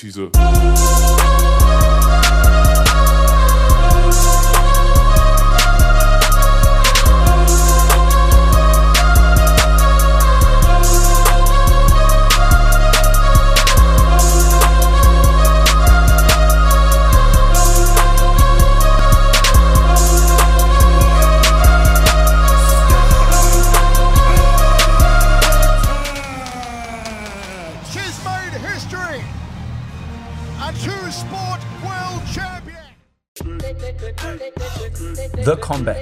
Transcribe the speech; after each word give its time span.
She's 0.00 0.16
a. 0.16 1.59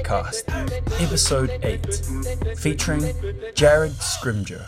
Combat 0.09 0.43
Cast, 0.47 0.49
Episode 1.03 1.61
8, 1.63 2.57
featuring 2.57 3.15
Jared 3.55 3.93
Scrimgeour. 3.93 4.67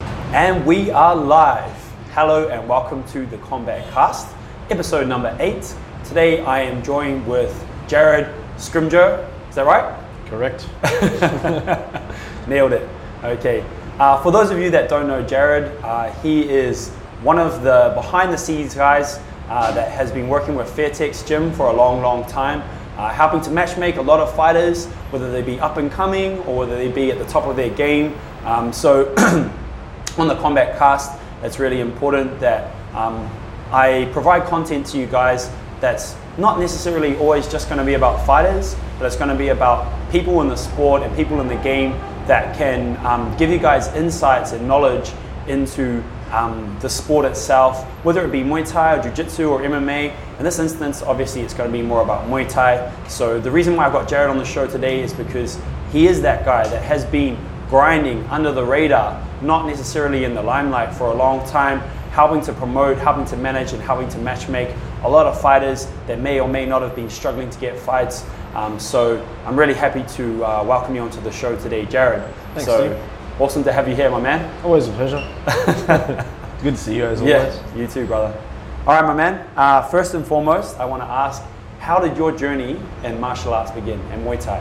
And 0.00 0.64
we 0.64 0.92
are 0.92 1.16
live. 1.16 1.74
Hello 2.12 2.48
and 2.48 2.68
welcome 2.68 3.02
to 3.08 3.26
the 3.26 3.38
Combat 3.38 3.84
Cast, 3.92 4.28
episode 4.70 5.08
number 5.08 5.36
8. 5.40 5.74
Today 6.04 6.44
I 6.44 6.60
am 6.60 6.80
joined 6.84 7.26
with 7.26 7.52
Jared 7.88 8.32
Scrimgeour. 8.56 9.28
Is 9.48 9.56
that 9.56 9.66
right? 9.66 9.98
Correct. 10.26 10.68
Nailed 12.48 12.72
it. 12.72 12.88
Okay. 13.24 13.64
Uh, 13.98 14.22
for 14.22 14.30
those 14.30 14.50
of 14.52 14.60
you 14.60 14.70
that 14.70 14.88
don't 14.88 15.08
know 15.08 15.22
Jared, 15.24 15.76
uh, 15.82 16.12
he 16.22 16.48
is 16.48 16.90
one 17.22 17.40
of 17.40 17.64
the 17.64 17.92
behind 17.96 18.32
the 18.32 18.38
scenes 18.38 18.76
guys 18.76 19.18
uh, 19.50 19.72
that 19.72 19.90
has 19.90 20.10
been 20.12 20.28
working 20.28 20.54
with 20.54 20.68
Fairtex 20.68 21.26
Gym 21.26 21.52
for 21.52 21.66
a 21.66 21.72
long, 21.72 22.00
long 22.00 22.24
time, 22.26 22.62
uh, 22.96 23.10
helping 23.10 23.40
to 23.42 23.50
matchmake 23.50 23.96
a 23.96 24.02
lot 24.02 24.20
of 24.20 24.34
fighters, 24.34 24.86
whether 25.10 25.30
they 25.30 25.42
be 25.42 25.58
up 25.58 25.76
and 25.76 25.90
coming 25.90 26.38
or 26.40 26.58
whether 26.58 26.76
they 26.76 26.90
be 26.90 27.10
at 27.10 27.18
the 27.18 27.24
top 27.26 27.44
of 27.44 27.56
their 27.56 27.70
game. 27.70 28.16
Um, 28.44 28.72
so, 28.72 29.12
on 30.18 30.28
the 30.28 30.36
Combat 30.36 30.78
Cast, 30.78 31.20
it's 31.42 31.58
really 31.58 31.80
important 31.80 32.38
that 32.40 32.74
um, 32.94 33.28
I 33.72 34.08
provide 34.12 34.44
content 34.44 34.86
to 34.88 34.98
you 34.98 35.06
guys 35.06 35.50
that's 35.80 36.14
not 36.38 36.60
necessarily 36.60 37.16
always 37.16 37.48
just 37.48 37.68
going 37.68 37.78
to 37.78 37.84
be 37.84 37.94
about 37.94 38.24
fighters, 38.24 38.76
but 38.98 39.06
it's 39.06 39.16
going 39.16 39.30
to 39.30 39.36
be 39.36 39.48
about 39.48 40.10
people 40.12 40.40
in 40.42 40.48
the 40.48 40.56
sport 40.56 41.02
and 41.02 41.14
people 41.16 41.40
in 41.40 41.48
the 41.48 41.56
game 41.56 41.92
that 42.26 42.56
can 42.56 42.96
um, 43.04 43.36
give 43.36 43.50
you 43.50 43.58
guys 43.58 43.88
insights 43.94 44.52
and 44.52 44.66
knowledge 44.68 45.10
into 45.48 46.04
um, 46.32 46.76
the 46.80 46.88
sport 46.88 47.24
itself, 47.24 47.84
whether 48.04 48.24
it 48.24 48.30
be 48.30 48.42
Muay 48.42 48.68
Thai 48.68 48.96
or 48.96 49.02
Jiu 49.02 49.12
Jitsu 49.12 49.48
or 49.48 49.60
MMA. 49.60 50.14
In 50.38 50.44
this 50.44 50.58
instance, 50.58 51.02
obviously, 51.02 51.42
it's 51.42 51.54
going 51.54 51.70
to 51.70 51.76
be 51.76 51.82
more 51.82 52.02
about 52.02 52.26
Muay 52.28 52.48
Thai. 52.48 52.92
So, 53.08 53.40
the 53.40 53.50
reason 53.50 53.76
why 53.76 53.86
I've 53.86 53.92
got 53.92 54.08
Jared 54.08 54.30
on 54.30 54.38
the 54.38 54.44
show 54.44 54.66
today 54.66 55.00
is 55.00 55.12
because 55.12 55.58
he 55.92 56.06
is 56.06 56.22
that 56.22 56.44
guy 56.44 56.66
that 56.66 56.82
has 56.82 57.04
been 57.04 57.36
grinding 57.68 58.24
under 58.26 58.52
the 58.52 58.64
radar, 58.64 59.24
not 59.42 59.66
necessarily 59.66 60.24
in 60.24 60.34
the 60.34 60.42
limelight 60.42 60.94
for 60.94 61.08
a 61.08 61.14
long 61.14 61.46
time, 61.48 61.80
helping 62.10 62.40
to 62.42 62.52
promote, 62.52 62.98
helping 62.98 63.24
to 63.24 63.36
manage, 63.36 63.72
and 63.72 63.82
helping 63.82 64.08
to 64.08 64.18
matchmake 64.18 64.76
a 65.02 65.08
lot 65.08 65.26
of 65.26 65.40
fighters 65.40 65.86
that 66.06 66.20
may 66.20 66.40
or 66.40 66.48
may 66.48 66.66
not 66.66 66.82
have 66.82 66.94
been 66.94 67.08
struggling 67.08 67.48
to 67.48 67.58
get 67.60 67.78
fights. 67.78 68.24
Um, 68.54 68.80
so 68.80 69.24
I'm 69.46 69.56
really 69.56 69.74
happy 69.74 70.02
to 70.14 70.44
uh, 70.44 70.64
welcome 70.64 70.94
you 70.94 71.02
onto 71.02 71.20
the 71.20 71.30
show 71.30 71.56
today, 71.56 71.86
Jared. 71.86 72.22
Thanks, 72.54 72.64
so 72.64 72.88
Steve. 72.88 73.19
Awesome 73.40 73.64
to 73.64 73.72
have 73.72 73.88
you 73.88 73.94
here, 73.96 74.10
my 74.10 74.20
man. 74.20 74.64
Always 74.64 74.86
a 74.88 74.92
pleasure. 74.92 75.26
Good 76.62 76.74
to 76.74 76.80
see 76.80 76.96
you 76.96 77.04
as 77.06 77.20
always. 77.20 77.32
Yeah, 77.34 77.76
you 77.76 77.86
too, 77.86 78.06
brother. 78.06 78.38
All 78.86 78.94
right, 78.94 79.04
my 79.04 79.14
man. 79.14 79.46
Uh, 79.56 79.82
first 79.82 80.14
and 80.14 80.26
foremost, 80.26 80.78
I 80.78 80.84
want 80.84 81.02
to 81.02 81.06
ask, 81.08 81.42
how 81.78 81.98
did 81.98 82.16
your 82.16 82.32
journey 82.36 82.78
in 83.02 83.18
martial 83.18 83.54
arts 83.54 83.70
begin 83.70 83.98
and 84.12 84.24
Muay 84.24 84.38
Thai? 84.38 84.60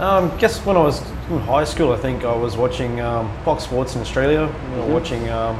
Um, 0.00 0.36
guess 0.38 0.64
when 0.64 0.76
I 0.76 0.80
was 0.82 1.00
in 1.30 1.38
high 1.40 1.64
school, 1.64 1.92
I 1.92 1.96
think 1.98 2.24
I 2.24 2.34
was 2.34 2.56
watching 2.56 3.00
um, 3.00 3.30
Fox 3.44 3.64
Sports 3.64 3.94
in 3.94 4.00
Australia. 4.00 4.46
Mm-hmm. 4.48 4.78
were 4.78 4.86
watching 4.94 5.28
um, 5.30 5.56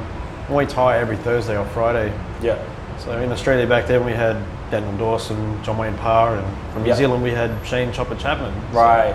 Muay 0.49 0.69
Thai 0.69 0.99
every 0.99 1.17
Thursday 1.19 1.57
or 1.57 1.65
Friday. 1.67 2.13
Yeah. 2.43 2.59
So 2.99 3.13
in 3.21 3.31
Australia 3.31 3.67
back 3.67 3.87
then, 3.87 4.05
we 4.05 4.13
had 4.13 4.37
Daniel 4.71 4.97
Dawson, 4.99 5.63
John 5.63 5.79
Wayne 5.79 5.97
Parr, 5.99 6.37
and 6.37 6.73
from 6.73 6.83
New 6.83 6.89
Yeah. 6.89 6.97
Zealand 6.97 7.23
we 7.23 7.31
had 7.31 7.51
Shane 7.65 7.93
Chopper 7.93 8.15
Chapman. 8.17 8.53
So 8.73 8.79
Right. 8.79 9.15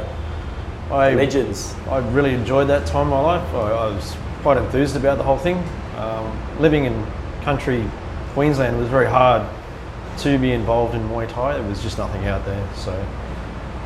I, 0.92 1.16
Legends. 1.16 1.76
I 1.90 1.98
really 2.10 2.34
enjoyed 2.34 2.68
that 2.70 2.86
time 2.86 3.08
of 3.08 3.14
my 3.14 3.20
life. 3.20 3.54
I, 3.54 3.72
I 3.72 3.88
was 3.88 4.16
quite 4.42 4.58
enthused 4.58 4.96
about 4.96 5.18
the 5.18 5.24
whole 5.24 5.38
thing. 5.38 5.58
Um, 5.98 6.60
living 6.60 6.86
in 6.86 7.06
country 7.42 7.84
Queensland 8.34 8.78
was 8.78 8.88
very 8.90 9.08
hard 9.08 9.48
to 10.20 10.38
be 10.38 10.52
involved 10.52 10.94
in 10.94 11.02
Muay 11.10 11.28
Thai. 11.28 11.54
There 11.54 11.68
was 11.68 11.82
just 11.82 11.98
nothing 11.98 12.26
out 12.28 12.46
there. 12.46 12.68
So 12.76 12.92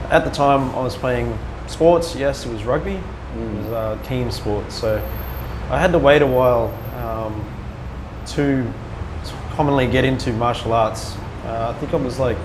at 0.09 0.25
the 0.25 0.31
time, 0.31 0.75
I 0.75 0.81
was 0.81 0.95
playing 0.95 1.37
sports. 1.67 2.15
Yes, 2.15 2.45
it 2.45 2.51
was 2.51 2.65
rugby. 2.65 2.95
It 2.95 3.55
was 3.55 3.67
a 3.67 3.99
team 4.03 4.29
sport. 4.31 4.71
So 4.71 4.97
I 5.69 5.79
had 5.79 5.91
to 5.93 5.99
wait 5.99 6.21
a 6.21 6.27
while 6.27 6.67
um, 6.97 7.45
to 8.27 8.71
commonly 9.51 9.87
get 9.87 10.03
into 10.03 10.33
martial 10.33 10.73
arts. 10.73 11.15
Uh, 11.45 11.73
I 11.73 11.79
think 11.79 11.93
I 11.93 11.97
was 11.97 12.19
like 12.19 12.37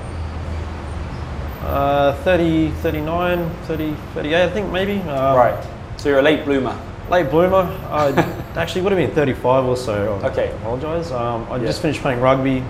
uh, 1.65 2.13
30, 2.25 2.71
39, 2.83 3.51
30, 3.67 3.95
38, 4.15 4.43
I 4.45 4.51
think 4.51 4.71
maybe. 4.73 4.99
Um, 5.09 5.37
Right. 5.37 5.67
So 5.97 6.09
you're 6.09 6.19
a 6.19 6.23
late 6.23 6.45
bloomer. 6.45 6.77
Late 7.11 7.31
bloomer. 7.31 7.63
I 7.91 8.09
actually 8.57 8.83
would 8.83 8.93
have 8.93 8.99
been 8.99 9.15
35 9.15 9.65
or 9.65 9.77
so. 9.77 10.19
I 10.23 10.27
Okay. 10.29 10.51
apologise. 10.61 11.11
Um, 11.13 11.47
I 11.51 11.57
Yeah. 11.57 11.67
just 11.67 11.83
finished 11.83 12.01
playing 12.03 12.21
rugby. 12.21 12.63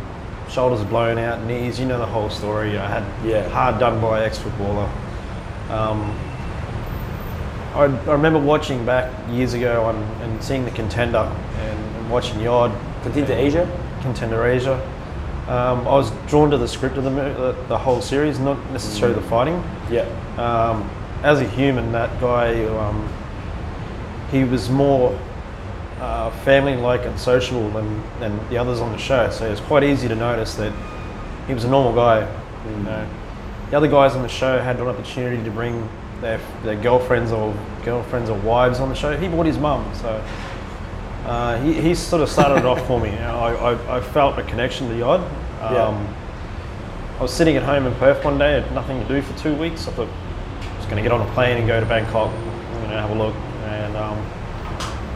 Shoulders 0.48 0.84
blown 0.84 1.18
out, 1.18 1.42
knees. 1.44 1.80
You 1.80 1.86
know 1.86 1.98
the 1.98 2.06
whole 2.06 2.30
story. 2.30 2.78
I 2.78 2.86
had 2.86 3.02
Yeah. 3.24 3.48
hard 3.48 3.78
done 3.78 4.00
by 4.00 4.24
ex-footballer. 4.24 4.88
Um, 5.70 6.14
I, 7.74 7.84
I 7.84 8.12
remember 8.12 8.38
watching 8.38 8.84
back 8.84 9.10
years 9.30 9.54
ago 9.54 9.84
on, 9.84 9.96
and 10.22 10.42
seeing 10.42 10.64
the 10.64 10.70
contender 10.70 11.18
and, 11.60 11.96
and 11.96 12.10
watching 12.10 12.38
Yod. 12.40 12.70
Contender 13.02 13.32
Asia? 13.32 13.66
Contender 14.02 14.46
Asia. 14.46 14.78
Um, 15.48 15.86
I 15.86 15.94
was 15.94 16.10
drawn 16.26 16.50
to 16.50 16.58
the 16.58 16.66
script 16.66 16.96
of 16.96 17.04
the, 17.04 17.10
the, 17.10 17.56
the 17.68 17.76
whole 17.76 18.00
series, 18.00 18.38
not 18.38 18.58
necessarily 18.70 19.14
the 19.14 19.26
fighting. 19.28 19.62
Yeah. 19.90 20.08
Um, 20.38 20.88
as 21.22 21.40
a 21.40 21.48
human, 21.48 21.92
that 21.92 22.18
guy, 22.20 22.64
um, 22.64 23.08
he 24.30 24.44
was 24.44 24.70
more 24.70 25.18
uh, 26.00 26.30
family-like 26.44 27.04
and 27.04 27.18
sociable 27.18 27.68
than, 27.70 28.02
than 28.20 28.48
the 28.48 28.56
others 28.56 28.80
on 28.80 28.92
the 28.92 28.98
show. 28.98 29.30
So 29.30 29.50
it's 29.50 29.60
quite 29.60 29.84
easy 29.84 30.08
to 30.08 30.14
notice 30.14 30.54
that 30.54 30.72
he 31.46 31.52
was 31.52 31.64
a 31.64 31.68
normal 31.68 31.94
guy. 31.94 32.20
You 32.66 32.76
know, 32.82 33.08
the 33.70 33.76
other 33.76 33.88
guys 33.88 34.14
on 34.14 34.22
the 34.22 34.28
show 34.28 34.58
had 34.58 34.80
an 34.80 34.86
opportunity 34.86 35.42
to 35.44 35.50
bring 35.50 35.88
their, 36.20 36.40
their 36.62 36.76
girlfriends 36.76 37.32
or 37.32 37.54
girlfriends 37.84 38.30
or 38.30 38.38
wives 38.38 38.80
on 38.80 38.88
the 38.88 38.94
show. 38.94 39.14
He 39.16 39.28
brought 39.28 39.46
his 39.46 39.58
mum, 39.58 39.94
so 39.94 40.24
uh, 41.24 41.60
he, 41.62 41.72
he 41.80 41.94
sort 41.94 42.22
of 42.22 42.28
started 42.28 42.58
it 42.58 42.66
off 42.66 42.86
for 42.86 43.00
me. 43.00 43.10
I, 43.18 43.54
I, 43.54 43.96
I 43.96 44.00
felt 44.00 44.38
a 44.38 44.42
connection 44.42 44.88
to 44.88 44.96
Yod. 44.98 45.20
Um, 45.20 45.74
Yeah. 45.74 46.14
I 47.18 47.22
was 47.22 47.32
sitting 47.32 47.56
at 47.56 47.62
home 47.62 47.86
in 47.86 47.94
Perth 47.94 48.24
one 48.24 48.38
day, 48.38 48.60
had 48.60 48.72
nothing 48.74 49.00
to 49.00 49.06
do 49.08 49.22
for 49.22 49.38
two 49.38 49.54
weeks. 49.54 49.86
I 49.86 49.92
thought 49.92 50.08
I 50.08 50.76
was 50.76 50.86
going 50.86 50.96
to 50.96 51.02
get 51.02 51.12
on 51.12 51.20
a 51.26 51.32
plane 51.32 51.56
and 51.58 51.66
go 51.66 51.78
to 51.78 51.86
Bangkok. 51.86 52.28
I'm 52.30 52.74
going 52.78 52.90
to 52.90 53.00
have 53.00 53.10
a 53.10 53.14
look. 53.14 53.34
And 53.66 53.96
um, 53.96 54.18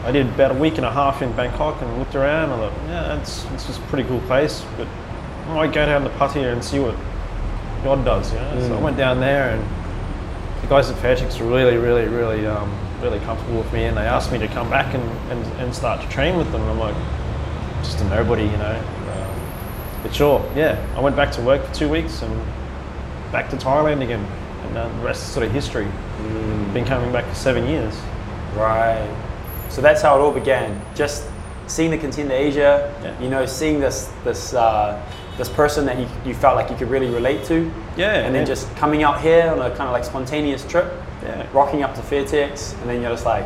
I 0.05 0.11
did 0.11 0.27
about 0.27 0.51
a 0.51 0.53
week 0.53 0.77
and 0.77 0.85
a 0.85 0.91
half 0.91 1.21
in 1.21 1.31
Bangkok 1.33 1.81
and 1.81 1.99
looked 1.99 2.15
around. 2.15 2.51
I 2.51 2.57
thought, 2.69 2.73
yeah, 2.87 3.19
it's, 3.19 3.43
it's 3.51 3.67
just 3.67 3.79
a 3.79 3.83
pretty 3.83 4.07
cool 4.07 4.21
place, 4.21 4.63
but 4.77 4.87
I 5.47 5.53
might 5.55 5.73
go 5.73 5.85
down 5.85 6.03
to 6.03 6.09
Pattaya 6.11 6.53
and 6.53 6.63
see 6.63 6.79
what 6.79 6.95
Yod 7.83 8.05
does. 8.05 8.31
You 8.31 8.39
know? 8.39 8.67
So 8.69 8.77
I 8.77 8.81
went 8.81 8.95
down 8.95 9.19
there 9.19 9.49
and 9.49 9.61
the 10.63 10.67
guys 10.67 10.89
at 10.89 10.95
Fairtex 10.97 11.39
were 11.41 11.47
really, 11.47 11.75
really, 11.75 12.07
really, 12.07 12.47
um, 12.47 12.69
really 13.01 13.19
comfortable 13.19 13.57
with 13.59 13.71
me, 13.73 13.85
and 13.85 13.97
they 13.97 14.01
asked 14.05 14.31
me 14.31 14.37
to 14.39 14.47
come 14.47 14.69
back 14.69 14.93
and, 14.93 15.03
and, 15.31 15.45
and 15.61 15.73
start 15.75 16.01
to 16.01 16.09
train 16.09 16.37
with 16.37 16.51
them. 16.51 16.61
And 16.61 16.71
I'm 16.71 16.79
like, 16.79 16.95
just 17.83 17.99
a 18.01 18.03
nobody, 18.05 18.43
you 18.43 18.57
know. 18.57 18.75
Um, 19.13 19.41
but 20.03 20.13
sure, 20.13 20.43
yeah, 20.55 20.77
I 20.95 20.99
went 21.01 21.15
back 21.15 21.31
to 21.33 21.41
work 21.41 21.65
for 21.65 21.73
two 21.73 21.89
weeks 21.89 22.21
and 22.21 22.33
back 23.31 23.49
to 23.51 23.55
Thailand 23.57 24.01
again, 24.03 24.25
and 24.65 24.77
uh, 24.77 24.87
the 24.87 25.03
rest 25.05 25.23
is 25.23 25.31
sort 25.31 25.45
of 25.45 25.51
history. 25.51 25.87
Been 26.73 26.85
coming 26.85 27.11
back 27.11 27.25
for 27.25 27.35
seven 27.35 27.67
years. 27.67 27.95
Right. 28.55 29.07
So 29.69 29.81
that's 29.81 30.01
how 30.01 30.17
it 30.17 30.21
all 30.21 30.31
began. 30.31 30.81
Just 30.95 31.25
seeing 31.67 31.91
the 31.91 31.97
Contender 31.97 32.33
Asia, 32.33 32.93
Yeah. 33.03 33.19
you 33.21 33.29
know, 33.29 33.45
seeing 33.45 33.79
this 33.79 34.11
this 34.23 34.53
uh, 34.53 35.01
this 35.37 35.47
person 35.49 35.85
that 35.85 35.97
you, 35.97 36.07
you 36.25 36.33
felt 36.33 36.55
like 36.57 36.69
you 36.69 36.75
could 36.75 36.89
really 36.89 37.07
relate 37.09 37.45
to. 37.45 37.71
Yeah, 37.95 38.15
And 38.25 38.35
then 38.35 38.41
yeah. 38.41 38.47
just 38.53 38.75
coming 38.75 39.03
out 39.03 39.21
here 39.21 39.49
on 39.49 39.59
a 39.59 39.69
kind 39.69 39.83
of 39.87 39.91
like 39.93 40.03
spontaneous 40.03 40.65
trip, 40.65 40.91
Yeah. 41.29 41.47
rocking 41.53 41.83
up 41.83 41.93
to 41.95 42.01
Fairtex, 42.01 42.73
and 42.79 42.89
then 42.89 43.01
you're 43.01 43.11
just 43.11 43.25
like, 43.25 43.45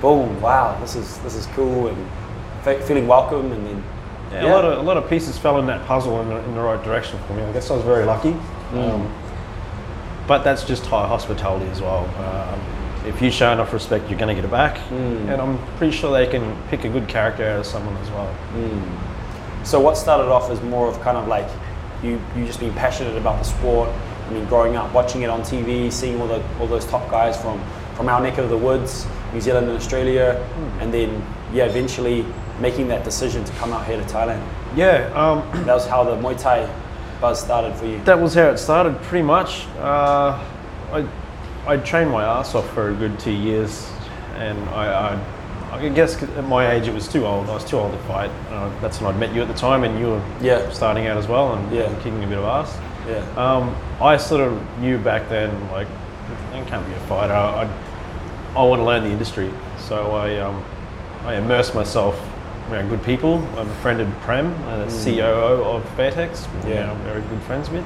boom, 0.00 0.40
wow, 0.40 0.78
this 0.80 0.94
is 0.96 1.18
this 1.18 1.34
is 1.34 1.46
cool, 1.46 1.88
and 1.88 1.96
fe- 2.62 2.80
feeling 2.82 3.06
welcome, 3.08 3.50
and 3.52 3.66
then 3.66 3.84
Yeah, 4.32 4.46
A 4.46 4.54
lot 4.54 4.64
of 4.64 4.78
a 4.78 4.82
lot 4.82 4.96
of 4.96 5.08
pieces 5.08 5.38
fell 5.38 5.58
in 5.58 5.66
that 5.66 5.84
puzzle 5.86 6.20
in 6.20 6.28
the, 6.28 6.36
in 6.44 6.54
the 6.54 6.60
right 6.60 6.82
direction 6.84 7.18
for 7.26 7.34
me. 7.34 7.42
I 7.42 7.52
guess 7.52 7.70
I 7.70 7.74
was 7.76 7.84
very 7.84 8.04
lucky. 8.04 8.34
Um, 8.74 9.12
but 10.26 10.42
that's 10.42 10.64
just 10.64 10.84
Thai 10.84 11.06
hospitality 11.06 11.66
as 11.70 11.80
well. 11.80 12.04
Um, 12.18 12.60
if 13.06 13.20
you 13.20 13.30
show 13.30 13.52
enough 13.52 13.72
respect, 13.72 14.08
you're 14.08 14.18
going 14.18 14.34
to 14.34 14.34
get 14.34 14.44
it 14.44 14.50
back. 14.50 14.78
Mm. 14.88 15.28
And 15.28 15.40
I'm 15.42 15.58
pretty 15.76 15.94
sure 15.94 16.10
they 16.10 16.26
can 16.26 16.56
pick 16.70 16.84
a 16.84 16.88
good 16.88 17.06
character 17.06 17.44
out 17.44 17.60
of 17.60 17.66
someone 17.66 17.94
as 17.98 18.10
well. 18.10 18.34
So 19.62 19.78
what 19.80 19.96
started 19.96 20.30
off 20.32 20.50
as 20.50 20.60
more 20.62 20.88
of 20.88 20.98
kind 21.02 21.16
of 21.18 21.28
like 21.28 21.48
you 22.02 22.20
you 22.36 22.46
just 22.46 22.60
being 22.60 22.72
passionate 22.74 23.16
about 23.16 23.38
the 23.38 23.44
sport. 23.44 23.88
I 24.26 24.30
mean, 24.30 24.44
growing 24.46 24.76
up, 24.76 24.92
watching 24.92 25.22
it 25.22 25.30
on 25.30 25.42
TV, 25.42 25.90
seeing 25.92 26.20
all 26.20 26.26
the 26.26 26.42
all 26.60 26.66
those 26.66 26.86
top 26.86 27.10
guys 27.10 27.40
from 27.40 27.60
from 27.94 28.08
our 28.08 28.20
neck 28.20 28.38
of 28.38 28.48
the 28.48 28.56
woods, 28.58 29.06
New 29.32 29.40
Zealand 29.40 29.68
and 29.68 29.76
Australia, 29.76 30.44
and 30.80 30.92
then 30.92 31.22
yeah, 31.52 31.64
eventually 31.66 32.24
making 32.60 32.88
that 32.88 33.04
decision 33.04 33.44
to 33.44 33.52
come 33.54 33.72
out 33.72 33.84
here 33.86 33.96
to 33.96 34.04
Thailand. 34.04 34.42
Yeah, 34.76 35.10
um, 35.14 35.42
That 35.66 35.74
was 35.74 35.86
how 35.86 36.02
the 36.04 36.16
Muay 36.16 36.36
Thai 36.40 36.68
buzz 37.20 37.40
started 37.40 37.74
for 37.76 37.86
you. 37.86 38.00
that 38.04 38.20
was 38.20 38.34
how 38.34 38.48
it 38.50 38.58
started 38.58 39.00
pretty 39.02 39.22
much. 39.24 39.66
Uh, 39.78 40.38
I, 40.92 41.06
I 41.66 41.76
trained 41.78 42.10
my 42.10 42.24
ass 42.24 42.54
off 42.54 42.68
for 42.74 42.90
a 42.90 42.94
good 42.94 43.18
two 43.20 43.30
years, 43.32 43.88
and 44.36 44.58
I, 44.70 45.14
I, 45.72 45.76
I 45.76 45.88
guess 45.90 46.20
at 46.22 46.44
my 46.44 46.72
age 46.72 46.88
it 46.88 46.94
was 46.94 47.06
too 47.08 47.24
old. 47.26 47.48
I 47.48 47.54
was 47.54 47.64
too 47.64 47.76
old 47.78 47.92
to 47.92 47.98
fight. 48.06 48.30
Uh, 48.50 48.68
that's 48.80 49.00
when 49.00 49.14
I'd 49.14 49.20
met 49.20 49.32
you 49.34 49.42
at 49.42 49.48
the 49.48 49.54
time, 49.54 49.84
and 49.84 49.98
you 49.98 50.06
were 50.08 50.22
Yeah. 50.40 50.68
starting 50.70 51.06
out 51.06 51.16
as 51.16 51.28
well 51.28 51.52
and 51.54 51.72
Yeah. 51.72 51.88
kicking 51.98 52.22
a 52.24 52.26
bit 52.26 52.38
of 52.38 52.44
ass. 52.44 52.76
Yeah. 53.06 53.24
Um, 53.36 53.74
I 54.00 54.16
sort 54.16 54.40
of 54.40 54.78
knew 54.78 54.98
back 54.98 55.28
then, 55.28 55.50
like, 55.70 55.88
I 56.52 56.62
can't 56.66 56.86
be 56.86 56.92
a 56.92 57.00
fighter. 57.00 57.32
I, 57.34 57.68
I 58.56 58.62
want 58.62 58.80
to 58.80 58.84
learn 58.84 59.04
the 59.04 59.10
industry. 59.10 59.50
So 59.78 60.12
I, 60.12 60.38
um, 60.38 60.64
I 61.24 61.36
immersed 61.36 61.74
myself 61.74 62.18
around 62.70 62.88
good 62.88 63.02
people. 63.02 63.46
I 63.58 63.64
befriended 63.64 64.10
Prem, 64.20 64.54
uh, 64.64 64.84
the 64.84 65.04
COO 65.04 65.64
of 65.64 65.84
Fairtex, 65.96 66.46
Yeah. 66.66 66.90
I'm 66.90 66.98
very 67.02 67.20
good 67.22 67.42
friends 67.42 67.68
with. 67.70 67.84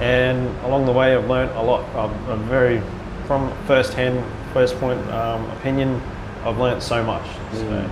And 0.00 0.48
along 0.64 0.84
the 0.84 0.92
way, 0.92 1.16
I've 1.16 1.28
learned 1.28 1.52
a 1.52 1.62
lot. 1.62 1.82
I'm, 1.94 2.12
I'm 2.28 2.42
very, 2.48 2.82
from 3.26 3.50
first-hand, 3.66 4.22
first 4.52 4.78
point 4.78 5.00
um, 5.10 5.48
opinion, 5.52 6.02
I've 6.44 6.58
learned 6.58 6.82
so 6.82 7.02
much. 7.02 7.26
So, 7.52 7.90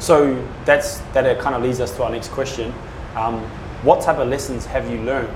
So 0.00 0.46
that's 0.64 0.98
that. 1.12 1.26
It 1.26 1.38
kind 1.38 1.54
of 1.54 1.62
leads 1.62 1.80
us 1.80 1.94
to 1.96 2.04
our 2.04 2.10
next 2.10 2.28
question. 2.28 2.72
Um, 3.14 3.40
what 3.82 4.00
type 4.00 4.18
of 4.18 4.28
lessons 4.28 4.66
have 4.66 4.90
you 4.90 5.00
learned 5.02 5.28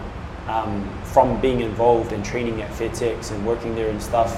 um, 0.53 0.89
from 1.05 1.41
being 1.41 1.61
involved 1.61 2.13
in 2.13 2.23
training 2.23 2.63
at 2.63 2.71
Fairtex 2.71 3.31
and 3.33 3.47
working 3.47 3.75
there 3.75 3.89
and 3.89 4.03
stuff, 4.03 4.37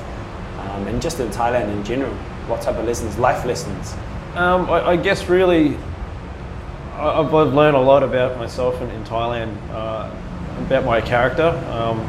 um, 0.60 0.86
and 0.86 1.02
just 1.02 1.20
in 1.20 1.28
Thailand 1.28 1.68
in 1.72 1.84
general? 1.84 2.14
What 2.46 2.62
type 2.62 2.76
of 2.76 2.84
lessons, 2.84 3.18
life 3.18 3.44
lessons? 3.44 3.94
Um, 4.34 4.68
I, 4.70 4.90
I 4.90 4.96
guess 4.96 5.28
really, 5.28 5.76
I've, 6.94 7.34
I've 7.34 7.54
learned 7.54 7.76
a 7.76 7.80
lot 7.80 8.02
about 8.02 8.38
myself 8.38 8.80
in, 8.80 8.90
in 8.90 9.04
Thailand, 9.04 9.56
uh, 9.70 10.10
about 10.66 10.84
my 10.84 11.00
character. 11.00 11.48
Um, 11.70 12.00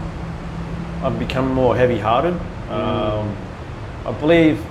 I've 1.03 1.19
become 1.19 1.51
more 1.51 1.75
heavy-hearted. 1.75 2.33
Um, 2.69 3.35
I 4.05 4.11
believe 4.19 4.63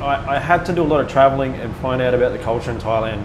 I, 0.00 0.36
I 0.36 0.38
had 0.38 0.66
to 0.66 0.72
do 0.72 0.82
a 0.82 0.84
lot 0.84 1.00
of 1.00 1.08
traveling 1.08 1.54
and 1.54 1.74
find 1.76 2.02
out 2.02 2.14
about 2.14 2.32
the 2.32 2.38
culture 2.38 2.70
in 2.70 2.78
Thailand 2.78 3.24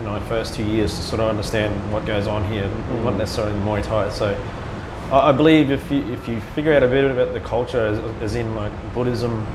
in 0.00 0.06
my 0.06 0.20
first 0.28 0.54
two 0.54 0.64
years 0.64 0.94
to 0.96 1.02
sort 1.02 1.20
of 1.20 1.28
understand 1.28 1.92
what 1.92 2.06
goes 2.06 2.26
on 2.26 2.44
here, 2.52 2.68
not 3.02 3.16
necessarily 3.16 3.56
in 3.56 3.62
Muay 3.64 3.82
Thai. 3.82 4.08
So 4.10 4.36
I, 5.10 5.28
I 5.28 5.32
believe 5.32 5.70
if 5.70 5.90
you, 5.90 6.04
if 6.12 6.28
you 6.28 6.40
figure 6.54 6.72
out 6.74 6.82
a 6.82 6.88
bit 6.88 7.10
about 7.10 7.32
the 7.32 7.40
culture, 7.40 7.86
as, 7.86 7.98
as 8.22 8.34
in 8.34 8.54
like 8.54 8.72
Buddhism, 8.94 9.46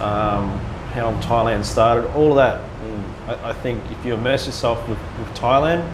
um, 0.00 0.58
how 0.92 1.12
Thailand 1.22 1.64
started, 1.64 2.10
all 2.14 2.30
of 2.30 2.36
that. 2.36 2.60
I, 3.26 3.50
I 3.50 3.52
think 3.52 3.82
if 3.90 4.04
you 4.04 4.14
immerse 4.14 4.46
yourself 4.46 4.86
with, 4.88 4.98
with 5.18 5.28
Thailand, 5.34 5.88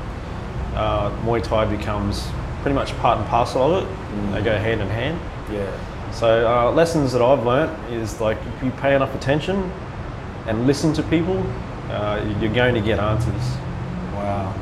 uh, 0.75 1.11
Muay 1.23 1.43
Thai 1.43 1.65
becomes 1.65 2.27
pretty 2.63 2.75
much 2.75 2.97
part 2.99 3.19
and 3.19 3.27
parcel 3.29 3.75
of 3.75 3.85
it. 3.85 4.33
They 4.33 4.43
go 4.43 4.57
hand 4.57 4.81
in 4.81 4.89
hand. 4.89 5.21
Yeah. 5.53 6.13
So 6.13 6.49
uh, 6.49 6.73
lessons 6.73 7.13
that 7.13 7.23
I've 7.23 7.45
learnt 7.45 7.93
is 7.93 8.21
like 8.21 8.39
if 8.57 8.65
you 8.65 8.71
pay 8.73 8.95
enough 8.95 9.15
attention 9.15 9.71
and 10.47 10.67
listen 10.67 10.93
to 10.95 11.03
people, 11.05 11.39
uh, 11.91 12.25
you're 12.41 12.53
going 12.53 12.75
to 12.75 12.81
get 12.81 12.99
answers. 12.99 13.57
Wow. 14.15 14.55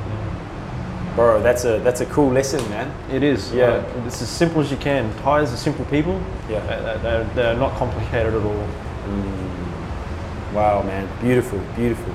Bro, 1.17 1.43
that's 1.43 1.65
a 1.65 1.79
that's 1.81 2.03
a 2.03 2.07
cool 2.07 2.31
lesson, 2.31 2.61
man. 2.69 2.93
It 3.11 3.23
is. 3.23 3.53
Yeah. 3.53 3.77
Like, 3.77 4.07
it's 4.07 4.21
as 4.21 4.29
simple 4.29 4.61
as 4.61 4.71
you 4.71 4.77
can. 4.77 5.13
Thais 5.23 5.51
are 5.53 5.57
simple 5.57 5.87
people. 5.87 6.21
Yeah. 6.49 6.59
Uh, 6.59 6.99
They're, 6.99 7.25
they're 7.35 7.57
not 7.57 7.75
complicated 7.77 8.35
at 8.35 8.43
all. 8.43 8.69
Wow, 10.53 10.83
man, 10.83 11.09
beautiful, 11.21 11.59
beautiful. 11.75 12.13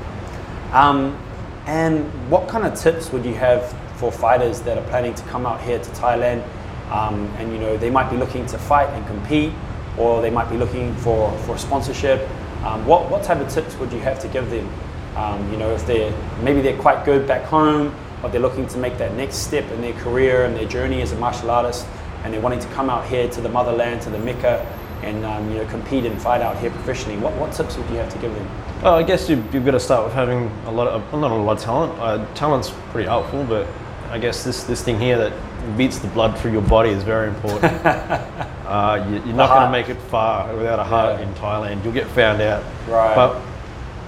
Um, 0.71 1.17
and 1.65 2.05
what 2.29 2.47
kind 2.47 2.65
of 2.65 2.75
tips 2.79 3.11
would 3.11 3.25
you 3.25 3.33
have 3.35 3.71
for 3.95 4.11
fighters 4.11 4.61
that 4.61 4.77
are 4.77 4.87
planning 4.89 5.13
to 5.15 5.23
come 5.23 5.45
out 5.45 5.61
here 5.61 5.79
to 5.79 5.89
Thailand? 5.91 6.43
Um, 6.91 7.25
and 7.37 7.51
you 7.51 7.57
know 7.57 7.77
they 7.77 7.89
might 7.89 8.09
be 8.09 8.17
looking 8.17 8.45
to 8.47 8.57
fight 8.57 8.89
and 8.89 9.05
compete, 9.07 9.53
or 9.97 10.21
they 10.21 10.29
might 10.29 10.49
be 10.49 10.57
looking 10.57 10.93
for 10.97 11.31
for 11.39 11.57
sponsorship. 11.57 12.27
Um, 12.63 12.85
what 12.85 13.09
what 13.09 13.23
type 13.23 13.39
of 13.39 13.49
tips 13.49 13.75
would 13.77 13.91
you 13.91 13.99
have 13.99 14.19
to 14.19 14.27
give 14.27 14.49
them? 14.49 14.69
Um, 15.15 15.51
you 15.51 15.57
know, 15.57 15.71
if 15.71 15.85
they're 15.87 16.13
maybe 16.43 16.61
they're 16.61 16.81
quite 16.81 17.05
good 17.05 17.27
back 17.27 17.43
home, 17.43 17.95
but 18.21 18.31
they're 18.31 18.41
looking 18.41 18.67
to 18.67 18.77
make 18.77 18.97
that 18.97 19.13
next 19.15 19.37
step 19.37 19.69
in 19.71 19.81
their 19.81 19.93
career 19.93 20.45
and 20.45 20.55
their 20.55 20.67
journey 20.67 21.01
as 21.01 21.11
a 21.11 21.17
martial 21.17 21.49
artist, 21.51 21.85
and 22.23 22.33
they're 22.33 22.41
wanting 22.41 22.59
to 22.59 22.67
come 22.69 22.89
out 22.89 23.05
here 23.07 23.27
to 23.29 23.41
the 23.41 23.49
motherland, 23.49 24.01
to 24.03 24.09
the 24.09 24.19
Mecca, 24.19 24.65
and 25.03 25.25
um, 25.25 25.49
you 25.51 25.57
know 25.57 25.65
compete 25.65 26.05
and 26.05 26.21
fight 26.21 26.41
out 26.41 26.57
here 26.57 26.69
professionally. 26.71 27.17
What 27.17 27.33
what 27.37 27.51
tips 27.53 27.77
would 27.77 27.89
you 27.89 27.95
have 27.97 28.11
to 28.13 28.19
give 28.19 28.33
them? 28.33 28.47
Well, 28.83 28.95
I 28.95 29.03
guess 29.03 29.29
you've, 29.29 29.53
you've 29.53 29.63
got 29.65 29.71
to 29.71 29.79
start 29.79 30.05
with 30.05 30.13
having 30.13 30.49
a 30.65 30.71
lot 30.71 30.87
of, 30.87 31.11
well, 31.11 31.21
not 31.21 31.29
a 31.29 31.35
lot 31.35 31.57
of 31.57 31.63
talent. 31.63 31.99
Uh, 31.99 32.25
talent's 32.33 32.71
pretty 32.89 33.07
helpful, 33.07 33.43
but 33.43 33.67
I 34.09 34.17
guess 34.17 34.43
this, 34.43 34.63
this 34.63 34.81
thing 34.81 34.99
here 34.99 35.17
that 35.19 35.77
beats 35.77 35.99
the 35.99 36.07
blood 36.07 36.35
through 36.39 36.53
your 36.53 36.63
body 36.63 36.89
is 36.89 37.03
very 37.03 37.27
important. 37.29 37.63
uh, 37.85 39.05
you, 39.07 39.15
you're 39.17 39.35
not 39.35 39.49
going 39.49 39.65
to 39.67 39.71
make 39.71 39.89
it 39.89 40.01
far 40.09 40.55
without 40.55 40.79
a 40.79 40.83
heart 40.83 41.19
Yeah. 41.19 41.27
in 41.27 41.33
Thailand. 41.35 41.83
You'll 41.83 41.93
get 41.93 42.07
found 42.07 42.41
out. 42.41 42.63
Right. 42.87 43.13
But 43.13 43.39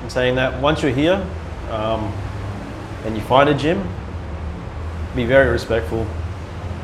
I'm 0.01 0.09
saying 0.09 0.33
that, 0.35 0.59
once 0.59 0.81
you're 0.81 0.91
here 0.91 1.23
um, 1.69 2.11
and 3.05 3.15
you 3.15 3.21
find 3.21 3.49
a 3.49 3.53
gym, 3.53 3.87
be 5.15 5.25
very 5.25 5.49
respectful. 5.49 6.05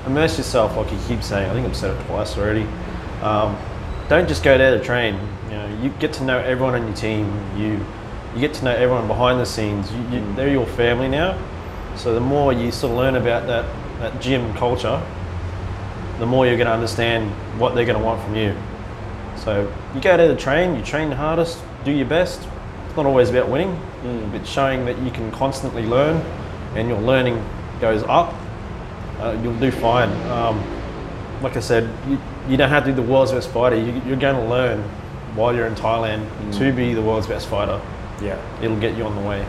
Immerse 0.06 0.38
yourself, 0.38 0.76
like 0.78 0.92
you 0.92 1.00
keep 1.08 1.24
saying. 1.24 1.50
I 1.50 1.54
think 1.54 1.68
I've 1.68 1.76
said 1.76 1.96
it 1.96 2.06
twice 2.06 2.38
already. 2.38 2.66
Um, 3.22 3.58
don't 4.08 4.28
just 4.28 4.44
go 4.44 4.58
there 4.58 4.78
to 4.78 4.84
train. 4.84 5.20
You 5.46 5.52
know, 5.52 5.80
you 5.82 5.90
get 6.00 6.14
to 6.14 6.24
know 6.24 6.40
everyone 6.40 6.76
on 6.76 6.88
your 6.88 6.96
team. 6.96 7.32
You 7.58 7.86
you 8.34 8.40
get 8.40 8.54
to 8.56 8.66
know 8.66 8.72
everyone 8.72 9.08
behind 9.08 9.40
the 9.40 9.46
scenes. 9.46 9.92
You, 9.92 10.20
you, 10.20 10.34
they're 10.36 10.50
your 10.50 10.68
family 10.68 11.08
now. 11.08 11.38
So 11.96 12.14
the 12.14 12.20
more 12.20 12.54
you 12.54 12.72
sort 12.72 12.92
of 12.92 12.98
learn 12.98 13.16
about 13.16 13.48
that 13.48 13.66
that 14.00 14.22
gym 14.22 14.54
culture, 14.54 15.02
the 16.20 16.26
more 16.26 16.46
you're 16.46 16.58
going 16.58 16.68
to 16.68 16.74
understand 16.74 17.32
what 17.60 17.76
they're 17.76 17.86
going 17.86 17.98
to 17.98 18.04
want 18.04 18.24
from 18.24 18.36
you. 18.36 18.56
So 19.36 19.72
you 19.94 20.02
go 20.02 20.16
there 20.18 20.28
to 20.28 20.36
train. 20.36 20.76
You 20.76 20.84
train 20.84 21.10
the 21.10 21.16
hardest. 21.16 21.60
Do 21.84 21.92
your 21.92 22.08
best. 22.08 22.40
It's 22.88 22.96
not 22.96 23.06
always 23.06 23.30
about 23.30 23.50
winning, 23.50 23.80
but 24.32 24.46
showing 24.46 24.86
that 24.86 24.98
you 25.00 25.12
can 25.12 25.32
constantly 25.32 25.84
learn, 25.84 26.18
and 26.76 26.88
you're 26.90 27.02
learning 27.02 27.44
goes 27.80 28.04
up. 28.04 28.34
Uh, 29.20 29.38
you'll 29.44 29.58
do 29.60 29.72
fine. 29.72 30.10
Um, 30.30 30.64
like 31.42 31.56
I 31.58 31.60
said, 31.60 31.90
you, 32.08 32.20
you 32.48 32.58
don't 32.58 32.70
have 32.70 32.84
to 32.86 32.92
be 32.92 32.96
the 32.96 33.02
world's 33.08 33.32
best 33.32 33.50
fighter. 33.50 33.76
You, 33.76 34.02
you're 34.06 34.18
going 34.18 34.36
to 34.36 34.50
learn 34.50 34.82
while 35.36 35.54
you're 35.54 35.68
in 35.68 35.76
Thailand 35.76 36.28
to 36.58 36.72
be 36.74 36.94
the 36.94 37.02
world's 37.02 37.28
best 37.28 37.48
fighter. 37.48 37.80
Yeah. 38.22 38.38
It'll 38.62 38.80
get 38.80 38.98
you 38.98 39.04
on 39.04 39.16
the 39.16 39.22
way. 39.28 39.46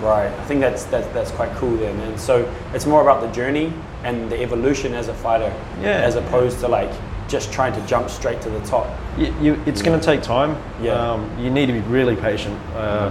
Right. 0.00 0.26
I 0.26 0.44
think 0.44 0.60
that's 0.60 0.84
that's 0.84 1.06
that's 1.14 1.30
quite 1.30 1.52
cool 1.56 1.76
there, 1.76 1.94
man. 1.94 2.18
So 2.18 2.52
it's 2.74 2.86
more 2.86 3.02
about 3.02 3.20
the 3.20 3.28
journey 3.28 3.72
and 4.02 4.30
the 4.30 4.40
evolution 4.42 4.94
as 4.94 5.06
a 5.06 5.14
fighter, 5.14 5.54
Yeah. 5.80 5.90
as 6.02 6.16
opposed 6.16 6.58
to 6.60 6.68
like 6.68 6.90
just 7.28 7.52
trying 7.52 7.72
to 7.80 7.86
jump 7.86 8.10
straight 8.10 8.40
to 8.42 8.50
the 8.50 8.60
top. 8.66 8.86
You, 9.16 9.32
you, 9.40 9.62
it's 9.64 9.80
going 9.80 9.98
to 9.98 10.04
take 10.04 10.20
time. 10.22 10.60
Yeah. 10.82 10.94
Um, 10.94 11.30
you 11.38 11.50
need 11.50 11.66
to 11.66 11.72
be 11.72 11.80
really 11.80 12.16
patient. 12.16 12.58
Uh, 12.74 13.10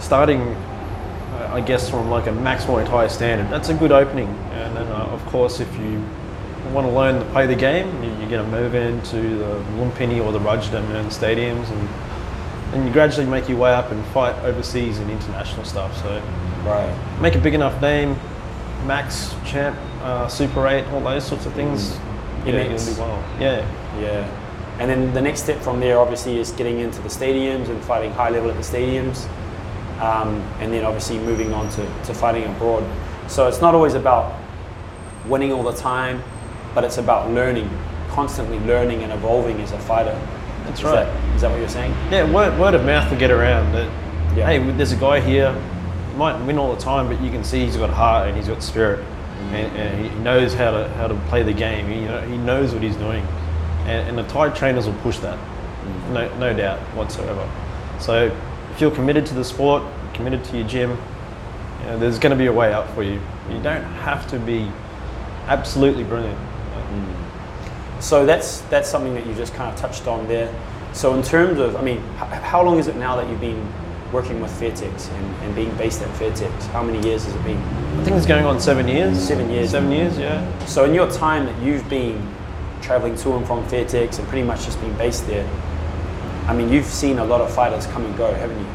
starting, 0.00 0.40
uh, 0.40 0.71
I 1.52 1.60
guess, 1.60 1.88
from 1.90 2.10
like 2.10 2.26
a 2.26 2.32
max 2.32 2.64
Muay 2.64 2.86
Thai 2.86 3.08
standard, 3.08 3.50
that's 3.50 3.68
a 3.68 3.74
good 3.74 3.92
opening. 3.92 4.28
And 4.52 4.76
then, 4.76 4.86
uh, 4.88 5.06
of 5.12 5.24
course, 5.26 5.60
if 5.60 5.68
you 5.78 6.02
want 6.72 6.86
to 6.86 6.92
learn 6.92 7.18
to 7.18 7.24
play 7.32 7.46
the 7.46 7.54
game, 7.56 7.86
you, 8.02 8.10
you're 8.20 8.30
going 8.30 8.44
to 8.44 8.50
move 8.50 8.74
into 8.74 9.38
the 9.38 9.54
Lumpini 9.76 10.24
or 10.24 10.32
the 10.32 10.38
Rajdamnern 10.38 11.06
stadiums, 11.06 11.70
and 11.70 11.88
and 12.74 12.86
you 12.86 12.92
gradually 12.92 13.26
make 13.26 13.50
your 13.50 13.58
way 13.58 13.70
up 13.70 13.90
and 13.92 14.02
fight 14.06 14.34
overseas 14.44 14.98
and 14.98 15.10
international 15.10 15.62
stuff. 15.64 15.94
So 16.02 16.22
Right. 16.64 16.90
make 17.20 17.34
a 17.34 17.38
big 17.38 17.52
enough 17.52 17.78
name, 17.82 18.16
max 18.86 19.34
champ, 19.44 19.76
uh, 20.02 20.26
super 20.28 20.66
eight, 20.68 20.86
all 20.86 21.00
those 21.02 21.22
sorts 21.26 21.44
of 21.44 21.52
things. 21.52 21.98
Yeah, 22.46 22.52
you're 22.52 22.60
Immense. 22.62 22.94
do 22.94 23.02
well. 23.02 23.22
Yeah. 23.38 23.66
Yeah. 24.00 24.26
And 24.78 24.90
then 24.90 25.12
the 25.12 25.20
next 25.20 25.42
step 25.42 25.60
from 25.60 25.80
there, 25.80 26.00
obviously, 26.00 26.38
is 26.40 26.50
getting 26.52 26.78
into 26.80 27.02
the 27.02 27.10
stadiums 27.10 27.68
and 27.68 27.78
fighting 27.84 28.10
high 28.12 28.30
level 28.30 28.48
at 28.50 28.56
the 28.56 28.62
stadiums, 28.62 29.26
um, 30.02 30.40
and 30.58 30.72
then 30.72 30.84
obviously 30.84 31.16
moving 31.18 31.52
on 31.52 31.70
to, 31.70 31.86
to 32.04 32.12
fighting 32.12 32.44
abroad. 32.44 32.84
So 33.28 33.46
it's 33.46 33.60
not 33.60 33.74
always 33.74 33.94
about 33.94 34.36
winning 35.28 35.52
all 35.52 35.62
the 35.62 35.72
time, 35.72 36.22
but 36.74 36.82
it's 36.82 36.98
about 36.98 37.30
learning, 37.30 37.70
constantly 38.08 38.58
learning 38.60 39.04
and 39.04 39.12
evolving 39.12 39.60
as 39.60 39.70
a 39.70 39.78
fighter. 39.78 40.18
That's 40.64 40.80
Is 40.80 40.84
right. 40.84 41.04
That, 41.04 41.34
is 41.36 41.42
that 41.42 41.50
what 41.52 41.60
you're 41.60 41.68
saying? 41.68 41.92
Yeah, 42.10 42.30
word, 42.30 42.58
word 42.58 42.74
of 42.74 42.84
mouth 42.84 43.08
will 43.10 43.18
get 43.18 43.30
around 43.30 43.72
that, 43.72 43.86
Yeah. 44.36 44.46
hey, 44.46 44.58
there's 44.72 44.90
a 44.90 44.96
guy 44.96 45.20
here, 45.20 45.52
he 46.10 46.16
might 46.16 46.36
win 46.46 46.58
all 46.58 46.74
the 46.74 46.80
time, 46.80 47.06
but 47.06 47.20
you 47.20 47.30
can 47.30 47.44
see 47.44 47.64
he's 47.64 47.76
got 47.76 47.90
heart 47.90 48.26
and 48.26 48.36
he's 48.36 48.48
got 48.48 48.60
spirit. 48.60 48.98
Mm. 48.98 49.52
And, 49.52 49.76
and 49.76 50.06
he 50.06 50.18
knows 50.18 50.52
how 50.52 50.72
to, 50.72 50.88
how 50.90 51.06
to 51.06 51.14
play 51.28 51.44
the 51.44 51.52
game. 51.52 51.86
He, 51.86 52.00
you 52.00 52.08
know, 52.08 52.20
he 52.22 52.36
knows 52.36 52.72
what 52.72 52.82
he's 52.82 52.96
doing. 52.96 53.24
And, 53.86 54.08
and 54.08 54.18
the 54.18 54.24
Thai 54.24 54.50
trainers 54.50 54.86
will 54.86 54.98
push 55.00 55.18
that. 55.18 55.38
no, 56.10 56.28
no 56.38 56.52
doubt 56.54 56.80
whatsoever. 56.96 57.48
So 58.00 58.36
if 58.72 58.80
you're 58.80 58.90
committed 58.90 59.26
to 59.26 59.34
the 59.34 59.44
sport, 59.44 59.82
committed 60.14 60.44
to 60.44 60.58
your 60.58 60.66
gym, 60.66 60.90
you 61.80 61.86
know, 61.86 61.98
there's 61.98 62.18
going 62.18 62.30
to 62.30 62.36
be 62.36 62.46
a 62.46 62.52
way 62.52 62.72
up 62.72 62.88
for 62.94 63.02
you. 63.02 63.20
You 63.50 63.60
don't 63.62 63.84
have 63.84 64.28
to 64.30 64.38
be 64.38 64.70
absolutely 65.46 66.04
brilliant. 66.04 66.38
Mm. 66.38 68.02
So 68.02 68.26
that's 68.26 68.60
that's 68.62 68.88
something 68.88 69.14
that 69.14 69.26
you 69.26 69.34
just 69.34 69.54
kind 69.54 69.72
of 69.72 69.78
touched 69.78 70.06
on 70.06 70.26
there. 70.28 70.52
So 70.92 71.14
in 71.14 71.22
terms 71.22 71.58
of, 71.58 71.76
I 71.76 71.82
mean, 71.82 71.98
h- 72.16 72.42
how 72.42 72.62
long 72.62 72.78
is 72.78 72.86
it 72.86 72.96
now 72.96 73.16
that 73.16 73.28
you've 73.28 73.40
been 73.40 73.66
working 74.12 74.40
with 74.40 74.50
Fairtex 74.60 75.10
and, 75.10 75.36
and 75.42 75.54
being 75.54 75.74
based 75.76 76.02
at 76.02 76.08
Fairtex? 76.18 76.66
How 76.68 76.82
many 76.82 77.00
years 77.06 77.24
has 77.24 77.34
it 77.34 77.44
been? 77.44 77.58
I 77.58 78.04
think 78.04 78.16
it's 78.16 78.26
going 78.26 78.44
on 78.44 78.60
seven 78.60 78.86
years. 78.86 79.18
Seven 79.18 79.50
years. 79.50 79.70
Seven 79.70 79.90
years, 79.90 80.18
yeah. 80.18 80.66
So 80.66 80.84
in 80.84 80.94
your 80.94 81.10
time 81.10 81.46
that 81.46 81.62
you've 81.62 81.88
been 81.88 82.26
traveling 82.82 83.16
to 83.16 83.36
and 83.36 83.46
from 83.46 83.64
Fairtex 83.66 84.18
and 84.18 84.28
pretty 84.28 84.46
much 84.46 84.64
just 84.64 84.80
being 84.80 84.96
based 84.98 85.26
there, 85.26 85.48
I 86.46 86.54
mean, 86.54 86.68
you've 86.70 86.86
seen 86.86 87.18
a 87.18 87.24
lot 87.24 87.40
of 87.40 87.52
fighters 87.54 87.86
come 87.88 88.04
and 88.04 88.16
go, 88.16 88.32
haven't 88.34 88.58
you? 88.58 88.66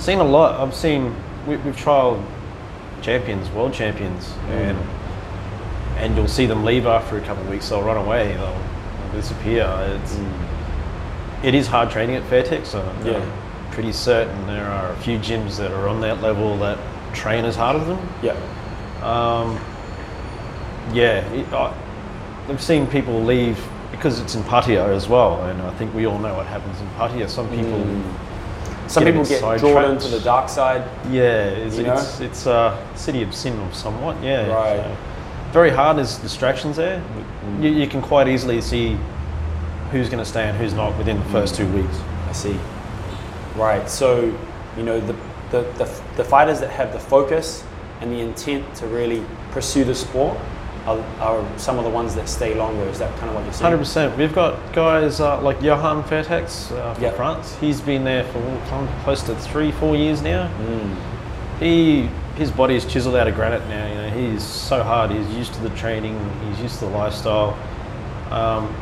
Seen 0.00 0.18
a 0.20 0.24
lot. 0.24 0.60
I've 0.60 0.74
seen 0.74 1.14
we, 1.46 1.56
we've 1.58 1.76
trialed 1.76 2.24
champions, 3.02 3.48
world 3.50 3.72
champions, 3.74 4.32
and 4.48 4.78
and 5.96 6.16
you'll 6.16 6.28
see 6.28 6.46
them 6.46 6.64
leave 6.64 6.86
after 6.86 7.18
a 7.18 7.20
couple 7.20 7.42
of 7.42 7.50
weeks. 7.50 7.68
They'll 7.68 7.82
run 7.82 7.96
away. 7.98 8.32
They'll, 8.34 8.62
they'll 9.12 9.12
disappear. 9.20 9.66
It's 10.02 10.18
it 11.42 11.54
is 11.54 11.66
hard 11.66 11.90
training 11.90 12.16
at 12.16 12.22
Fairtex. 12.24 12.66
So 12.66 12.80
I'm 12.82 13.06
Yeah. 13.06 13.32
pretty 13.72 13.92
certain 13.92 14.46
there 14.46 14.66
are 14.66 14.92
a 14.92 14.96
few 14.96 15.18
gyms 15.18 15.56
that 15.58 15.72
are 15.72 15.88
on 15.88 16.00
that 16.02 16.20
level 16.22 16.56
that 16.58 16.78
train 17.14 17.44
as 17.44 17.56
hard 17.56 17.76
as 17.80 17.86
them. 17.86 17.98
Yeah. 18.22 18.36
Um, 19.02 19.58
yeah, 20.92 21.20
it, 21.32 21.50
I, 21.52 21.74
I've 22.48 22.62
seen 22.62 22.86
people 22.86 23.22
leave 23.22 23.58
because 24.00 24.18
it's 24.18 24.34
in 24.34 24.42
Pattaya 24.44 24.88
as 24.96 25.08
well, 25.10 25.44
and 25.44 25.60
I 25.60 25.70
think 25.74 25.92
we 25.94 26.06
all 26.06 26.18
know 26.18 26.32
what 26.34 26.46
happens 26.46 26.80
in 26.80 26.86
Pattaya. 26.96 27.28
Some 27.28 27.50
people, 27.50 27.78
mm. 27.84 28.14
Some 28.88 29.04
Get 29.04 29.10
people 29.12 29.26
get 29.26 29.40
drawn 29.40 29.58
sidetracked. 29.60 30.04
into 30.04 30.08
the 30.18 30.24
dark 30.24 30.48
side. 30.48 30.82
yeah, 31.12 31.44
it's 31.50 31.76
it's, 31.76 32.20
it's 32.20 32.46
a 32.46 32.88
city 32.96 33.22
of 33.22 33.34
sin 33.34 33.54
somewhat. 33.72 34.16
Yeah, 34.22 34.46
Right. 34.50 34.76
so 34.78 34.96
very 35.52 35.68
hard. 35.70 35.98
There's 35.98 36.16
distractions 36.16 36.76
there. 36.76 37.00
Mm. 37.44 37.62
You, 37.62 37.70
you 37.70 37.86
can 37.86 38.00
quite 38.00 38.26
easily 38.26 38.60
see 38.62 38.96
who's 39.92 40.08
going 40.08 40.18
to 40.24 40.28
stay 40.28 40.48
and 40.48 40.56
who's 40.56 40.72
not 40.72 40.96
within 40.96 41.18
the 41.18 41.24
first 41.26 41.54
two 41.54 41.70
weeks. 41.72 42.00
I 42.28 42.32
see. 42.32 42.58
Right. 43.54 43.88
So, 43.88 44.36
you 44.76 44.82
know, 44.82 44.98
the, 44.98 45.12
the, 45.50 45.62
the, 45.78 46.02
the 46.16 46.24
fighters 46.24 46.58
that 46.60 46.70
have 46.70 46.92
the 46.92 46.98
focus 47.00 47.62
and 48.00 48.10
the 48.10 48.18
intent 48.20 48.74
to 48.76 48.86
really 48.86 49.22
pursue 49.50 49.84
the 49.84 49.94
sport 49.94 50.38
are, 50.86 50.98
are 51.20 51.58
some 51.58 51.78
of 51.78 51.84
the 51.84 51.90
ones 51.90 52.14
that 52.14 52.28
stay 52.28 52.54
longer. 52.54 52.82
Is 52.84 52.98
that 52.98 53.14
kind 53.18 53.28
of 53.28 53.34
what 53.34 53.44
you're 53.44 53.52
saying? 53.52 53.64
Hundred 53.64 53.78
percent. 53.78 54.16
We've 54.16 54.34
got 54.34 54.72
guys 54.72 55.20
uh, 55.20 55.40
like 55.40 55.60
Johan 55.62 56.02
Fairtex 56.04 56.72
uh, 56.72 56.94
from 56.94 57.02
Yep. 57.02 57.16
France. 57.16 57.56
He's 57.60 57.80
been 57.80 58.04
there 58.04 58.24
for 58.24 58.38
oh, 58.38 59.00
close 59.04 59.22
to 59.24 59.34
three, 59.36 59.72
four 59.72 59.96
years 59.96 60.22
now. 60.22 60.48
Mm. 60.58 60.96
He 61.58 62.08
his 62.36 62.50
body 62.50 62.74
is 62.74 62.86
chiseled 62.86 63.16
out 63.16 63.28
of 63.28 63.34
granite 63.34 63.66
now. 63.68 63.86
You 63.86 63.94
know, 63.94 64.32
he's 64.32 64.42
so 64.42 64.82
hard. 64.82 65.10
He's 65.10 65.28
used 65.34 65.52
to 65.54 65.60
the 65.60 65.70
training. 65.70 66.18
He's 66.48 66.60
used 66.60 66.78
to 66.78 66.86
the 66.86 66.90
lifestyle. 66.92 67.58
Um, 68.30 68.74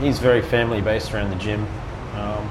he's 0.00 0.18
very 0.18 0.42
family 0.42 0.80
based 0.80 1.12
around 1.12 1.30
the 1.30 1.36
gym. 1.36 1.66
Um, 2.14 2.48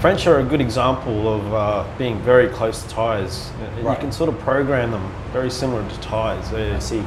French 0.00 0.28
are 0.28 0.38
a 0.38 0.44
good 0.44 0.60
example 0.60 1.34
of 1.34 1.54
uh, 1.54 1.84
being 1.98 2.20
very 2.20 2.48
close 2.48 2.84
to 2.84 2.88
Thais. 2.88 3.50
You 3.78 3.96
can 3.98 4.12
sort 4.12 4.28
of 4.28 4.38
program 4.38 4.92
them 4.92 5.12
very 5.32 5.50
similar 5.50 5.88
to 5.88 6.00
Thais. 6.00 6.52
I 6.52 6.78
see. 6.78 7.02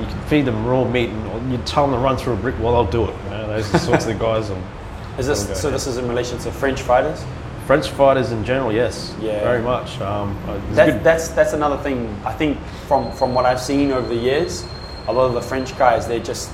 You 0.00 0.06
can 0.06 0.20
feed 0.22 0.44
them 0.44 0.64
raw 0.66 0.84
meat 0.84 1.10
and 1.10 1.52
you 1.52 1.58
tell 1.64 1.86
them 1.86 1.94
to 1.96 2.02
run 2.04 2.16
through 2.16 2.34
a 2.34 2.36
brick 2.36 2.58
wall, 2.58 2.72
they'll 2.84 2.90
do 2.92 3.10
it. 3.10 3.16
Those 3.30 3.68
are 3.68 3.72
the 3.72 3.78
sorts 3.78 4.06
of 4.06 4.18
guys. 4.28 4.50
And 4.50 4.62
Is 5.18 5.26
this 5.26 5.60
so? 5.60 5.70
This 5.70 5.86
is 5.86 5.96
in 5.98 6.08
relation 6.08 6.38
to 6.38 6.50
French 6.52 6.80
fighters. 6.82 7.22
French 7.66 7.88
fighters 7.90 8.32
in 8.32 8.44
general, 8.44 8.72
yes, 8.72 9.14
Yeah. 9.20 9.40
very 9.44 9.62
much. 9.62 10.00
Um, 10.00 10.36
uh, 10.48 10.58
That, 10.74 11.04
that's 11.04 11.28
that's 11.28 11.52
another 11.52 11.76
thing. 11.78 12.14
I 12.24 12.32
think 12.32 12.58
from 12.88 13.12
from 13.12 13.34
what 13.34 13.44
I've 13.46 13.60
seen 13.60 13.92
over 13.92 14.08
the 14.08 14.16
years, 14.16 14.64
a 15.08 15.12
lot 15.12 15.26
of 15.26 15.34
the 15.34 15.42
French 15.42 15.76
guys 15.78 16.06
they 16.08 16.18
just 16.20 16.50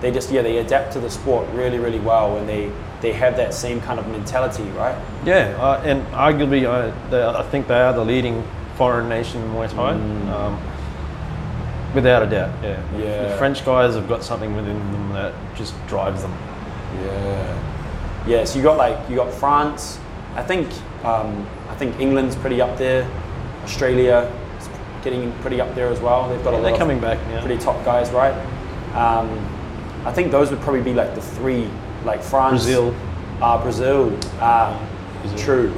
they 0.00 0.10
just 0.10 0.30
yeah 0.30 0.42
they 0.42 0.58
adapt 0.58 0.92
to 0.94 1.00
the 1.00 1.10
sport 1.10 1.46
really 1.52 1.78
really 1.78 2.00
well 2.00 2.36
and 2.38 2.48
they 2.48 2.70
they 3.00 3.12
have 3.12 3.36
that 3.36 3.54
same 3.54 3.80
kind 3.80 4.00
of 4.00 4.08
mentality, 4.08 4.64
right? 4.76 4.96
yeah, 5.24 5.54
uh, 5.60 5.80
and 5.84 6.04
arguably, 6.08 6.64
uh, 6.66 6.92
they, 7.10 7.22
I 7.24 7.42
think 7.44 7.68
they 7.68 7.80
are 7.80 7.92
the 7.92 8.04
leading 8.04 8.42
foreign 8.76 9.08
nation 9.08 9.40
in 9.42 9.50
Muay 9.52 9.68
Thai, 9.70 9.92
Mm. 9.94 10.28
um, 10.32 10.58
without 11.98 12.22
a 12.22 12.26
doubt. 12.26 12.50
Yeah. 12.62 12.80
Yeah. 12.96 13.28
the 13.28 13.36
French 13.38 13.64
guys 13.64 13.94
have 13.94 14.08
got 14.08 14.22
something 14.22 14.54
within 14.54 14.78
them 14.92 15.12
that 15.12 15.32
just 15.56 15.74
drives 15.88 16.22
them. 16.22 16.32
Yeah. 17.02 18.24
Yeah. 18.26 18.44
So 18.44 18.58
you 18.58 18.62
got 18.64 18.76
like 18.76 18.96
you 19.10 19.16
got 19.16 19.32
France. 19.34 19.98
I 20.36 20.42
think 20.42 20.68
um, 21.04 21.46
I 21.68 21.74
think 21.74 21.98
England's 22.00 22.36
pretty 22.36 22.60
up 22.60 22.76
there. 22.78 23.02
Australia 23.64 24.30
is 24.60 24.68
getting 25.02 25.32
pretty 25.42 25.60
up 25.60 25.74
there 25.74 25.88
as 25.88 26.00
well. 26.00 26.28
They've 26.28 26.42
got 26.44 26.54
a 26.54 26.56
lot 26.56 26.62
They're 26.62 26.72
of 26.72 26.78
coming 26.78 27.00
back 27.00 27.18
now. 27.28 27.40
pretty 27.44 27.60
top 27.62 27.84
guys, 27.84 28.10
right? 28.10 28.34
Um, 28.94 29.28
I 30.06 30.12
think 30.12 30.30
those 30.30 30.50
would 30.50 30.60
probably 30.60 30.82
be 30.82 30.94
like 30.94 31.14
the 31.14 31.20
three, 31.20 31.68
like 32.04 32.22
France, 32.22 32.62
Brazil. 32.64 32.94
uh, 33.42 33.60
Brazil, 33.62 34.16
uh, 34.40 34.78
Brazil. 35.22 35.38
true. 35.38 35.74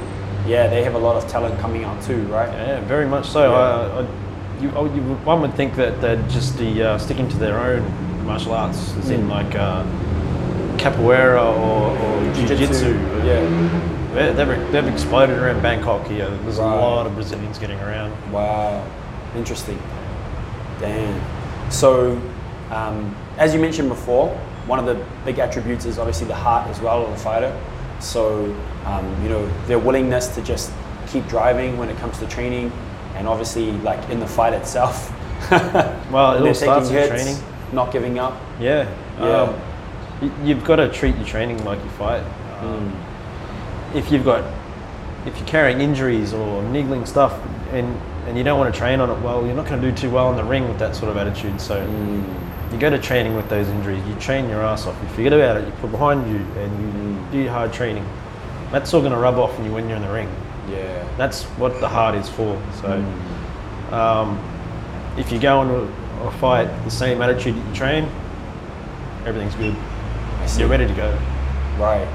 Yeah, 0.47 0.67
they 0.67 0.83
have 0.83 0.95
a 0.95 0.99
lot 0.99 1.15
of 1.21 1.29
talent 1.29 1.59
coming 1.59 1.83
out 1.83 2.01
too, 2.03 2.23
right? 2.27 2.49
Yeah, 2.49 2.79
very 2.81 3.07
much 3.07 3.27
so. 3.29 3.51
Yeah. 3.51 3.57
Uh, 3.57 4.05
I, 4.05 4.30
you, 4.61 4.71
oh, 4.75 4.85
you, 4.85 5.01
one 5.23 5.41
would 5.41 5.53
think 5.55 5.75
that 5.75 5.99
they're 6.01 6.21
just 6.29 6.57
the, 6.57 6.83
uh, 6.83 6.97
sticking 6.97 7.27
to 7.29 7.37
their 7.37 7.59
own 7.59 8.25
martial 8.25 8.53
arts, 8.53 8.95
as 8.97 9.09
in 9.09 9.21
Mm. 9.27 9.29
like 9.29 9.55
uh, 9.55 9.83
capoeira 10.77 11.41
or, 11.43 11.97
or 11.97 12.33
jiu-jitsu. 12.33 12.93
Yeah. 13.25 13.79
They're- 14.13 14.33
They've, 14.33 14.71
they've 14.73 14.87
exploded 14.87 15.37
around 15.37 15.61
Bangkok 15.61 16.05
here. 16.07 16.29
There's 16.43 16.57
Right. 16.59 16.73
a 16.73 16.75
lot 16.81 17.05
of 17.07 17.15
Brazilians 17.15 17.57
getting 17.57 17.79
around. 17.79 18.11
Wow, 18.31 18.83
interesting. 19.37 19.79
Damn. 20.79 21.21
So, 21.69 22.19
um, 22.71 23.15
as 23.37 23.53
you 23.53 23.59
mentioned 23.61 23.87
before, 23.89 24.29
one 24.67 24.79
of 24.79 24.85
the 24.85 24.97
big 25.23 25.39
attributes 25.39 25.85
is 25.85 25.97
obviously 25.97 26.27
the 26.27 26.35
heart 26.35 26.67
as 26.69 26.81
well 26.81 27.03
of 27.05 27.09
the 27.11 27.17
fighter. 27.17 27.55
So, 27.99 28.53
um, 28.85 29.05
you 29.23 29.29
know, 29.29 29.47
their 29.67 29.79
willingness 29.79 30.27
to 30.35 30.41
just 30.41 30.71
keep 31.07 31.25
driving 31.29 31.77
when 31.77 31.87
it 31.89 31.97
comes 31.97 32.17
to 32.19 32.27
training, 32.27 32.71
and 33.21 33.29
obviously, 33.29 33.71
like 33.83 34.09
in 34.09 34.19
the 34.19 34.27
fight 34.27 34.53
itself. 34.53 35.13
Well, 36.11 36.33
it 36.35 36.47
all 36.47 36.53
starts 36.53 36.89
with 36.89 36.97
hits, 37.09 37.23
training. 37.23 37.37
not 37.71 37.91
giving 37.93 38.19
up. 38.19 38.33
Yeah. 38.59 38.89
Yeah. 39.19 39.41
Um, 40.21 40.45
you've 40.45 40.63
got 40.63 40.75
to 40.77 40.89
treat 40.91 41.15
your 41.15 41.25
training 41.25 41.63
like 41.63 41.81
you 41.83 41.89
fight. 41.91 42.23
Um, 42.61 42.93
If 43.95 44.11
you've 44.11 44.25
got, 44.25 44.43
if 45.25 45.37
you're 45.37 45.47
carrying 45.47 45.79
injuries 45.81 46.33
or 46.33 46.63
niggling 46.63 47.05
stuff, 47.05 47.33
and 47.71 47.95
and 48.27 48.37
you 48.37 48.43
don't 48.43 48.59
want 48.59 48.73
to 48.73 48.77
train 48.77 48.99
on 48.99 49.09
it 49.09 49.19
well, 49.21 49.45
you're 49.45 49.55
not 49.55 49.67
going 49.67 49.81
to 49.81 49.89
do 49.91 49.95
too 49.95 50.09
well 50.09 50.29
in 50.31 50.35
the 50.37 50.43
ring 50.43 50.67
with 50.67 50.79
that 50.79 50.95
sort 50.95 51.09
of 51.11 51.17
attitude. 51.17 51.59
So 51.61 51.81
you 52.71 52.77
go 52.77 52.89
to 52.89 52.99
training 52.99 53.35
with 53.35 53.49
those 53.49 53.67
injuries. 53.67 54.05
You 54.07 54.15
train 54.15 54.49
your 54.49 54.61
ass 54.63 54.85
off. 54.87 54.97
You 55.01 55.09
forget 55.09 55.33
about 55.33 55.57
it. 55.57 55.65
You 55.65 55.71
put 55.81 55.91
behind 55.91 56.29
you, 56.29 56.37
and 56.61 56.71
you 56.81 57.31
do 57.31 57.37
your 57.43 57.51
hard 57.53 57.71
training. 57.73 58.05
That's 58.71 58.93
all 58.93 59.01
going 59.01 59.13
to 59.13 59.17
rub 59.19 59.37
off 59.37 59.55
when 59.57 59.65
you 59.65 59.71
when 59.73 59.87
you're 59.87 59.97
in 59.97 60.03
the 60.03 60.11
ring. 60.13 60.29
Yeah. 60.69 61.07
That's 61.17 61.43
what 61.57 61.79
the 61.79 61.87
heart 61.87 62.15
is 62.15 62.29
for. 62.29 62.61
So, 62.81 62.93
um, 63.91 64.39
if 65.17 65.31
you 65.31 65.39
go 65.39 65.61
into 65.61 65.93
a 66.25 66.31
fight 66.39 66.65
the 66.83 66.91
same 66.91 67.21
attitude 67.21 67.55
that 67.55 67.67
you 67.67 67.75
train, 67.75 68.03
everything's 69.25 69.55
good. 69.55 69.75
You're 70.57 70.67
ready 70.67 70.87
to 70.87 70.93
go. 70.93 71.17
Right. 71.77 72.07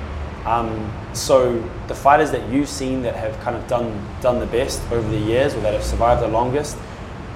Um, 0.45 0.93
so 1.13 1.59
the 1.89 1.95
fighters 1.95 2.31
that 2.31 2.49
you've 2.51 2.69
seen 2.69 3.03
that 3.03 3.17
have 3.17 3.39
kind 3.41 3.57
of 3.57 3.67
done 3.67 4.07
done 4.21 4.39
the 4.39 4.47
best 4.47 4.81
over 4.93 5.09
the 5.09 5.19
years, 5.19 5.55
or 5.55 5.61
that 5.61 5.73
have 5.73 5.85
survived 5.85 6.23
the 6.23 6.29
longest, 6.29 6.77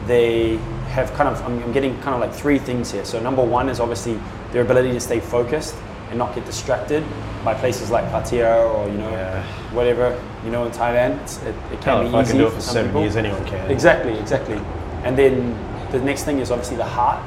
they 0.06 0.56
have 0.90 1.12
kind 1.14 1.28
of. 1.28 1.42
I'm, 1.42 1.62
I'm 1.62 1.72
getting 1.72 1.94
kind 2.02 2.14
of 2.14 2.20
like 2.20 2.32
three 2.32 2.58
things 2.58 2.92
here. 2.92 3.04
So 3.04 3.20
number 3.20 3.44
one 3.44 3.68
is 3.68 3.80
obviously 3.80 4.20
their 4.52 4.62
ability 4.62 4.92
to 4.92 5.00
stay 5.00 5.20
focused 5.20 5.74
and 6.10 6.18
not 6.18 6.34
get 6.34 6.44
distracted 6.44 7.04
by 7.44 7.54
places 7.54 7.90
like 7.90 8.04
Pattaya 8.06 8.68
or 8.74 8.88
you 8.88 8.98
know 8.98 9.10
Yeah. 9.10 9.42
whatever 9.72 10.20
you 10.44 10.50
know 10.50 10.64
in 10.66 10.72
Thailand. 10.72 11.20
It, 11.46 11.54
it 11.72 11.80
can 11.80 11.82
Hell, 11.82 12.02
be 12.02 12.08
if 12.08 12.14
I 12.14 12.20
easy 12.22 12.30
can 12.32 12.38
do 12.40 12.46
it 12.48 12.52
for 12.52 12.60
seven 12.60 12.90
people. 12.90 13.00
years, 13.02 13.16
anyone 13.16 13.44
can. 13.46 13.70
Exactly, 13.70 14.18
exactly. 14.18 14.60
And 15.04 15.16
then 15.16 15.56
the 15.92 16.00
next 16.00 16.24
thing 16.24 16.38
is 16.40 16.50
obviously 16.50 16.76
the 16.76 16.84
heart. 16.84 17.22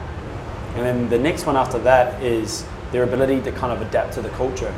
And 0.75 0.85
then 0.85 1.09
the 1.09 1.19
next 1.19 1.45
one 1.45 1.55
after 1.55 1.79
that 1.79 2.21
is 2.21 2.65
their 2.91 3.03
ability 3.03 3.41
to 3.41 3.51
kind 3.51 3.71
of 3.73 3.81
adapt 3.87 4.13
to 4.13 4.21
the 4.21 4.29
culture. 4.29 4.73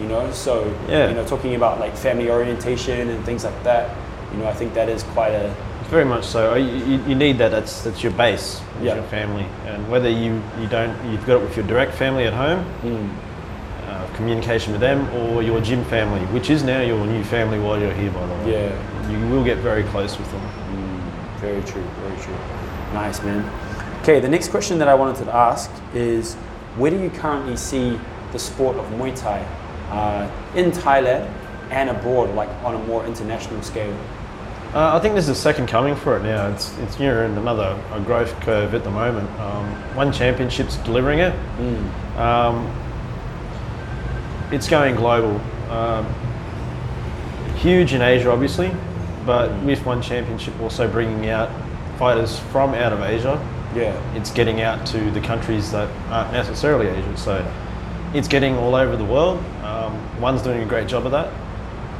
You 0.00 0.06
know, 0.08 0.30
so 0.32 0.72
Yeah. 0.88 1.08
you 1.08 1.14
know, 1.14 1.26
talking 1.26 1.54
about 1.56 1.78
like 1.80 1.94
family 1.96 2.30
orientation 2.30 3.08
and 3.10 3.24
things 3.24 3.44
like 3.44 3.62
that. 3.64 3.90
You 4.32 4.38
know, 4.38 4.46
I 4.48 4.52
think 4.54 4.74
that 4.74 4.88
is 4.88 5.02
quite 5.02 5.32
a 5.34 5.52
Very 5.90 6.04
much 6.04 6.24
so. 6.24 6.52
Oh, 6.52 6.54
you, 6.54 6.76
you, 6.90 7.02
you 7.08 7.14
need 7.16 7.36
that. 7.38 7.50
That's 7.50 7.82
that's 7.82 8.00
your 8.02 8.12
base. 8.12 8.60
That's 8.74 8.84
Yeah. 8.84 8.94
your 8.94 9.04
family. 9.10 9.44
And 9.66 9.90
whether 9.90 10.08
you, 10.08 10.40
you 10.60 10.68
don't, 10.68 10.94
you've 11.10 11.26
got 11.26 11.36
it 11.38 11.42
with 11.42 11.56
your 11.56 11.66
direct 11.66 11.92
family 11.94 12.24
at 12.26 12.32
home, 12.32 12.62
hmm. 12.84 13.08
Uh, 14.00 14.16
communication 14.16 14.72
with 14.72 14.80
them, 14.80 15.08
or 15.14 15.42
your 15.42 15.60
gym 15.60 15.84
family, 15.84 16.20
which 16.26 16.50
is 16.50 16.62
now 16.62 16.80
your 16.80 17.04
new 17.06 17.22
family 17.24 17.58
while 17.58 17.78
you're 17.78 17.92
here, 17.94 18.10
by 18.10 18.26
the 18.26 18.34
way. 18.34 18.52
Yeah. 18.52 19.10
You 19.10 19.28
will 19.28 19.44
get 19.44 19.58
very 19.58 19.82
close 19.84 20.18
with 20.18 20.30
them. 20.30 20.42
Very 21.38 21.62
true, 21.62 21.84
very 22.02 22.20
true. 22.20 22.34
Nice, 22.92 23.22
man. 23.22 23.44
Okay, 24.02 24.20
the 24.20 24.28
next 24.28 24.48
question 24.48 24.78
that 24.78 24.88
I 24.88 24.94
wanted 24.94 25.24
to 25.24 25.34
ask 25.34 25.70
is 25.94 26.34
where 26.76 26.90
do 26.90 26.98
you 26.98 27.10
currently 27.10 27.56
see 27.56 27.98
the 28.32 28.38
sport 28.38 28.76
of 28.76 28.84
Muay 28.92 29.18
Thai 29.18 29.40
uh, 29.90 30.30
in 30.54 30.70
Thailand 30.70 31.26
and 31.70 31.90
abroad, 31.90 32.34
like 32.34 32.48
on 32.64 32.74
a 32.74 32.78
more 32.86 33.04
international 33.06 33.62
scale? 33.62 33.96
Uh, 34.72 34.96
I 34.96 35.00
think 35.00 35.14
there's 35.14 35.28
a 35.28 35.34
second 35.34 35.66
coming 35.66 35.96
for 35.96 36.16
it 36.16 36.22
now. 36.22 36.48
It's 36.48 36.76
it's 36.78 37.00
you're 37.00 37.24
in 37.24 37.36
another 37.36 37.76
a 37.92 38.00
growth 38.00 38.38
curve 38.40 38.72
at 38.72 38.84
the 38.84 38.90
moment. 38.90 39.28
Um, 39.40 39.66
one 39.96 40.12
championship's 40.12 40.76
delivering 40.78 41.18
it. 41.18 41.34
Um, 42.16 42.70
it's 44.52 44.68
going 44.68 44.96
global. 44.96 45.40
Um, 45.70 46.06
huge 47.56 47.92
in 47.92 48.02
Asia, 48.02 48.30
obviously, 48.30 48.70
but 49.26 49.50
with 49.62 49.84
one 49.84 50.02
championship 50.02 50.58
also 50.60 50.90
bringing 50.90 51.28
out 51.28 51.50
fighters 51.98 52.38
from 52.38 52.74
out 52.74 52.92
of 52.92 53.00
Asia. 53.00 53.38
Yeah. 53.74 54.16
It's 54.16 54.30
getting 54.30 54.62
out 54.62 54.86
to 54.88 55.10
the 55.10 55.20
countries 55.20 55.70
that 55.72 55.88
aren't 56.10 56.32
necessarily 56.32 56.88
Asian. 56.88 57.16
So 57.16 57.46
it's 58.14 58.26
getting 58.26 58.56
all 58.56 58.74
over 58.74 58.96
the 58.96 59.04
world. 59.04 59.38
Um, 59.62 60.20
one's 60.20 60.42
doing 60.42 60.62
a 60.62 60.66
great 60.66 60.88
job 60.88 61.06
of 61.06 61.12
that. 61.12 61.32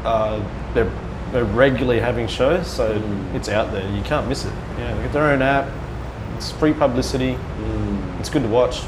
Uh, 0.04 0.42
they're, 0.75 0.90
they're 1.30 1.45
regularly 1.45 2.00
having 2.00 2.26
shows, 2.26 2.66
so 2.66 3.00
it's 3.35 3.49
out 3.49 3.71
there. 3.71 3.88
You 3.95 4.02
can't 4.02 4.26
miss 4.28 4.45
it. 4.45 4.52
Yeah, 4.78 4.95
they 4.95 5.02
get 5.02 5.12
their 5.12 5.30
own 5.30 5.42
app. 5.42 5.71
It's 6.37 6.50
free 6.50 6.73
publicity. 6.73 7.37
It's 8.19 8.30
good 8.30 8.42
to 8.42 8.49
watch. 8.49 8.83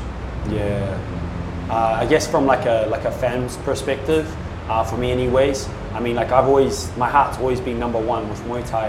Yeah. 0.49 0.99
Uh, 1.73 1.97
I 2.01 2.05
guess 2.05 2.27
from 2.31 2.45
like 2.45 2.67
a 2.67 2.87
like 2.91 3.07
a 3.07 3.11
fan's 3.11 3.57
perspective, 3.57 4.27
uh, 4.69 4.85
for 4.85 4.99
me 4.99 5.11
anyways. 5.11 5.71
I 5.95 6.01
mean, 6.01 6.17
like 6.17 6.31
I've 6.31 6.45
always 6.45 6.95
my 6.99 7.09
heart's 7.09 7.39
always 7.39 7.63
been 7.63 7.79
number 7.79 7.99
one 7.99 8.29
with 8.29 8.39
Muay 8.43 8.69
Thai, 8.69 8.89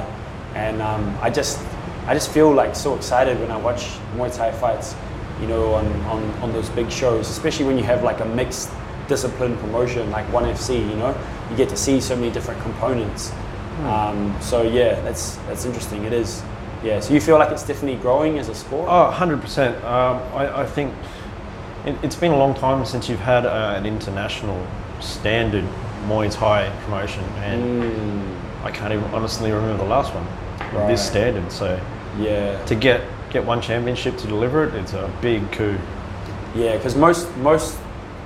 and 0.54 0.82
um, 0.82 1.18
I 1.22 1.30
just 1.30 1.60
I 2.08 2.14
just 2.14 2.30
feel 2.32 2.52
like 2.52 2.76
so 2.76 2.94
excited 2.96 3.40
when 3.40 3.52
I 3.52 3.56
watch 3.56 3.86
Muay 4.18 4.36
Thai 4.36 4.52
fights, 4.52 4.96
you 5.40 5.48
know, 5.48 5.74
on, 5.74 5.88
on, 6.08 6.30
on 6.42 6.52
those 6.52 6.70
big 6.72 6.92
shows, 6.92 7.30
especially 7.30 7.64
when 7.64 7.78
you 7.78 7.86
have 7.86 8.04
like 8.04 8.20
a 8.20 8.26
mixed 8.26 8.70
discipline 9.08 9.56
promotion 9.60 10.12
like 10.12 10.30
One 10.34 10.44
FC. 10.44 10.78
You 10.78 10.96
know, 10.98 11.18
you 11.50 11.56
get 11.56 11.70
to 11.70 11.78
see 11.78 12.02
so 12.02 12.18
many 12.18 12.32
different 12.32 12.62
components. 12.64 13.32
Um, 13.84 14.36
so 14.42 14.62
yeah, 14.64 15.00
that's 15.02 15.38
that's 15.48 15.64
interesting. 15.64 16.04
It 16.04 16.12
is. 16.12 16.44
Yeah. 16.84 17.00
So 17.00 17.14
you 17.14 17.22
feel 17.22 17.38
like 17.40 17.52
it's 17.52 17.64
definitely 17.66 18.02
growing 18.02 18.40
as 18.40 18.50
a 18.50 18.56
sport. 18.56 18.90
Oh, 18.90 19.10
100%. 19.16 19.82
Um, 19.86 20.18
I, 20.36 20.64
I 20.64 20.66
think 20.66 20.94
it, 21.86 21.96
it's 22.04 22.16
been 22.16 22.32
a 22.32 22.38
long 22.38 22.54
time 22.54 22.86
since 22.86 23.10
you've 23.10 23.20
had 23.20 23.46
uh, 23.46 23.74
an 23.78 23.86
international 23.86 24.66
standard 25.00 25.66
Muay 26.08 26.32
Thai 26.32 26.70
promotion, 26.84 27.24
and 27.42 28.36
I 28.64 28.72
can't 28.72 28.94
even 28.94 29.06
honestly 29.14 29.52
remember 29.52 29.84
the 29.84 29.90
last 29.90 30.14
one 30.14 30.26
Right. 30.74 30.88
this 30.88 31.06
standard. 31.06 31.52
So 31.52 31.80
Yeah. 32.20 32.64
to 32.66 32.76
get 32.76 33.02
get 33.30 33.44
one 33.46 33.62
championship 33.62 34.16
to 34.18 34.28
deliver 34.28 34.64
it, 34.66 34.76
it's 34.76 34.94
a 34.94 35.10
big 35.22 35.52
coup. 35.52 35.78
Yeah, 36.56 36.76
because 36.78 36.96
most 36.96 37.36
most 37.38 37.78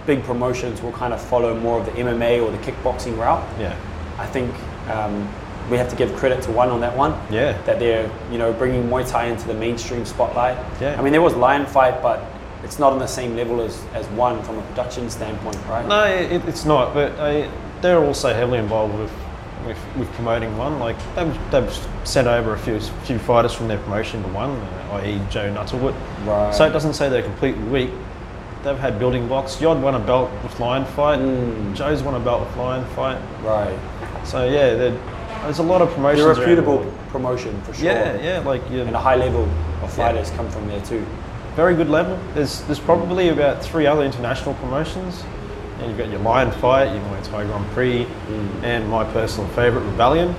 big 0.06 0.24
promotions 0.24 0.82
will 0.82 0.92
kind 0.94 1.14
of 1.14 1.22
follow 1.22 1.54
more 1.56 1.80
of 1.80 1.86
the 1.86 1.92
MMA 1.94 2.42
or 2.42 2.52
the 2.52 2.58
kickboxing 2.60 3.18
route. 3.18 3.44
Yeah, 3.60 3.76
I 4.20 4.26
think 4.26 4.54
um, 4.90 5.28
we 5.70 5.78
have 5.78 5.90
to 5.90 5.96
give 5.96 6.16
credit 6.16 6.42
to 6.44 6.52
one 6.52 6.70
on 6.70 6.80
that 6.82 6.96
one. 6.96 7.14
Yeah. 7.30 7.58
That 7.66 7.80
they're 7.80 8.10
you 8.32 8.38
know 8.38 8.54
bringing 8.54 8.84
Muay 8.90 9.10
Thai 9.10 9.26
into 9.26 9.48
the 9.48 9.54
mainstream 9.54 10.06
spotlight. 10.06 10.58
Yeah. 10.82 10.96
I 10.98 11.02
mean 11.02 11.12
there 11.12 11.22
was 11.22 11.36
Lion 11.36 11.66
Fight, 11.66 12.02
but 12.02 12.20
it's 12.68 12.80
not 12.80 12.92
on 12.92 13.00
the 13.00 13.08
same 13.08 13.38
level 13.38 13.62
as, 13.62 13.82
as 13.94 14.06
one 14.08 14.44
from 14.44 14.58
a 14.58 14.62
production 14.64 15.10
standpoint, 15.10 15.56
right? 15.68 15.88
no, 15.88 16.04
it, 16.04 16.46
it's 16.50 16.66
not. 16.66 16.94
But 16.94 17.18
I, 17.18 17.50
they're 17.82 18.04
also 18.04 18.34
heavily 18.34 18.60
involved 18.60 18.94
with, 19.00 19.12
with 19.66 19.78
with 19.98 20.12
promoting 20.14 20.56
one. 20.58 20.78
Like 20.78 20.98
they've, 21.16 21.52
they've 21.52 21.88
sent 22.04 22.28
over 22.28 22.54
a 22.54 22.60
few 22.60 22.82
few 23.06 23.20
fighters 23.20 23.54
from 23.54 23.70
their 23.70 23.78
promotion 23.80 24.22
to 24.22 24.30
one, 24.30 24.52
uh, 24.52 25.00
i.e. 25.02 25.22
Joe 25.30 25.50
Nattawut. 25.54 25.96
Right. 26.26 26.54
So 26.54 26.68
it 26.68 26.72
doesn't 26.72 26.94
say 26.94 27.08
they're 27.08 27.24
completely 27.24 27.64
weak. 27.64 27.92
They've 28.64 28.78
had 28.78 29.00
building 29.00 29.30
blocks. 29.30 29.62
Yod 29.62 29.82
won 29.82 29.96
a 29.96 30.00
belt 30.00 30.30
with 30.44 30.60
Lion 30.60 30.84
Fight. 30.84 31.20
Mm. 31.20 31.74
Joe's 31.74 32.04
won 32.04 32.16
a 32.16 32.20
belt 32.20 32.46
with 32.46 32.58
Lion 32.58 32.86
Fight. 32.96 33.18
Right. 33.44 33.80
So 34.26 34.44
yeah, 34.44 34.76
there's 34.76 35.60
a 35.60 35.64
lot 35.64 35.82
of 35.82 35.90
promotions. 35.92 36.26
They're 36.26 36.34
a 36.34 36.40
reputable 36.40 36.94
promotion 37.12 37.62
for 37.62 37.74
sure. 37.74 37.86
Yeah, 37.86 38.22
yeah, 38.22 38.40
like 38.40 38.70
you 38.70 38.82
And 38.82 38.94
a 38.94 39.00
high 39.00 39.16
level 39.16 39.44
of 39.82 39.94
fighters 39.94 40.32
come 40.32 40.50
from 40.50 40.68
there 40.68 40.82
too. 40.82 41.06
Very 41.58 41.76
good 41.76 41.90
level. 41.90 42.20
There's 42.36 42.62
there's 42.68 42.80
probably 42.80 43.30
about 43.30 43.64
three 43.64 43.88
other 43.88 44.04
international 44.04 44.54
promotions. 44.56 45.24
And 45.80 45.90
you've 45.90 45.98
got 45.98 46.10
your 46.10 46.20
Lion 46.20 46.52
Fight, 46.52 46.86
your 46.94 47.04
Muay 47.06 47.24
Thai 47.24 47.46
Grand 47.46 47.66
Prix, 47.72 48.06
Mm. 48.06 48.64
and 48.64 48.90
my 48.90 49.04
personal 49.06 49.50
favourite 49.50 49.86
Rebellion. 49.86 50.36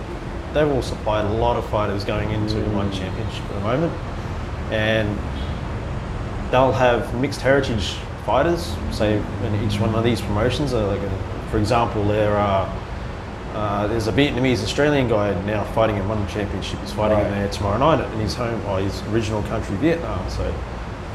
They've 0.54 0.70
all 0.70 0.82
supplied 0.82 1.24
a 1.26 1.28
lot 1.30 1.56
of 1.56 1.64
fighters 1.66 2.04
going 2.04 2.30
into 2.30 2.54
Mm. 2.56 2.72
one 2.72 2.90
championship 2.92 3.44
at 3.50 3.54
the 3.54 3.60
moment, 3.60 3.92
and 4.70 5.18
they'll 6.52 6.72
have 6.72 7.12
mixed 7.14 7.40
heritage 7.40 7.96
fighters. 8.24 8.72
Say 8.92 9.20
in 9.46 9.64
each 9.64 9.80
one 9.80 9.94
of 9.96 10.04
these 10.04 10.20
promotions, 10.20 10.72
are 10.72 10.86
like, 10.86 11.00
a, 11.00 11.10
for 11.50 11.58
example, 11.58 12.04
there 12.04 12.36
are. 12.36 12.66
Uh, 13.56 13.86
there's 13.88 14.06
a 14.06 14.12
Vietnamese 14.12 14.62
Australian 14.62 15.08
guy 15.08 15.34
now 15.46 15.64
fighting 15.74 15.96
in 15.96 16.08
one 16.08 16.24
championship. 16.28 16.78
He's 16.80 16.92
fighting 16.92 17.18
in 17.18 17.30
there 17.32 17.48
tomorrow 17.48 17.78
night 17.78 18.04
in 18.14 18.20
his 18.20 18.34
home, 18.34 18.60
or 18.68 18.78
his 18.78 19.02
original 19.12 19.42
country, 19.42 19.74
Vietnam. 19.76 20.20
So 20.28 20.44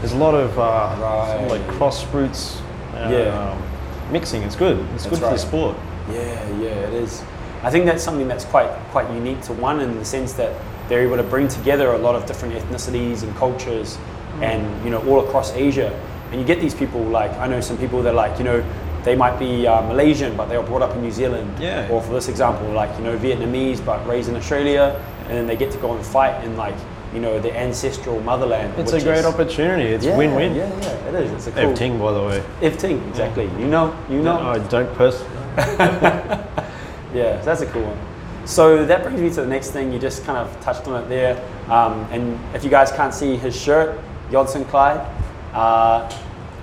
there's 0.04 0.12
a 0.12 0.18
lot 0.18 0.36
of 0.36 0.60
uh, 0.60 1.40
of 1.46 1.50
like 1.50 1.66
cross 1.78 2.06
roots. 2.14 2.60
Uh, 2.94 3.08
Yeah. 3.10 3.52
um, 3.52 3.58
mixing. 4.12 4.44
It's 4.44 4.56
good. 4.58 4.78
It's 4.94 5.04
That's 5.04 5.08
good 5.08 5.20
for 5.20 5.26
right. 5.26 5.34
the 5.34 5.40
sport. 5.40 5.78
Yeah, 6.12 6.50
yeah, 6.60 6.88
it 6.90 6.94
is. 6.94 7.24
I 7.64 7.70
think 7.72 7.86
that's 7.86 8.04
something 8.04 8.28
that's 8.28 8.44
quite 8.44 8.70
quite 8.92 9.10
unique 9.12 9.40
to 9.44 9.54
one 9.54 9.80
in 9.80 9.98
the 9.98 10.04
sense 10.06 10.34
that 10.34 10.52
they're 10.90 11.04
able 11.08 11.16
to 11.16 11.24
bring 11.24 11.48
together 11.48 11.94
a 11.94 11.98
lot 11.98 12.16
of 12.16 12.26
different 12.26 12.54
ethnicities 12.56 13.24
and 13.24 13.34
cultures, 13.38 13.98
Mm. 13.98 14.44
and 14.44 14.84
you 14.84 14.90
know 14.92 15.00
all 15.08 15.22
across 15.26 15.54
Asia. 15.56 15.90
And 16.32 16.42
you 16.42 16.46
get 16.46 16.60
these 16.60 16.76
people 16.76 17.02
like 17.20 17.32
I 17.40 17.48
know 17.48 17.62
some 17.62 17.78
people 17.78 18.02
that 18.04 18.14
like 18.14 18.38
you 18.40 18.44
know 18.44 18.62
they 19.06 19.16
might 19.16 19.38
be 19.40 19.68
uh, 19.68 19.82
Malaysian 19.88 20.36
but 20.36 20.46
they 20.50 20.58
were 20.58 20.68
brought 20.72 20.82
up 20.82 20.94
in 20.96 21.02
New 21.02 21.12
Zealand. 21.12 21.48
Yeah. 21.62 21.88
Or 21.92 22.02
for 22.02 22.14
this 22.14 22.28
example, 22.28 22.68
like 22.74 22.92
you 22.98 23.04
know 23.06 23.16
Vietnamese 23.18 23.80
but 23.86 24.06
raised 24.06 24.28
in 24.30 24.36
Australia, 24.36 25.00
and 25.30 25.34
then 25.38 25.48
they 25.48 25.56
get 25.56 25.72
to 25.72 25.78
go 25.80 25.94
and 25.96 26.06
fight 26.06 26.44
in 26.44 26.58
like 26.58 26.76
you 27.14 27.20
know 27.20 27.40
the 27.40 27.56
ancestral 27.56 28.20
motherland. 28.22 28.74
It's 28.78 28.94
a 28.94 29.02
great 29.02 29.20
is- 29.20 29.26
opportunity. 29.26 29.90
It's 29.90 30.06
Yeah, 30.06 30.18
win-win. 30.18 30.56
Yeah, 30.56 30.70
yeah, 30.82 31.10
it 31.10 31.16
is. 31.16 31.32
It's 31.32 31.48
a 31.48 31.52
cool. 31.52 31.72
Ev 31.72 31.76
Ting, 31.76 32.00
by 32.00 32.12
the 32.12 32.24
way. 32.24 32.44
Ev 32.62 32.78
Ting, 32.78 33.02
exactly. 33.10 33.46
You 33.60 33.68
know, 33.68 33.96
you 34.10 34.22
know. 34.22 34.40
I 34.40 34.60
don't 34.68 34.94
personally. 34.96 35.30
Yeah, 37.14 37.40
so 37.42 37.46
that's 37.46 37.62
a 37.62 37.68
cool 37.68 37.84
one. 37.84 38.48
So 38.48 38.86
that 38.86 39.04
brings 39.04 39.22
me 39.22 39.30
to 39.30 39.42
the 39.42 39.48
next 39.48 39.70
thing. 39.72 39.94
You 39.94 40.00
just 40.00 40.26
kind 40.26 40.38
of 40.38 40.60
touched 40.62 40.88
on 40.88 41.04
it 41.04 41.08
there. 41.10 41.38
Um, 41.70 42.08
and 42.12 42.40
if 42.56 42.64
you 42.64 42.72
guys 42.72 42.92
can't 42.92 43.14
see 43.14 43.38
his 43.38 43.56
shirt, 43.56 44.00
Yodsanklai, 44.32 45.08
uh, 45.54 46.10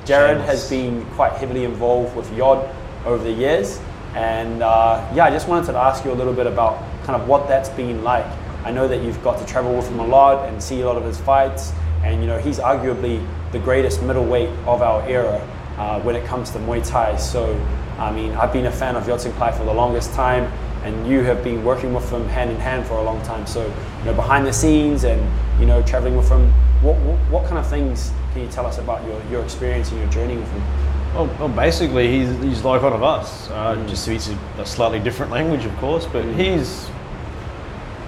Jared 0.04 0.40
has 0.40 0.68
been 0.68 1.04
quite 1.14 1.32
heavily 1.34 1.64
involved 1.64 2.16
with 2.16 2.30
Yod 2.36 2.68
over 3.06 3.22
the 3.22 3.30
years. 3.30 3.80
And 4.14 4.62
uh, 4.62 5.08
yeah, 5.14 5.24
I 5.24 5.30
just 5.30 5.46
wanted 5.46 5.66
to 5.72 5.78
ask 5.78 6.04
you 6.04 6.10
a 6.10 6.18
little 6.18 6.32
bit 6.34 6.48
about 6.48 6.82
kind 7.04 7.20
of 7.20 7.28
what 7.28 7.46
that's 7.46 7.68
been 7.68 8.02
like. 8.02 8.26
I 8.64 8.70
know 8.70 8.88
that 8.88 9.02
you've 9.02 9.22
got 9.22 9.38
to 9.38 9.46
travel 9.46 9.74
with 9.74 9.88
him 9.88 10.00
a 10.00 10.06
lot 10.06 10.48
and 10.48 10.62
see 10.62 10.80
a 10.80 10.86
lot 10.86 10.96
of 10.96 11.04
his 11.04 11.20
fights. 11.20 11.72
And 12.02 12.20
you 12.20 12.26
know, 12.26 12.38
he's 12.38 12.58
arguably 12.58 13.26
the 13.52 13.58
greatest 13.58 14.02
middleweight 14.02 14.50
of 14.66 14.82
our 14.82 15.06
era 15.08 15.40
uh, 15.76 16.00
when 16.00 16.16
it 16.16 16.24
comes 16.26 16.50
to 16.50 16.58
Muay 16.58 16.86
Thai. 16.86 17.16
So, 17.16 17.54
I 17.98 18.12
mean, 18.12 18.32
I've 18.32 18.52
been 18.52 18.66
a 18.66 18.72
fan 18.72 18.96
of 18.96 19.04
Yodsanklai 19.04 19.56
for 19.56 19.64
the 19.64 19.74
longest 19.74 20.12
time, 20.14 20.44
and 20.82 21.06
you 21.06 21.22
have 21.24 21.44
been 21.44 21.64
working 21.64 21.92
with 21.92 22.10
him 22.10 22.26
hand 22.28 22.50
in 22.50 22.56
hand 22.56 22.86
for 22.86 22.94
a 22.94 23.02
long 23.02 23.22
time. 23.22 23.46
So, 23.46 23.66
you 23.98 24.04
know, 24.04 24.14
behind 24.14 24.46
the 24.46 24.52
scenes 24.52 25.04
and 25.04 25.20
you 25.60 25.66
know, 25.66 25.82
traveling 25.82 26.16
with 26.16 26.28
him, 26.28 26.50
what, 26.80 26.96
what, 27.00 27.18
what 27.30 27.44
kind 27.44 27.58
of 27.58 27.66
things 27.66 28.12
can 28.32 28.42
you 28.42 28.48
tell 28.48 28.64
us 28.64 28.78
about 28.78 29.06
your, 29.06 29.22
your 29.30 29.42
experience 29.42 29.90
and 29.90 30.00
your 30.00 30.08
journey 30.08 30.36
with 30.36 30.50
him? 30.50 30.62
Well, 31.14 31.26
well, 31.38 31.48
basically, 31.48 32.08
he's, 32.08 32.30
he's 32.42 32.64
like 32.64 32.82
one 32.82 32.94
of 32.94 33.02
us. 33.02 33.50
Uh, 33.50 33.76
Just 33.86 34.04
speaks 34.04 34.30
a, 34.30 34.60
a 34.60 34.64
slightly 34.64 35.00
different 35.00 35.30
language, 35.30 35.66
of 35.66 35.76
course, 35.76 36.06
but 36.06 36.24
he's 36.34 36.88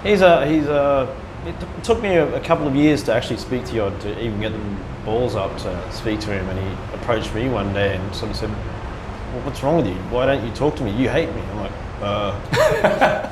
he's 0.03 0.21
a 0.21 0.45
he's 0.45 0.65
a. 0.67 1.07
It 1.45 1.59
t- 1.59 1.65
took 1.83 2.01
me 2.01 2.15
a, 2.15 2.35
a 2.35 2.39
couple 2.39 2.67
of 2.67 2.75
years 2.75 3.03
to 3.03 3.13
actually 3.13 3.37
speak 3.37 3.65
to 3.65 3.75
Yod 3.75 3.99
to 4.01 4.23
even 4.23 4.39
get 4.39 4.53
the 4.53 4.59
balls 5.03 5.35
up 5.35 5.57
to 5.59 5.91
speak 5.91 6.19
to 6.21 6.31
him, 6.31 6.47
and 6.49 6.57
he 6.59 6.95
approached 6.95 7.33
me 7.35 7.49
one 7.49 7.73
day 7.73 7.95
and 7.97 8.15
sort 8.15 8.31
of 8.31 8.37
said, 8.37 8.49
well, 8.49 9.41
"What's 9.45 9.61
wrong 9.63 9.75
with 9.77 9.87
you? 9.87 9.95
Why 10.09 10.25
don't 10.25 10.45
you 10.45 10.53
talk 10.53 10.75
to 10.77 10.83
me? 10.83 10.91
You 10.91 11.09
hate 11.09 11.33
me." 11.35 11.41
I'm 11.41 11.57
like, 11.59 11.71
uh. 12.01 13.29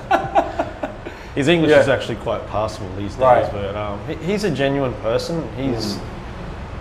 His 1.36 1.48
English 1.48 1.72
is 1.72 1.88
actually 1.88 2.18
quite 2.18 2.46
passable 2.48 2.90
these 2.98 3.14
days, 3.14 3.22
Right. 3.22 3.52
but 3.54 3.74
um, 3.74 4.06
he, 4.06 4.16
he's 4.16 4.44
a 4.44 4.52
genuine 4.52 4.94
person. 4.96 5.48
He's 5.56 5.98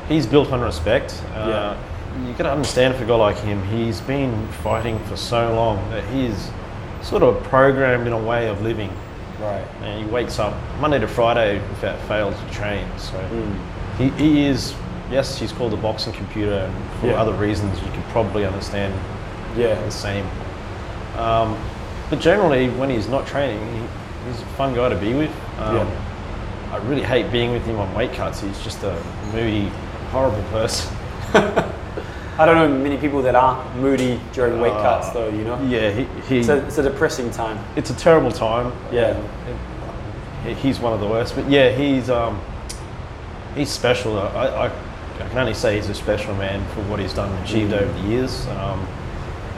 he's 0.08 0.26
built 0.26 0.50
on 0.52 0.60
respect. 0.60 1.22
Uh, 1.34 1.46
Yeah. 1.48 2.26
You 2.26 2.32
got 2.32 2.42
to 2.42 2.50
understand 2.52 2.96
for 2.96 3.04
a 3.04 3.06
guy 3.06 3.14
like 3.14 3.36
him, 3.38 3.62
he's 3.68 4.00
been 4.00 4.48
fighting 4.64 4.98
for 5.04 5.16
so 5.16 5.54
long 5.54 5.76
that 5.90 6.02
he's 6.12 6.50
sort 7.02 7.22
of 7.22 7.40
programmed 7.44 8.08
in 8.08 8.12
a 8.12 8.18
way 8.20 8.48
of 8.48 8.60
living. 8.62 8.90
Right. 9.40 9.66
And 9.82 10.04
he 10.04 10.10
wakes 10.10 10.38
up 10.38 10.54
Monday 10.80 10.98
to 10.98 11.08
Friday 11.08 11.58
without 11.70 11.98
fail 12.02 12.32
to 12.32 12.50
train. 12.52 12.86
So 12.98 13.18
he, 13.96 14.08
he 14.10 14.44
is, 14.46 14.74
yes, 15.10 15.38
he's 15.38 15.52
called 15.52 15.72
a 15.72 15.76
boxing 15.78 16.12
computer, 16.12 16.52
and 16.52 16.90
for 17.00 17.06
Yeah. 17.08 17.20
other 17.20 17.32
reasons 17.32 17.78
you 17.80 17.90
can 17.92 18.02
probably 18.10 18.44
understand 18.44 18.94
Yeah. 19.56 19.74
the 19.82 19.90
same. 19.90 20.26
Um, 21.16 21.56
but 22.10 22.20
generally, 22.20 22.68
when 22.70 22.90
he's 22.90 23.08
not 23.08 23.26
training, 23.26 23.60
he, 23.74 24.30
he's 24.30 24.40
a 24.42 24.46
fun 24.56 24.74
guy 24.74 24.88
to 24.90 24.96
be 24.96 25.14
with. 25.14 25.30
Um, 25.58 25.76
Yeah. 25.76 25.86
I 26.72 26.76
really 26.88 27.02
hate 27.02 27.32
being 27.32 27.50
with 27.52 27.64
him 27.64 27.78
on 27.80 27.92
weight 27.94 28.12
cuts. 28.12 28.40
He's 28.42 28.62
just 28.62 28.82
a 28.84 28.96
moody, 29.32 29.70
horrible 30.12 30.42
person. 30.50 30.94
I 32.40 32.46
don't 32.46 32.56
know 32.56 32.78
many 32.78 32.96
people 32.96 33.20
that 33.20 33.34
aren't 33.34 33.76
moody 33.76 34.18
during 34.32 34.62
weight 34.62 34.72
Uh, 34.72 34.82
cuts, 34.82 35.10
though. 35.10 35.28
You 35.28 35.44
know, 35.44 35.62
Yeah, 35.64 35.90
he, 35.90 36.04
he 36.26 36.38
it's, 36.38 36.48
a, 36.48 36.66
it's 36.66 36.78
a 36.78 36.82
depressing 36.82 37.30
time. 37.30 37.58
it's 37.76 37.90
a 37.90 37.94
terrible 37.94 38.32
time. 38.32 38.72
Yeah. 38.90 39.14
he's 40.46 40.80
one 40.80 40.94
of 40.94 41.00
the 41.00 41.06
worst. 41.06 41.34
But 41.36 41.50
yeah, 41.50 41.70
he's 41.70 42.08
um, 42.08 42.40
he's 43.54 43.68
special. 43.68 44.18
I, 44.18 44.46
I, 44.46 44.66
I 44.66 45.28
can 45.28 45.36
only 45.36 45.52
say 45.52 45.76
he's 45.76 45.90
a 45.90 45.94
special 45.94 46.34
man 46.36 46.66
for 46.68 46.80
what 46.84 46.98
he's 46.98 47.12
done 47.12 47.30
and 47.30 47.44
achieved 47.44 47.74
over 47.74 47.92
the 48.00 48.08
years. 48.08 48.46
Um, 48.46 48.88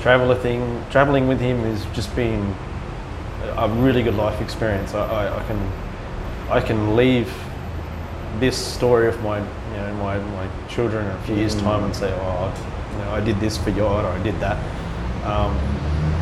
traveling, 0.01 0.85
traveling 0.91 1.29
with 1.29 1.39
him 1.39 1.59
has 1.61 1.85
just 1.95 2.13
been 2.17 2.53
a 3.59 3.69
really 3.69 4.03
good 4.03 4.17
life 4.17 4.41
experience. 4.41 4.93
I, 4.93 5.29
I, 5.29 5.41
I 5.41 5.45
can 5.45 5.73
I 6.51 6.61
can 6.61 6.97
leave 6.97 7.33
this 8.41 8.57
story 8.57 9.07
of 9.07 9.23
my 9.23 9.39
you 9.39 9.77
know 9.77 9.95
my, 10.03 10.19
my 10.19 10.49
children 10.69 11.07
in 11.07 11.13
a 11.13 11.23
few 11.23 11.37
years 11.37 11.55
time 11.55 11.85
and 11.85 11.95
say, 11.95 12.13
oh, 12.13 12.72
you 12.93 12.99
know, 12.99 13.11
I 13.11 13.21
did 13.21 13.41
this 13.41 13.57
for 13.57 13.71
Yod 13.71 14.05
or 14.05 14.09
I 14.09 14.23
did 14.23 14.39
that. 14.41 14.57
Um, 15.25 15.57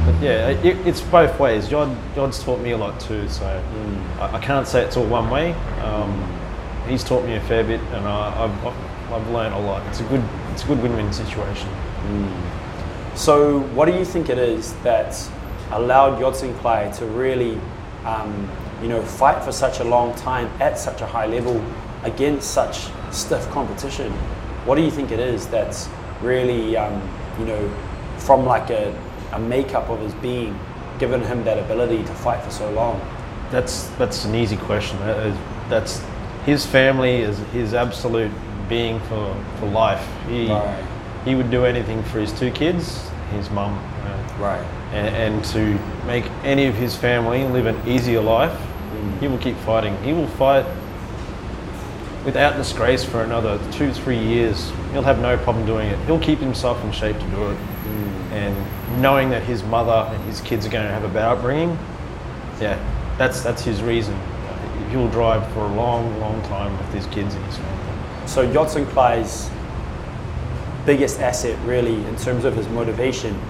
but 0.04 0.22
yeah, 0.22 0.48
it, 0.48 0.86
it's 0.86 1.00
both 1.00 1.38
ways. 1.38 1.70
Yod, 1.70 1.96
Yod's 2.16 2.42
taught 2.42 2.60
me 2.60 2.72
a 2.72 2.76
lot 2.76 2.98
too, 3.00 3.28
so 3.28 3.44
I, 4.18 4.36
I 4.36 4.40
can't 4.40 4.66
say 4.66 4.82
it's 4.82 4.96
all 4.96 5.06
one 5.06 5.30
way. 5.30 5.52
Um, 5.82 6.38
he's 6.88 7.04
taught 7.04 7.24
me 7.24 7.36
a 7.36 7.40
fair 7.42 7.64
bit, 7.64 7.80
and 7.80 8.06
I, 8.06 8.44
I've, 8.44 8.66
I've, 8.66 9.12
I've 9.12 9.30
learned 9.30 9.54
a 9.54 9.58
lot. 9.58 9.86
It's 9.88 10.00
a 10.00 10.04
good 10.04 10.22
it's 10.52 10.64
a 10.64 10.66
good 10.66 10.82
win-win 10.82 11.12
situation. 11.12 11.68
So, 13.14 13.60
what 13.74 13.86
do 13.86 13.92
you 13.92 14.04
think 14.04 14.28
it 14.28 14.38
is 14.38 14.72
that 14.82 15.16
allowed 15.72 16.20
Yodsanklai 16.20 16.96
to 16.98 17.06
really, 17.06 17.60
um, 18.04 18.50
you 18.82 18.88
know, 18.88 19.02
fight 19.02 19.44
for 19.44 19.52
such 19.52 19.80
a 19.80 19.84
long 19.84 20.14
time 20.14 20.46
at 20.60 20.78
such 20.78 21.00
a 21.00 21.06
high 21.06 21.26
level 21.26 21.62
against 22.02 22.52
such 22.52 22.88
stiff 23.10 23.48
competition? 23.50 24.12
What 24.64 24.76
do 24.76 24.82
you 24.82 24.90
think 24.90 25.10
it 25.10 25.20
is 25.20 25.46
that's 25.48 25.88
really, 26.22 26.76
um, 26.76 27.00
you 27.38 27.44
know, 27.46 27.70
from 28.18 28.44
like 28.44 28.70
a, 28.70 28.94
a 29.32 29.38
makeup 29.38 29.88
of 29.88 30.00
his 30.00 30.14
being, 30.14 30.58
given 30.98 31.22
him 31.22 31.44
that 31.44 31.58
ability 31.58 32.02
to 32.04 32.14
fight 32.14 32.42
for 32.42 32.50
so 32.50 32.70
long? 32.72 33.00
That's 33.50 33.88
that's 33.98 34.24
an 34.24 34.34
easy 34.34 34.56
question. 34.56 34.98
That 35.00 35.26
is- 35.26 35.36
That's 35.68 36.02
his 36.46 36.66
family 36.66 37.22
is 37.22 37.38
his 37.52 37.74
absolute 37.74 38.32
being 38.68 38.98
for, 39.08 39.36
for 39.60 39.66
life. 39.66 40.04
He 40.28 40.48
Right. 40.48 40.84
he 41.24 41.34
would 41.36 41.50
do 41.50 41.64
anything 41.64 42.02
for 42.04 42.18
his 42.18 42.32
two 42.32 42.50
kids, 42.50 43.08
his 43.36 43.48
mum, 43.50 43.78
uh, 43.78 44.42
Right. 44.42 44.64
and, 44.92 45.14
and 45.14 45.44
to 45.54 45.78
make 46.06 46.24
any 46.44 46.66
of 46.66 46.74
his 46.74 46.96
family 46.96 47.44
live 47.44 47.66
an 47.66 47.76
easier 47.86 48.20
life. 48.20 48.56
He 49.20 49.28
will 49.28 49.38
keep 49.38 49.56
fighting. 49.58 49.96
He 50.02 50.12
will 50.12 50.26
fight 50.26 50.64
without 52.24 52.56
disgrace 52.56 53.04
for 53.04 53.22
another 53.22 53.58
two, 53.72 53.92
three 53.92 54.18
years. 54.18 54.70
He'll 54.92 55.02
have 55.02 55.20
no 55.20 55.36
problem 55.38 55.66
doing 55.66 55.88
it. 55.88 55.98
He'll 56.06 56.18
keep 56.18 56.38
himself 56.38 56.82
in 56.84 56.92
shape 56.92 57.18
to 57.18 57.26
do 57.30 57.50
it. 57.50 57.56
And 58.32 59.02
knowing 59.02 59.30
that 59.30 59.42
his 59.42 59.62
mother 59.64 60.08
and 60.14 60.22
his 60.24 60.40
kids 60.40 60.66
are 60.66 60.70
going 60.70 60.86
to 60.86 60.92
have 60.92 61.04
a 61.04 61.08
bad 61.08 61.36
upbringing, 61.36 61.76
yeah, 62.60 62.78
that's 63.18 63.42
that's 63.42 63.62
his 63.62 63.82
reason. 63.82 64.16
He'll 64.90 65.08
drive 65.10 65.50
for 65.52 65.60
a 65.60 65.74
long, 65.74 66.18
long 66.20 66.40
time 66.42 66.76
with 66.78 66.92
his 66.92 67.06
kids 67.06 67.34
and 67.34 67.44
his 67.46 67.56
family. 67.56 68.26
So 68.26 68.46
Yodsanklai's 68.46 69.50
biggest 70.86 71.20
asset, 71.20 71.58
really, 71.66 72.04
in 72.06 72.16
terms 72.16 72.44
of 72.44 72.54
his 72.54 72.68
motivation, 72.68 73.40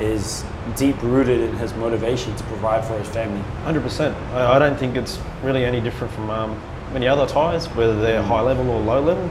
is 0.00 0.44
deep 0.76 1.00
rooted 1.02 1.40
in 1.40 1.56
his 1.56 1.72
motivation 1.74 2.34
to 2.36 2.44
provide 2.44 2.84
for 2.84 2.98
his 2.98 3.08
family. 3.08 3.40
Hundred 3.62 3.82
percent. 3.82 4.16
I 4.32 4.56
I 4.56 4.58
don't 4.58 4.76
think 4.76 4.96
it's 4.96 5.18
really 5.42 5.64
any 5.64 5.80
different 5.80 6.12
from 6.12 6.30
um, 6.30 6.60
many 6.94 7.08
other 7.08 7.26
Thais, 7.26 7.66
whether 7.74 8.00
they're 8.00 8.22
high 8.22 8.40
level 8.40 8.70
or 8.70 8.80
low 8.80 9.02
level. 9.02 9.28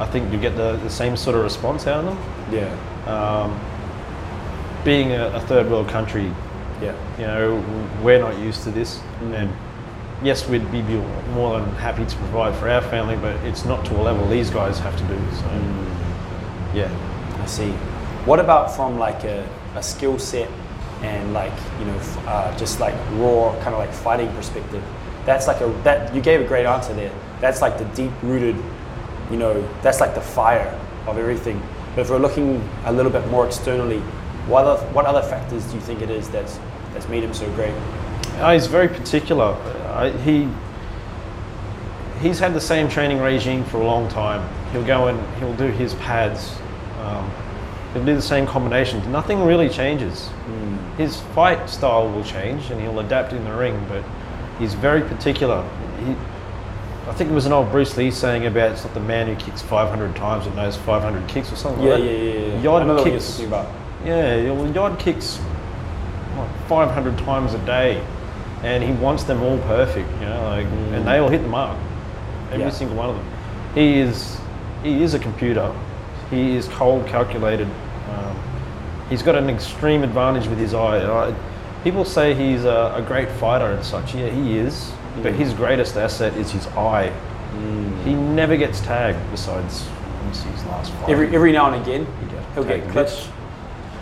I 0.00 0.06
think 0.06 0.32
you 0.32 0.38
get 0.38 0.56
the, 0.56 0.76
the 0.76 0.88
same 0.88 1.16
sort 1.16 1.36
of 1.36 1.42
response 1.42 1.86
out 1.86 2.04
of 2.04 2.06
them. 2.06 2.54
Yeah. 2.54 2.70
Um, 3.12 3.60
being 4.84 5.12
a, 5.12 5.26
a 5.34 5.40
third 5.40 5.68
world 5.70 5.88
country, 5.88 6.30
Yeah. 6.80 6.94
you 7.18 7.26
know, 7.26 7.62
we're 8.02 8.20
not 8.20 8.38
used 8.38 8.62
to 8.62 8.70
this, 8.70 9.00
and 9.20 9.50
yes, 10.22 10.48
we'd 10.48 10.70
be 10.70 10.82
be 10.82 10.96
more 11.34 11.58
than 11.58 11.68
happy 11.76 12.06
to 12.06 12.16
provide 12.16 12.54
for 12.54 12.68
our 12.68 12.80
family, 12.82 13.16
but 13.16 13.34
it's 13.44 13.64
not 13.64 13.84
to 13.86 14.00
a 14.00 14.02
level 14.02 14.26
these 14.28 14.50
guys 14.50 14.78
have 14.78 14.96
to 14.96 15.04
do. 15.04 15.18
So, 15.32 15.46
yeah. 16.74 16.90
I 17.42 17.46
see. 17.46 17.72
What 18.24 18.38
about 18.40 18.74
from 18.74 18.98
like 18.98 19.24
a, 19.24 19.46
a 19.74 19.82
skill 19.82 20.18
set 20.18 20.48
and 21.02 21.34
like 21.34 21.52
you 21.78 21.84
know 21.86 21.98
uh, 22.26 22.56
just 22.56 22.80
like 22.80 22.94
raw 23.18 23.52
kind 23.62 23.74
of 23.74 23.78
like 23.78 23.92
fighting 23.92 24.30
perspective? 24.34 24.82
That's 25.24 25.46
like 25.46 25.60
a 25.60 25.68
that 25.84 26.14
you 26.14 26.20
gave 26.20 26.40
a 26.40 26.44
great 26.44 26.66
answer 26.66 26.94
there. 26.94 27.12
That's 27.40 27.60
like 27.60 27.78
the 27.78 27.84
deep 27.96 28.12
rooted, 28.22 28.56
you 29.30 29.36
know, 29.36 29.66
that's 29.82 30.00
like 30.00 30.14
the 30.14 30.20
fire 30.20 30.78
of 31.06 31.18
everything. 31.18 31.62
But 31.94 32.02
if 32.02 32.10
we're 32.10 32.18
looking 32.18 32.68
a 32.84 32.92
little 32.92 33.12
bit 33.12 33.26
more 33.28 33.46
externally, 33.46 34.00
what 34.46 34.64
other, 34.64 34.84
what 34.92 35.06
other 35.06 35.22
factors 35.22 35.64
do 35.66 35.74
you 35.74 35.80
think 35.80 36.02
it 36.02 36.10
is 36.10 36.28
that's 36.28 36.58
that's 36.92 37.08
made 37.08 37.24
him 37.24 37.32
so 37.34 37.50
great? 37.54 37.74
Uh, 38.38 38.52
he's 38.52 38.66
very 38.66 38.88
particular. 38.88 39.56
Uh, 39.94 40.10
he 40.18 40.48
he's 42.20 42.38
had 42.38 42.54
the 42.54 42.60
same 42.60 42.88
training 42.88 43.20
regime 43.20 43.64
for 43.64 43.78
a 43.78 43.84
long 43.84 44.08
time. 44.08 44.42
He'll 44.72 44.84
go 44.84 45.08
and 45.08 45.38
he'll 45.38 45.54
do 45.56 45.66
his 45.66 45.94
pads. 45.94 46.56
Um, 47.00 47.30
he'll 47.92 48.04
do 48.04 48.14
the 48.14 48.22
same 48.22 48.46
combinations. 48.46 49.06
Nothing 49.06 49.44
really 49.44 49.68
changes. 49.68 50.30
His 50.96 51.20
fight 51.34 51.68
style 51.68 52.10
will 52.10 52.24
change, 52.24 52.70
and 52.70 52.80
he'll 52.80 52.98
adapt 53.00 53.32
in 53.32 53.44
the 53.44 53.54
ring. 53.54 53.84
But 53.88 54.04
he's 54.58 54.74
very 54.74 55.02
particular. 55.02 55.62
He, 56.04 56.12
I 57.08 57.12
think 57.12 57.30
it 57.30 57.34
was 57.34 57.46
an 57.46 57.52
old 57.52 57.70
Bruce 57.70 57.96
Lee 57.96 58.10
saying 58.10 58.46
about 58.46 58.72
it's 58.72 58.84
not 58.84 58.94
the 58.94 59.00
man 59.00 59.26
who 59.26 59.36
kicks 59.36 59.60
500 59.62 60.16
times 60.16 60.46
that 60.46 60.54
knows 60.56 60.76
500 60.76 61.28
kicks 61.28 61.52
or 61.52 61.56
something 61.56 61.82
Yeah, 61.84 61.94
like 61.94 62.02
that. 62.02 62.10
yeah. 62.10 62.32
yeah. 62.54 62.60
Yod 62.62 62.86
what 62.86 62.96
you're 63.06 63.12
kicks- 63.14 63.40
Yeah, 64.04 64.50
well, 64.52 64.70
Yod 64.72 64.98
kicks 64.98 65.38
like 66.36 66.66
500 66.68 67.18
times 67.18 67.52
a 67.54 67.58
day, 67.66 68.02
and 68.62 68.82
he 68.82 68.92
wants 68.92 69.24
them 69.24 69.42
all 69.42 69.58
perfect. 69.58 70.08
You 70.20 70.26
know, 70.28 70.42
like, 70.44 70.66
and 70.66 71.06
they 71.06 71.18
all 71.18 71.28
hit 71.28 71.42
the 71.42 71.48
mark, 71.48 71.76
every 72.50 72.64
Yeah. 72.64 72.70
single 72.70 72.96
one 72.96 73.10
of 73.10 73.16
them. 73.16 73.26
He 73.74 73.98
is, 74.00 74.38
he 74.82 75.02
is 75.02 75.12
a 75.14 75.18
computer. 75.18 75.70
He 76.30 76.56
is 76.56 76.68
cold 76.68 77.06
calculated. 77.06 77.68
Um, 77.68 78.36
he's 79.10 79.22
got 79.22 79.34
an 79.34 79.50
extreme 79.50 80.02
advantage 80.02 80.46
with 80.48 80.58
his 80.58 80.72
eye. 80.72 81.00
People 81.84 82.06
say 82.06 82.34
he's 82.34 82.64
a, 82.64 82.94
a 82.96 83.04
great 83.06 83.28
fighter 83.32 83.66
and 83.66 83.84
such. 83.84 84.14
Yeah, 84.14 84.30
he 84.30 84.56
is. 84.56 84.90
But 85.22 85.34
mm. 85.34 85.36
his 85.36 85.52
greatest 85.52 85.96
asset 85.96 86.34
is 86.34 86.50
his 86.50 86.66
eye. 86.68 87.12
Mm. 87.52 88.04
He 88.04 88.14
never 88.14 88.56
gets 88.56 88.80
tagged. 88.80 89.18
Besides, 89.30 89.86
let 89.86 90.26
me 90.26 90.34
see 90.34 90.48
his 90.48 90.64
last 90.64 90.92
fight. 90.94 91.10
Every 91.10 91.34
every 91.34 91.52
now 91.52 91.70
and 91.70 91.82
again, 91.82 92.06
He 92.20 92.26
get 92.34 92.54
he'll 92.54 92.64
get 92.64 93.20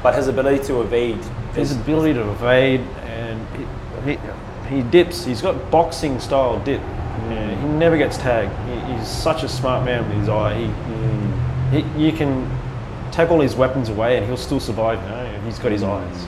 but 0.03 0.15
his 0.15 0.29
ability 0.29 0.65
to 0.65 0.81
evade. 0.81 1.19
his 1.55 1.73
is- 1.73 1.77
ability 1.77 2.15
to 2.15 2.31
evade 2.31 2.81
and 3.05 3.47
he, 4.05 4.13
he, 4.13 4.77
he 4.77 4.83
dips. 4.91 5.25
He's 5.25 5.43
got 5.43 5.71
boxing 5.71 6.21
style 6.21 6.61
dip. 6.61 6.81
Mm. 6.81 7.31
Yeah, 7.31 7.61
he 7.61 7.69
never 7.69 7.97
gets 7.97 8.17
tagged. 8.17 8.53
He, 8.69 8.93
he's 8.93 9.09
such 9.09 9.43
a 9.43 9.49
smart 9.49 9.85
man 9.85 10.09
with 10.09 10.19
his 10.19 10.29
eye. 10.29 10.55
He, 11.71 11.83
he, 11.83 12.07
you 12.07 12.13
can 12.13 12.49
take 13.11 13.31
all 13.31 13.41
his 13.41 13.55
weapons 13.55 13.89
away 13.89 14.17
and 14.17 14.27
he'll 14.27 14.37
still 14.37 14.61
survive. 14.61 15.03
You 15.03 15.09
know? 15.09 15.41
He's 15.45 15.59
got 15.59 15.73
his 15.73 15.83
eyes. 15.83 16.27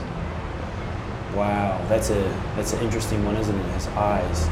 Wow, 1.35 1.83
that's 1.89 2.09
a 2.09 2.21
that's 2.55 2.73
an 2.73 2.81
interesting 2.81 3.23
one, 3.25 3.35
isn't 3.35 3.55
it? 3.55 3.73
His 3.73 3.87
eyes. 3.87 4.47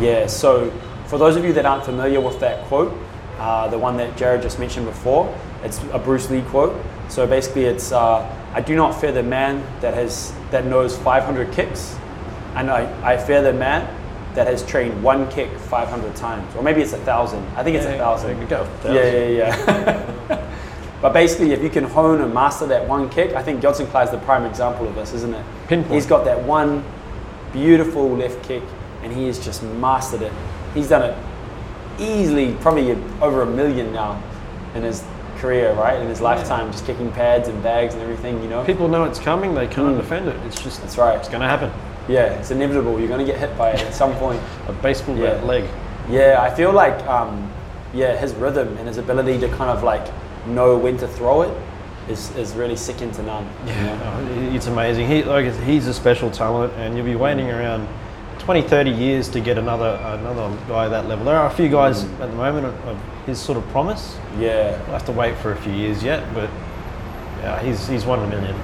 Yeah. 0.00 0.26
So, 0.26 0.70
for 1.06 1.18
those 1.18 1.36
of 1.36 1.44
you 1.44 1.52
that 1.54 1.66
aren't 1.66 1.84
familiar 1.84 2.20
with 2.20 2.38
that 2.40 2.64
quote, 2.66 2.96
uh, 3.38 3.68
the 3.68 3.78
one 3.78 3.96
that 3.96 4.16
Jared 4.16 4.40
just 4.42 4.58
mentioned 4.58 4.86
before, 4.86 5.36
it's 5.64 5.80
a 5.92 5.98
Bruce 5.98 6.30
Lee 6.30 6.42
quote. 6.42 6.80
So 7.08 7.26
basically, 7.26 7.64
it's 7.64 7.92
uh, 7.92 8.22
I 8.54 8.60
do 8.60 8.76
not 8.76 9.00
fear 9.00 9.12
the 9.12 9.22
man 9.22 9.64
that 9.80 9.94
has 9.94 10.32
that 10.50 10.64
knows 10.66 10.96
500 10.98 11.52
kicks, 11.52 11.96
and 12.54 12.70
I, 12.70 13.12
I 13.14 13.16
fear 13.16 13.42
the 13.42 13.52
man 13.52 13.88
that 14.34 14.46
has 14.46 14.64
trained 14.64 15.02
one 15.02 15.28
kick 15.30 15.50
500 15.50 16.14
times, 16.16 16.54
or 16.54 16.62
maybe 16.62 16.80
it's 16.82 16.92
a 16.92 16.98
thousand. 16.98 17.44
I 17.56 17.62
think 17.64 17.76
it's 17.76 17.86
a 17.86 17.98
thousand. 17.98 18.48
Go. 18.48 18.66
Yeah, 18.84 18.92
yeah, 18.92 19.28
yeah. 19.28 20.48
but 21.02 21.12
basically, 21.12 21.52
if 21.52 21.62
you 21.62 21.68
can 21.68 21.84
hone 21.84 22.20
and 22.20 22.32
master 22.32 22.66
that 22.68 22.88
one 22.88 23.08
kick, 23.10 23.34
I 23.34 23.42
think 23.42 23.60
Yodsanklai 23.62 24.04
is 24.04 24.10
the 24.10 24.18
prime 24.18 24.44
example 24.46 24.86
of 24.88 24.94
this, 24.94 25.12
isn't 25.12 25.34
it? 25.34 25.44
Pinpoint. 25.68 25.92
He's 25.94 26.06
got 26.06 26.24
that 26.24 26.42
one 26.44 26.84
beautiful 27.52 28.08
left 28.16 28.42
kick, 28.44 28.62
and 29.02 29.12
he 29.12 29.26
has 29.26 29.38
just 29.44 29.62
mastered 29.62 30.22
it. 30.22 30.32
He's 30.74 30.88
done 30.88 31.02
it 31.02 31.16
easily, 31.98 32.54
probably 32.60 32.92
over 33.20 33.42
a 33.42 33.46
million 33.46 33.92
now 33.92 34.22
in 34.74 34.82
his 34.82 35.04
career, 35.38 35.72
right? 35.74 36.00
In 36.00 36.08
his 36.08 36.20
lifetime, 36.20 36.70
just 36.72 36.86
kicking 36.86 37.10
pads 37.12 37.48
and 37.48 37.62
bags 37.62 37.94
and 37.94 38.02
everything, 38.02 38.40
you 38.42 38.48
know? 38.48 38.64
People 38.64 38.88
know 38.88 39.04
it's 39.04 39.18
coming. 39.18 39.54
They 39.54 39.66
can't 39.66 39.94
Mm. 39.96 40.00
defend 40.00 40.28
it. 40.28 40.36
It's 40.46 40.60
just 40.62 40.80
That's 40.80 40.96
right. 40.96 41.16
It's 41.18 41.28
going 41.28 41.42
to 41.42 41.48
happen. 41.48 41.70
Yeah, 42.08 42.26
it's 42.34 42.50
inevitable. 42.50 42.98
You're 42.98 43.08
going 43.08 43.24
to 43.24 43.30
get 43.30 43.38
hit 43.38 43.56
by 43.58 43.70
it 43.70 43.82
at 43.82 43.94
some 43.94 44.14
point. 44.14 44.40
A 44.68 44.72
baseball 44.72 45.16
Yeah. 45.16 45.34
bat 45.34 45.46
leg. 45.46 45.64
Yeah, 46.08 46.38
I 46.40 46.50
feel 46.50 46.72
like 46.72 47.04
um, 47.06 47.50
yeah, 47.92 48.16
his 48.16 48.34
rhythm 48.34 48.76
and 48.78 48.88
his 48.88 48.98
ability 48.98 49.38
to 49.40 49.48
kind 49.48 49.70
of 49.70 49.82
like 49.82 50.06
know 50.46 50.76
when 50.76 50.96
to 50.98 51.08
throw 51.08 51.42
it 51.42 51.56
is, 52.08 52.34
is 52.36 52.54
really 52.54 52.76
second 52.76 53.12
to 53.14 53.22
none. 53.22 53.46
you 53.66 53.72
know? 53.74 54.54
It's 54.54 54.66
amazing. 54.66 55.08
He 55.08 55.22
like 55.22 55.52
he's 55.62 55.86
a 55.86 55.94
special 55.94 56.30
talent, 56.30 56.72
and 56.74 56.96
you'll 56.96 57.06
be 57.06 57.16
waiting 57.16 57.46
mm. 57.46 57.58
around 57.58 57.88
20, 58.40 58.62
30 58.62 58.90
years 58.90 59.28
to 59.30 59.40
get 59.40 59.58
another 59.58 59.98
another 60.04 60.56
guy 60.68 60.88
that 60.88 61.06
level. 61.06 61.24
There 61.24 61.36
are 61.36 61.46
a 61.46 61.54
few 61.54 61.68
guys 61.68 62.04
mm. 62.04 62.20
at 62.20 62.30
the 62.30 62.36
moment 62.36 62.66
of, 62.66 62.88
of 62.88 62.98
his 63.26 63.40
sort 63.40 63.58
of 63.58 63.66
promise. 63.68 64.16
Yeah. 64.38 64.76
We'll 64.82 64.92
have 64.92 65.06
to 65.06 65.12
wait 65.12 65.36
for 65.38 65.52
a 65.52 65.56
few 65.56 65.72
years 65.72 66.02
yet, 66.02 66.22
but 66.34 66.50
yeah, 67.38 67.62
he's 67.62 67.88
he's 67.88 68.04
one 68.04 68.20
in 68.20 68.32
a 68.32 68.40
million. 68.40 68.56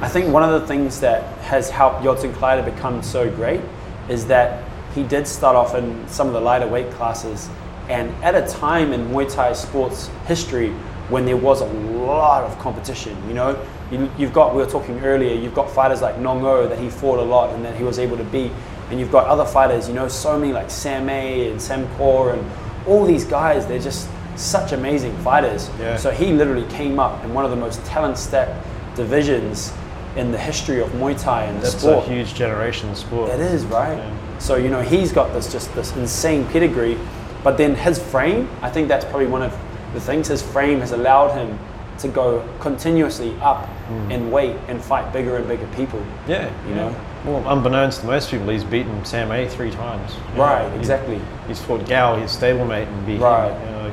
I 0.00 0.08
think 0.08 0.32
one 0.32 0.44
of 0.44 0.60
the 0.60 0.66
things 0.68 1.00
that 1.00 1.24
has 1.38 1.70
helped 1.70 2.04
Sinclair 2.20 2.64
to 2.64 2.70
become 2.70 3.02
so 3.02 3.28
great 3.28 3.60
is 4.08 4.26
that 4.28 4.62
he 4.94 5.02
did 5.02 5.26
start 5.26 5.56
off 5.56 5.74
in 5.74 6.06
some 6.08 6.28
of 6.28 6.32
the 6.32 6.40
lighter 6.40 6.68
weight 6.68 6.90
classes, 6.92 7.48
and 7.88 8.10
at 8.22 8.36
a 8.36 8.46
time 8.48 8.92
in 8.92 9.08
Muay 9.08 9.32
Thai 9.32 9.52
sports 9.54 10.08
history 10.26 10.72
when 11.08 11.24
there 11.24 11.36
was 11.36 11.60
a 11.60 11.66
lot 11.66 12.44
of 12.44 12.58
competition. 12.58 13.16
You 13.28 13.34
know, 13.34 13.66
you, 13.90 14.10
you've 14.18 14.32
got 14.32 14.54
we 14.54 14.62
were 14.62 14.70
talking 14.70 15.00
earlier. 15.00 15.34
You've 15.34 15.54
got 15.54 15.70
fighters 15.70 16.02
like 16.02 16.18
Nong-O 16.18 16.68
that 16.68 16.78
he 16.78 16.90
fought 16.90 17.18
a 17.18 17.22
lot 17.22 17.54
and 17.54 17.64
that 17.64 17.76
he 17.76 17.84
was 17.84 17.98
able 17.98 18.16
to 18.16 18.24
beat, 18.24 18.52
and 18.90 19.00
you've 19.00 19.12
got 19.12 19.26
other 19.26 19.44
fighters. 19.44 19.88
You 19.88 19.94
know, 19.94 20.08
so 20.08 20.38
many 20.38 20.52
like 20.52 20.70
Sam 20.70 21.08
A 21.08 21.50
and 21.50 21.60
Sam 21.60 21.86
Kaur 21.96 22.34
and 22.34 22.50
all 22.86 23.04
these 23.04 23.24
guys. 23.24 23.66
They're 23.66 23.78
just 23.78 24.08
such 24.36 24.72
amazing 24.72 25.16
fighters. 25.18 25.70
Yeah. 25.78 25.96
So 25.96 26.10
he 26.10 26.32
literally 26.32 26.68
came 26.68 27.00
up 27.00 27.24
in 27.24 27.34
one 27.34 27.44
of 27.44 27.50
the 27.50 27.56
most 27.56 27.84
talent-stacked 27.84 28.66
divisions 28.94 29.72
in 30.16 30.30
the 30.32 30.38
history 30.38 30.80
of 30.80 30.88
Muay 30.90 31.20
Thai 31.20 31.44
and 31.44 31.58
the 31.58 31.62
that's 31.62 31.78
sport. 31.78 32.06
a 32.06 32.08
huge 32.10 32.34
generation 32.34 32.94
sport. 32.94 33.30
It 33.30 33.40
is 33.40 33.64
right. 33.66 33.96
Yeah. 33.96 34.38
So 34.38 34.56
you 34.56 34.68
know 34.68 34.82
he's 34.82 35.12
got 35.12 35.32
this 35.32 35.50
just 35.50 35.74
this 35.74 35.94
insane 35.96 36.46
pedigree, 36.46 36.98
but 37.42 37.56
then 37.56 37.74
his 37.74 37.98
frame. 37.98 38.48
I 38.62 38.70
think 38.70 38.88
that's 38.88 39.04
probably 39.04 39.26
one 39.26 39.42
of 39.42 39.56
the 39.94 40.00
things. 40.00 40.28
His 40.28 40.42
frame 40.42 40.80
has 40.80 40.92
allowed 40.92 41.36
him 41.36 41.58
to 41.98 42.08
go 42.08 42.42
continuously 42.60 43.34
up 43.40 43.66
Hmm. 43.66 44.10
in 44.12 44.30
weight 44.30 44.54
and 44.68 44.80
fight 44.80 45.12
bigger 45.12 45.36
and 45.36 45.48
bigger 45.48 45.66
people. 45.74 46.00
Yeah, 46.28 46.44
You 46.68 46.74
yeah. 46.74 46.76
know? 46.76 46.94
Well, 47.24 47.42
unbeknownst 47.48 48.02
to 48.02 48.06
most 48.06 48.30
people, 48.30 48.48
he's 48.50 48.62
beaten 48.62 49.04
Sam 49.04 49.32
A 49.32 49.48
three 49.48 49.70
times. 49.72 50.12
Right, 50.36 50.70
He- 50.72 50.78
exactly. 50.78 51.20
He's 51.48 51.58
fought 51.60 51.86
Gao, 51.88 52.14
his 52.16 52.30
stablemate, 52.30 52.86
and 52.86 53.06
beat 53.06 53.20
Right. 53.20 53.50
him. 53.50 53.60
You 53.66 53.82
know, 53.82 53.90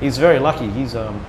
he's 0.00 0.18
very 0.18 0.40
lucky. 0.40 0.68
He's 0.70 0.96
um, 0.96 1.20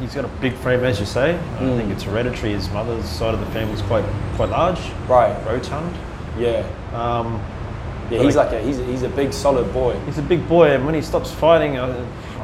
he's 0.00 0.14
got 0.14 0.24
a 0.26 0.28
big 0.42 0.52
frame, 0.54 0.84
as 0.84 1.00
you 1.00 1.06
say. 1.06 1.36
I 1.58 1.62
Mm. 1.62 1.76
think 1.78 1.92
it's 1.92 2.02
hereditary. 2.02 2.52
His 2.52 2.70
mother's 2.70 3.04
side 3.06 3.32
of 3.32 3.40
the 3.40 3.46
family 3.46 3.72
is 3.74 3.82
quite 3.82 4.04
quite 4.36 4.50
large, 4.50 4.80
Right. 5.08 5.34
rotund. 5.48 5.94
Yeah. 6.38 6.62
Um, 6.94 7.40
Yeah. 8.10 8.18
He's 8.22 8.36
I- 8.36 8.44
like 8.44 8.52
a 8.52 8.58
he's 8.60 8.78
a, 8.78 8.84
he's 8.84 9.02
a 9.04 9.08
big 9.08 9.32
solid 9.32 9.72
boy. 9.72 9.94
he's 10.04 10.18
a 10.18 10.22
big 10.22 10.46
boy, 10.46 10.72
and 10.72 10.84
when 10.84 10.94
he 10.94 11.00
stops 11.00 11.30
fighting, 11.30 11.78
I, 11.78 11.88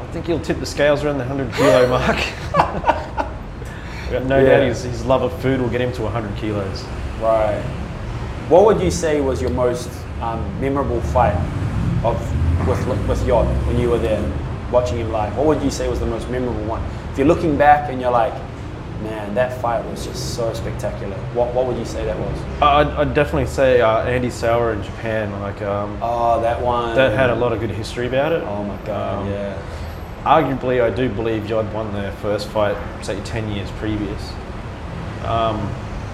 I 0.09 0.11
think 0.11 0.25
he'll 0.25 0.39
tip 0.39 0.59
the 0.59 0.65
scales 0.65 1.03
around 1.03 1.19
the 1.19 1.23
hundred 1.23 1.53
kilo 1.53 1.87
mark. 1.95 2.17
No 4.27 4.39
Yeah. 4.39 4.57
doubt 4.57 4.63
his, 4.63 4.81
his 4.81 5.05
love 5.05 5.21
of 5.21 5.31
food 5.39 5.61
will 5.61 5.69
get 5.69 5.81
him 5.81 5.93
to 5.93 6.01
100 6.01 6.35
kilos. 6.35 6.83
Right. 7.21 7.61
What 8.49 8.65
would 8.65 8.81
you 8.81 8.89
say 8.89 9.21
was 9.21 9.39
your 9.39 9.51
most 9.51 9.87
um, 10.19 10.41
memorable 10.59 10.99
fight 10.99 11.35
of 12.03 12.17
with 12.67 13.07
with 13.07 13.27
Yod 13.27 13.45
when 13.67 13.77
you 13.79 13.87
were 13.91 13.99
there 13.99 14.19
watching 14.71 14.97
him 14.97 15.11
live? 15.11 15.37
What 15.37 15.45
would 15.45 15.61
you 15.61 15.69
say 15.69 15.87
was 15.87 15.99
the 15.99 16.07
most 16.07 16.27
memorable 16.27 16.63
one? 16.65 16.81
If 17.11 17.19
you're 17.19 17.27
looking 17.27 17.55
back 17.55 17.91
and 17.91 18.01
you're 18.01 18.09
like, 18.09 18.33
man, 19.03 19.35
that 19.35 19.61
fight 19.61 19.85
was 19.85 20.07
just 20.07 20.33
so 20.35 20.51
spectacular. 20.55 21.15
What 21.35 21.53
what 21.53 21.67
would 21.67 21.77
you 21.77 21.85
say 21.85 22.03
that 22.05 22.17
was? 22.17 22.39
I'd, 22.63 22.87
I'd 22.87 23.13
definitely 23.13 23.45
say 23.45 23.79
uh, 23.81 23.99
Andy 24.05 24.31
Souwer 24.31 24.73
in 24.73 24.81
Japan. 24.81 25.39
Like 25.39 25.61
um, 25.61 25.99
Oh, 26.01 26.41
that 26.41 26.59
one. 26.59 26.95
that 26.95 27.13
had 27.15 27.29
a 27.29 27.35
lot 27.35 27.53
of 27.53 27.59
good 27.59 27.69
history 27.69 28.07
about 28.07 28.31
it. 28.31 28.41
Oh 28.41 28.63
my 28.63 28.77
god, 28.87 29.21
Um, 29.21 29.29
yeah. 29.29 29.55
Arguably, 30.25 30.81
I 30.81 30.89
do 30.89 31.09
believe 31.09 31.49
Yod 31.49 31.73
won 31.73 31.93
their 31.93 32.11
first 32.13 32.47
fight, 32.49 32.75
say 33.03 33.19
10 33.23 33.51
years 33.51 33.69
previous. 33.71 34.31
Um, 35.25 35.69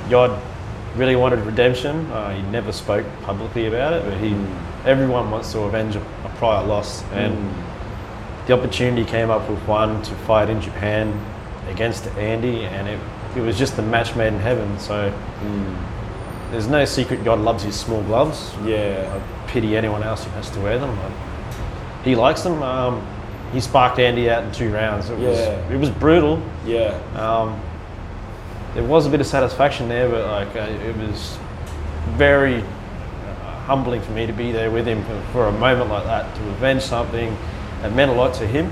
Yod 0.10 0.40
really 0.96 1.16
wanted 1.16 1.40
redemption. 1.40 2.10
Uh, 2.12 2.34
he 2.36 2.42
never 2.44 2.72
spoke 2.72 3.06
publicly 3.24 3.66
about 3.68 3.94
it, 3.94 4.06
but 4.06 4.18
he, 4.20 4.30
Mm. 4.30 4.46
everyone 4.86 5.32
wants 5.32 5.52
to 5.54 5.60
avenge 5.62 5.96
a, 5.96 6.00
a 6.00 6.30
prior 6.38 6.64
loss, 6.64 7.04
and 7.14 7.34
Mm. 7.34 8.48
the 8.48 8.54
opportunity 8.54 9.04
came 9.04 9.30
up 9.32 9.50
with 9.50 9.60
one 9.68 10.02
to 10.04 10.14
fight 10.28 10.50
in 10.50 10.62
Japan 10.62 11.12
against 11.72 12.08
Andy, 12.18 12.64
and 12.66 12.88
it, 12.88 13.00
it 13.36 13.42
was 13.42 13.58
just 13.58 13.78
a 13.80 13.82
match 13.82 14.16
made 14.16 14.28
in 14.34 14.40
heaven. 14.40 14.78
So 14.80 15.12
Mm. 15.44 15.76
there's 16.52 16.68
no 16.68 16.86
secret 16.86 17.24
Yod 17.24 17.40
loves 17.40 17.64
his 17.64 17.76
small 17.76 18.02
gloves. 18.04 18.54
Yeah. 18.64 19.12
I 19.16 19.48
pity 19.52 19.76
anyone 19.76 20.04
else 20.04 20.24
who 20.24 20.30
has 20.32 20.50
to 20.52 20.60
wear 20.60 20.78
them. 20.78 20.96
But 21.02 21.12
he 22.08 22.16
likes 22.16 22.44
them. 22.44 22.62
Um, 22.62 23.02
he 23.54 23.60
sparked 23.62 24.00
Andy 24.00 24.30
out 24.30 24.44
in 24.44 24.52
two 24.52 24.72
rounds. 24.72 25.10
It 25.10 25.18
was 25.18 25.38
Yeah. 25.40 25.70
it 25.72 25.78
was 25.80 25.90
brutal. 25.90 26.42
Yeah. 26.66 26.98
Um, 27.16 27.60
there 28.74 28.84
was 28.84 29.06
a 29.06 29.10
bit 29.10 29.22
of 29.22 29.28
satisfaction 29.28 29.88
there, 29.88 30.10
but 30.10 30.26
like 30.28 30.56
uh, 30.56 30.68
it 30.70 30.96
was 30.98 31.38
very 32.18 32.58
uh, 32.62 32.64
humbling 33.66 34.02
for 34.02 34.12
me 34.12 34.26
to 34.26 34.34
be 34.34 34.52
there 34.52 34.70
with 34.70 34.86
him 34.86 35.04
for, 35.06 35.22
for 35.32 35.48
a 35.48 35.52
moment 35.54 35.90
like 35.90 36.04
that 36.06 36.34
to 36.36 36.42
avenge 36.50 36.82
something 36.82 37.36
that 37.82 37.94
meant 37.94 38.12
a 38.12 38.14
lot 38.14 38.34
to 38.36 38.46
him 38.48 38.72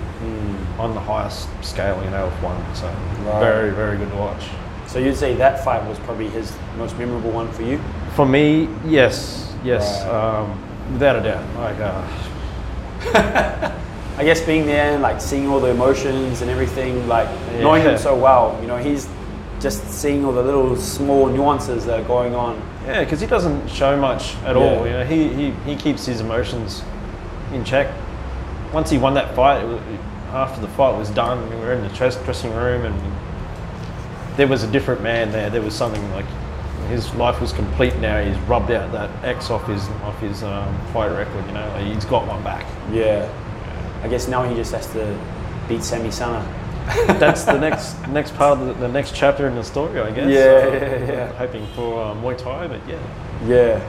on 0.79 0.93
the 0.93 0.99
highest 0.99 1.47
scale, 1.63 2.01
you 2.03 2.09
know, 2.09 2.25
of 2.25 2.43
one. 2.43 2.57
So 2.75 2.87
Right. 3.25 3.39
very 3.39 3.69
very 3.71 3.97
good 3.97 4.09
to 4.11 4.17
watch. 4.17 4.43
So 4.87 4.99
you'd 4.99 5.15
say 5.15 5.33
that 5.35 5.63
fight 5.63 5.87
was 5.87 5.97
probably 5.99 6.27
his 6.29 6.51
most 6.77 6.97
memorable 6.97 7.31
one 7.31 7.49
for 7.51 7.63
you? 7.63 7.79
For 8.15 8.25
me, 8.25 8.67
yes, 8.85 9.53
yes, 9.63 10.03
Right. 10.03 10.11
um, 10.13 10.59
without 10.93 11.15
a 11.15 11.21
doubt. 11.21 11.43
Like. 11.57 11.79
Uh, 11.79 13.71
I 14.17 14.23
guess 14.23 14.41
being 14.41 14.65
there 14.65 14.93
and 14.93 15.01
like 15.01 15.19
seeing 15.19 15.47
all 15.47 15.59
the 15.59 15.69
emotions 15.69 16.41
and 16.41 16.51
everything, 16.51 17.07
like 17.07 17.27
knowing 17.59 17.81
him 17.81 17.97
so 17.97 18.15
well, 18.15 18.57
you 18.61 18.67
know, 18.67 18.77
he's 18.77 19.07
just 19.59 19.87
seeing 19.89 20.23
all 20.25 20.31
the 20.33 20.43
little 20.43 20.75
small 20.75 21.27
nuances 21.27 21.85
that 21.85 21.99
are 22.01 22.03
going 22.07 22.35
on. 22.35 22.61
Yeah, 22.85 23.03
because 23.03 23.21
he 23.21 23.27
doesn't 23.27 23.67
show 23.69 23.97
much 23.99 24.35
at 24.43 24.55
Yeah. 24.55 24.61
all. 24.61 24.85
You 24.85 24.91
know, 24.93 25.05
he, 25.05 25.29
he, 25.29 25.51
he 25.65 25.75
keeps 25.75 26.05
his 26.05 26.19
emotions 26.19 26.83
in 27.53 27.63
check. 27.63 27.91
Once 28.73 28.89
he 28.89 28.97
won 28.97 29.13
that 29.15 29.33
fight, 29.35 29.63
after 30.31 30.59
the 30.61 30.67
fight 30.69 30.97
was 30.97 31.09
done, 31.11 31.49
we 31.49 31.55
were 31.57 31.73
in 31.73 31.81
the 31.81 31.89
dress, 31.95 32.15
dressing 32.23 32.53
room 32.53 32.85
and 32.85 32.95
there 34.37 34.47
was 34.47 34.63
a 34.63 34.71
different 34.71 35.01
man 35.01 35.31
there. 35.31 35.49
There 35.49 35.61
was 35.61 35.75
something 35.75 36.11
like 36.11 36.25
his 36.89 37.13
life 37.15 37.39
was 37.39 37.53
complete 37.53 37.95
now. 37.97 38.21
He's 38.23 38.37
rubbed 38.49 38.71
out 38.71 38.91
that 38.91 39.09
X 39.23 39.49
off 39.49 39.65
his 39.67 39.87
off 40.03 40.19
his 40.19 40.43
um, 40.43 40.75
fight 40.91 41.11
record. 41.15 41.45
You 41.47 41.53
know, 41.53 41.67
like 41.69 41.85
he's 41.85 42.05
got 42.05 42.27
one 42.27 42.43
back. 42.43 42.65
Yeah. 42.91 43.31
I 44.03 44.07
guess 44.07 44.27
now 44.27 44.43
he 44.43 44.53
just 44.55 44.73
has 44.73 44.87
to 44.93 45.17
beat 45.67 45.83
Sami 45.83 46.11
Sana. 46.11 46.43
That's 47.17 47.45
the 47.45 47.57
next 47.57 47.95
next 48.09 48.35
part 48.35 48.59
of 48.59 48.67
the, 48.67 48.73
the 48.73 48.87
next 48.89 49.15
chapter 49.15 49.47
in 49.47 49.55
the 49.55 49.63
story, 49.63 49.99
I 50.01 50.11
guess. 50.11 50.27
Yeah, 50.29 50.67
Um, 50.67 50.73
yeah, 51.07 51.13
yeah. 51.13 51.27
Hoping 51.37 51.65
for 51.75 52.03
uh, 52.03 52.13
Muay 52.15 52.37
Thai, 52.37 52.67
but 52.67 52.81
yeah. 52.87 52.99
Yeah. 53.47 53.79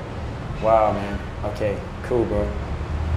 Wow, 0.62 0.92
man. 0.92 1.18
Okay, 1.52 1.76
cool, 2.04 2.24
bro. 2.26 2.48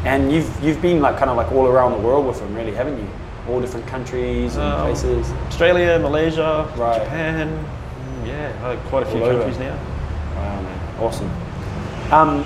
And 0.04 0.32
you've 0.32 0.50
you've 0.64 0.82
been 0.82 1.00
like 1.02 1.18
kind 1.18 1.30
of 1.30 1.38
like 1.38 1.52
all 1.52 1.68
around 1.68 1.92
the 1.92 2.00
world 2.00 2.26
with 2.26 2.40
him, 2.42 2.56
really, 2.56 2.74
haven't 2.74 2.98
you? 2.98 3.08
All 3.48 3.62
different 3.62 3.86
countries 3.88 4.56
and 4.56 4.64
Um, 4.66 4.82
places. 4.88 5.32
Australia, 5.48 6.00
Malaysia, 6.00 6.68
Right. 6.76 7.00
Japan, 7.02 7.48
mm, 7.48 8.28
yeah, 8.28 8.76
quite 8.90 9.04
a 9.04 9.06
few 9.06 9.22
All 9.22 9.30
over. 9.30 9.44
countries 9.44 9.60
now. 9.60 9.76
Wow, 10.36 10.62
man. 10.62 10.80
Awesome. 11.00 11.30
Um, 12.12 12.46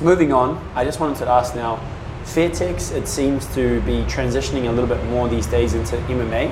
moving 0.00 0.32
on, 0.32 0.58
I 0.74 0.84
just 0.84 0.98
wanted 1.00 1.18
to 1.18 1.28
ask 1.30 1.54
now, 1.54 1.78
Fairtex, 2.24 2.92
it 2.92 3.06
seems 3.08 3.46
to 3.54 3.80
be 3.82 4.02
transitioning 4.04 4.68
a 4.68 4.72
little 4.72 4.86
bit 4.86 5.02
more 5.06 5.28
these 5.28 5.46
days 5.46 5.74
into 5.74 5.96
MMA. 5.96 6.50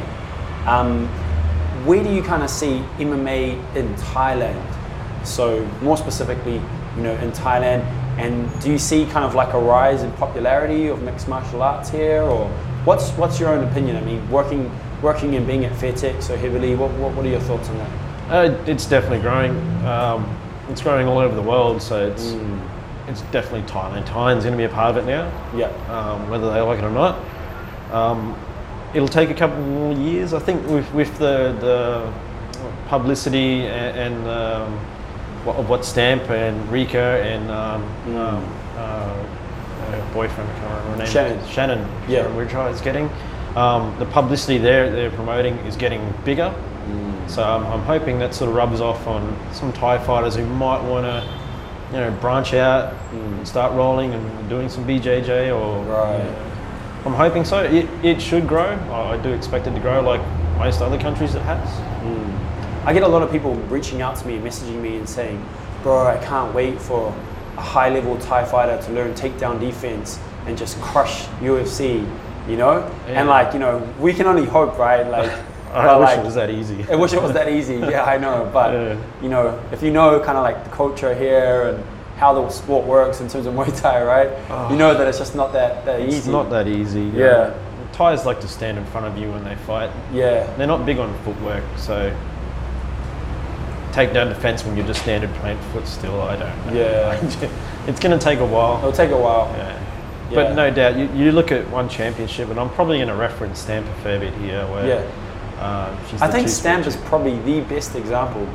Um, 0.67 1.07
where 1.87 2.03
do 2.03 2.13
you 2.13 2.23
kind 2.23 2.43
of 2.43 2.51
see 2.51 2.83
MMA 2.99 3.77
in 3.77 3.95
Thailand? 3.95 4.63
So 5.25 5.65
more 5.83 5.97
specifically, 5.97 6.61
you 6.97 7.03
know, 7.03 7.15
in 7.17 7.33
Thailand, 7.33 7.83
and 8.19 8.61
do 8.61 8.71
you 8.71 8.79
see 8.79 9.07
kind 9.07 9.25
of 9.25 9.35
like 9.35 9.55
a 9.55 9.59
rise 9.59 10.03
in 10.03 10.13
popularity 10.13 10.89
of 10.89 11.03
mixed 11.03 11.29
martial 11.29 11.63
arts 11.63 11.89
here, 11.89 12.23
or 12.23 12.49
what's 12.85 13.11
what's 13.13 13.41
your 13.41 13.51
own 13.51 13.67
opinion? 13.69 13.97
I 13.97 14.03
mean, 14.03 14.29
working 14.31 14.71
working 15.03 15.35
and 15.37 15.47
being 15.47 15.65
at 15.65 15.73
Fairtex 15.73 16.25
so 16.25 16.37
heavily, 16.37 16.75
what, 16.75 16.91
what, 16.93 17.15
what 17.15 17.25
are 17.25 17.29
your 17.29 17.41
thoughts 17.41 17.69
on 17.71 17.79
that? 17.79 17.91
Uh, 18.31 18.65
it's 18.67 18.87
definitely 18.87 19.21
growing. 19.21 19.53
Um, 19.87 20.37
it's 20.69 20.83
growing 20.83 21.07
all 21.09 21.19
over 21.19 21.35
the 21.35 21.43
world, 21.43 21.81
so 21.81 22.07
it's 22.11 22.33
Mm. 22.33 22.61
It's 23.09 23.23
definitely 23.33 23.63
Thailand. 23.63 24.05
Thailand's 24.07 24.45
going 24.45 24.53
to 24.53 24.59
be 24.59 24.65
a 24.65 24.69
part 24.69 24.97
of 24.97 25.03
it 25.03 25.07
now, 25.07 25.31
Yeah. 25.57 25.67
um, 25.89 26.29
whether 26.31 26.53
they 26.53 26.61
like 26.61 26.79
it 26.79 26.85
or 26.85 26.91
not. 26.91 27.19
Um, 27.93 28.37
it'll 28.95 29.09
take 29.09 29.31
a 29.31 29.35
couple 29.35 29.59
more 29.61 29.93
years, 29.93 30.33
I 30.33 30.39
think, 30.39 30.67
with, 30.69 30.93
with 30.95 31.17
the, 31.19 31.53
the 31.61 32.13
publicity 32.89 33.67
and, 33.67 33.99
and 34.15 34.29
um, 34.29 34.73
what, 35.45 35.65
what 35.69 35.85
Stamp 35.85 36.29
and 36.31 36.71
Rika 36.71 36.99
and 37.25 37.51
um, 37.51 37.83
Mm. 38.07 38.17
um, 38.17 38.57
uh, 38.77 39.25
her 39.91 40.11
boyfriend, 40.15 40.49
I 40.51 40.55
can't 40.55 40.71
remember 40.71 40.91
her 40.91 40.97
name. 40.99 41.07
Shannon. 41.13 41.49
Shannon. 41.49 41.89
Yeah. 42.09 42.49
Shannon 42.49 42.75
is 42.75 42.81
getting. 42.81 43.11
Um, 43.57 43.97
the 43.99 44.07
publicity 44.07 44.59
they're, 44.59 44.91
they're 44.91 45.11
promoting 45.11 45.55
is 45.67 45.77
getting 45.77 46.15
bigger. 46.25 46.55
So 47.27 47.45
I'm, 47.45 47.65
I'm 47.67 47.83
hoping 47.83 48.19
that 48.19 48.35
sort 48.35 48.51
of 48.51 48.57
rubs 48.57 48.81
off 48.81 49.07
on 49.07 49.37
some 49.53 49.73
Thai 49.73 49.99
fighters 50.05 50.35
who 50.35 50.45
might 50.47 50.83
want 50.83 51.05
to, 51.07 51.40
you 51.93 51.99
know, 51.99 52.11
branch 52.21 52.55
out 52.55 52.95
and 53.13 53.47
start 53.47 53.73
rolling 53.73 54.15
and 54.15 54.49
doing 54.49 54.69
some 54.69 54.85
BJJ 54.87 55.55
or. 55.55 55.85
Right. 55.85 56.47
I'm 57.05 57.15
hoping 57.15 57.45
so. 57.45 57.63
It, 57.63 57.89
it 58.05 58.21
should 58.21 58.47
grow. 58.47 58.79
I, 58.93 59.17
do 59.17 59.33
expect 59.33 59.67
it 59.67 59.75
to 59.75 59.81
grow 59.81 60.01
like 60.03 60.21
most 60.59 60.83
other 60.83 60.99
countries 60.99 61.35
it 61.35 61.43
has. 61.43 61.69
Hmm. 62.03 62.87
I 62.87 62.93
get 62.93 63.03
a 63.03 63.09
lot 63.09 63.23
of 63.23 63.31
people 63.31 63.55
reaching 63.69 64.03
out 64.03 64.17
to 64.17 64.27
me, 64.27 64.39
messaging 64.39 64.81
me, 64.83 64.99
and 64.99 65.09
saying, 65.09 65.43
"Bro, 65.83 66.07
I 66.07 66.19
can't 66.25 66.55
wait 66.55 66.81
for 66.81 67.09
a 67.57 67.61
high-level 67.63 68.19
Thai 68.19 68.45
fighter 68.45 68.81
to 68.83 68.93
learn 68.93 69.15
takedown 69.15 69.59
defense 69.61 70.21
and 70.47 70.57
just 70.59 70.79
crush 70.81 71.25
UFC." 71.41 72.07
You 72.49 72.57
know, 72.57 72.91
Yeah. 73.07 73.21
and 73.21 73.29
like 73.29 73.53
you 73.55 73.59
know, 73.61 73.79
we 73.99 74.13
can 74.13 74.27
only 74.27 74.45
hope, 74.45 74.79
right? 74.79 75.07
Like 75.07 75.31
I 75.73 75.87
But, 75.87 76.01
wish 76.01 76.09
like, 76.09 76.19
it 76.19 76.25
was 76.25 76.35
that 76.35 76.51
easy. 76.51 76.85
I 76.91 76.95
wish 76.97 77.13
it 77.13 77.23
was 77.23 77.33
that 77.33 77.49
easy. 77.59 77.77
Yeah, 77.77 78.05
I 78.05 78.19
know. 78.19 78.49
But 78.53 78.73
Yeah. 78.73 78.97
you 79.23 79.29
know, 79.29 79.59
if 79.73 79.83
you 79.83 79.91
know 79.91 80.19
kind 80.21 80.37
of 80.37 80.43
like 80.45 80.65
the 80.65 80.71
culture 80.71 81.15
here 81.15 81.69
and 81.69 81.85
how 82.19 82.35
the 82.35 82.49
sport 82.51 82.87
works 82.87 83.21
in 83.21 83.29
terms 83.29 83.47
of 83.47 83.55
Muay 83.55 83.81
Thai, 83.81 84.03
right? 84.05 84.31
You 84.71 84.77
know 84.77 84.95
that 84.95 85.07
it's 85.07 85.19
just 85.19 85.35
not 85.35 85.53
that, 85.53 85.85
that 85.87 86.01
It's 86.01 86.15
easy. 86.17 86.31
not 86.33 86.51
that 86.51 86.67
easy. 86.69 87.05
Yeah. 87.15 87.55
Thais 87.93 88.25
like 88.27 88.41
to 88.41 88.49
stand 88.49 88.79
in 88.79 88.85
front 88.87 89.07
of 89.07 89.17
you 89.19 89.31
when 89.31 89.45
they 89.45 89.55
fight. 89.57 89.91
Yeah. 90.13 90.47
They're 90.57 90.67
not 90.67 90.85
big 90.87 90.99
on 90.99 91.13
footwork, 91.25 91.65
so 91.77 92.13
take 93.93 94.13
down 94.13 94.29
defense 94.29 94.65
when 94.65 94.77
you're 94.77 94.87
just 94.87 95.03
standard 95.03 95.33
plain 95.37 95.59
foot 95.73 95.87
still. 95.87 96.21
I 96.21 96.37
don't. 96.37 96.67
know. 96.67 96.73
Yeah. 96.81 97.15
it's 97.87 97.99
going 98.01 98.17
to 98.17 98.23
take 98.25 98.39
a 98.41 98.47
while. 98.47 98.79
It'll 98.79 98.93
take 98.93 99.11
a 99.11 99.17
while. 99.19 99.53
Yeah. 99.57 99.77
Yeah. 100.31 100.35
But 100.37 100.55
no 100.55 100.71
doubt, 100.71 100.97
you, 100.97 101.09
you 101.13 101.33
look 101.33 101.51
at 101.51 101.69
one 101.71 101.89
championship, 101.89 102.51
and 102.51 102.61
I'm 102.61 102.71
probably 102.71 102.99
going 102.99 103.09
to 103.09 103.17
reference 103.17 103.59
Stamp 103.61 103.87
a 103.89 103.95
fair 104.03 104.21
bit 104.21 104.33
here. 104.35 104.65
Where, 104.69 104.87
Yeah. 104.87 105.11
She's 106.09 106.23
I 106.23 106.29
think 106.31 106.49
Stamp 106.49 106.87
is 106.87 106.97
probably 106.97 107.39
the 107.41 107.61
best 107.63 107.95
example 107.95 108.47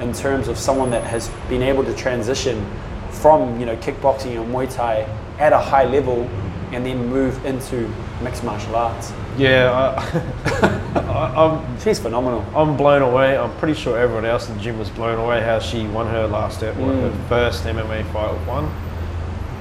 in 0.00 0.12
terms 0.12 0.48
of 0.48 0.58
someone 0.58 0.90
that 0.90 1.04
has 1.04 1.30
been 1.48 1.62
able 1.62 1.84
to 1.84 1.94
transition 1.94 2.64
from 3.10 3.58
you 3.60 3.66
know 3.66 3.76
kickboxing 3.76 4.40
and 4.40 4.52
Muay 4.54 4.72
Thai 4.72 5.06
at 5.38 5.52
a 5.52 5.58
high 5.58 5.84
level 5.84 6.28
and 6.72 6.84
then 6.84 7.06
move 7.08 7.44
into 7.46 7.88
mixed 8.22 8.42
martial 8.44 8.74
arts. 8.74 9.12
Yeah, 9.38 9.70
I, 9.72 11.00
I, 11.00 11.44
I'm 11.44 11.78
She's 11.80 11.98
phenomenal. 11.98 12.44
I'm 12.56 12.76
blown 12.76 13.02
away. 13.02 13.36
I'm 13.38 13.54
pretty 13.58 13.74
sure 13.78 13.98
everyone 13.98 14.24
else 14.24 14.48
in 14.48 14.56
the 14.56 14.62
gym 14.62 14.78
was 14.78 14.90
blown 14.90 15.18
away 15.18 15.40
how 15.42 15.58
she 15.60 15.86
won 15.86 16.06
her 16.08 16.26
last 16.26 16.62
what, 16.62 16.74
her 16.74 17.10
Mm. 17.10 17.28
first 17.28 17.64
MMA 17.64 18.04
fight 18.12 18.32
with 18.32 18.46
one. 18.48 18.64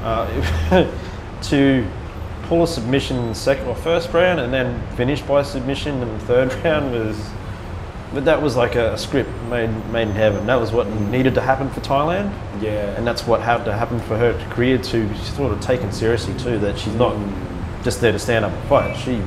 Uh, 0.03 0.89
to 1.43 1.85
pull 2.47 2.63
a 2.63 2.67
submission 2.67 3.17
in 3.17 3.27
the 3.27 3.35
second 3.35 3.67
or 3.67 3.75
first 3.75 4.11
round 4.13 4.39
and 4.39 4.53
then 4.53 4.81
finish 4.95 5.21
by 5.21 5.43
submission 5.43 6.01
in 6.01 6.07
the 6.07 6.19
third 6.19 6.53
round 6.63 6.91
was 6.91 7.29
but 8.13 8.23
that 8.25 8.41
was 8.41 8.55
like 8.55 8.75
a, 8.75 8.97
script 8.97 9.29
made 9.49 9.69
made 9.91 10.03
in 10.07 10.11
heaven. 10.11 10.45
That 10.47 10.55
was 10.55 10.71
what 10.71 10.87
needed 10.87 11.35
to 11.35 11.41
happen 11.41 11.69
for 11.69 11.81
Thailand. 11.81 12.31
Yeah. 12.61 12.95
And 12.95 13.05
that's 13.05 13.27
what 13.27 13.41
had 13.41 13.65
to 13.65 13.73
happen 13.73 13.99
for 14.01 14.17
her 14.17 14.33
career 14.51 14.77
to 14.77 15.15
she's 15.15 15.35
sort 15.35 15.51
of 15.51 15.59
taken 15.59 15.91
seriously 15.91 16.33
too, 16.39 16.57
that 16.59 16.79
she's 16.79 16.95
not 16.95 17.13
just 17.83 17.99
there 17.99 18.13
to 18.13 18.19
stand 18.19 18.45
up 18.45 18.53
and 18.53 18.69
fight. 18.69 18.95
She 18.95 19.21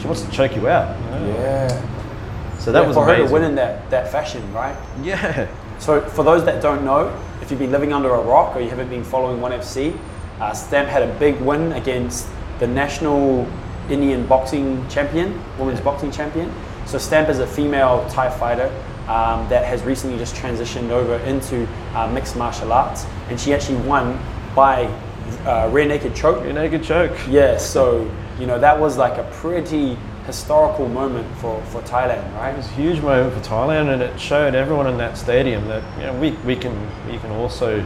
she 0.00 0.06
wants 0.06 0.22
to 0.22 0.30
choke 0.30 0.56
you 0.56 0.66
out. 0.68 0.98
you 0.98 1.10
know? 1.10 1.34
yeah. 1.34 2.58
So 2.58 2.72
that 2.72 2.80
Yeah, 2.80 2.86
was 2.86 2.96
for 2.96 3.04
her 3.04 3.16
to 3.16 3.32
win 3.32 3.44
in 3.44 3.54
that, 3.56 3.88
that 3.90 4.10
fashion, 4.10 4.42
right? 4.52 4.76
Yeah. 5.02 5.48
So 5.78 6.00
for 6.00 6.24
those 6.24 6.42
that 6.46 6.62
don't 6.62 6.86
know, 6.86 7.14
if 7.42 7.50
you've 7.50 7.60
been 7.60 7.70
living 7.70 7.92
under 7.92 8.14
a 8.14 8.20
rock 8.22 8.56
or 8.56 8.60
you 8.60 8.70
haven't 8.70 8.88
been 8.88 9.04
following 9.04 9.42
ONE 9.42 9.52
FC, 9.52 9.94
uh, 10.40 10.54
Stamp 10.54 10.88
had 10.88 11.02
a 11.02 11.18
big 11.18 11.38
win 11.40 11.72
against 11.72 12.26
the 12.58 12.66
national 12.66 13.46
Indian 13.90 14.26
boxing 14.26 14.86
champion, 14.88 15.40
women's 15.58 15.80
boxing 15.80 16.10
champion. 16.10 16.52
So 16.86 16.98
Stamp 16.98 17.28
is 17.28 17.38
a 17.38 17.46
female 17.46 18.08
Thai 18.10 18.30
fighter 18.30 18.66
um, 19.08 19.48
that 19.48 19.64
has 19.64 19.82
recently 19.82 20.18
just 20.18 20.34
transitioned 20.34 20.90
over 20.90 21.16
into 21.24 21.68
uh, 21.94 22.08
mixed 22.08 22.36
martial 22.36 22.72
arts, 22.72 23.06
and 23.28 23.40
she 23.40 23.54
actually 23.54 23.80
won 23.86 24.18
by 24.54 24.84
uh, 25.44 25.68
rear 25.72 25.86
naked 25.86 26.14
choke. 26.14 26.42
Your 26.44 26.52
naked 26.52 26.82
choke. 26.82 27.16
Yeah, 27.28 27.56
so 27.58 28.10
you 28.38 28.46
know 28.46 28.58
that 28.58 28.78
was 28.78 28.96
like 28.96 29.18
a 29.18 29.24
pretty 29.32 29.96
historical 30.26 30.88
moment 30.88 31.26
for, 31.36 31.62
for 31.66 31.80
Thailand, 31.82 32.34
right? 32.34 32.52
It 32.52 32.56
was 32.56 32.66
a 32.66 32.70
huge 32.70 33.00
moment 33.00 33.32
for 33.32 33.48
Thailand, 33.48 33.92
and 33.92 34.02
it 34.02 34.18
showed 34.18 34.54
everyone 34.54 34.88
in 34.88 34.98
that 34.98 35.16
stadium 35.16 35.66
that 35.68 35.82
you 35.98 36.06
know 36.06 36.14
we, 36.14 36.32
we 36.44 36.56
can 36.56 36.74
we 37.10 37.18
can 37.18 37.30
also 37.30 37.84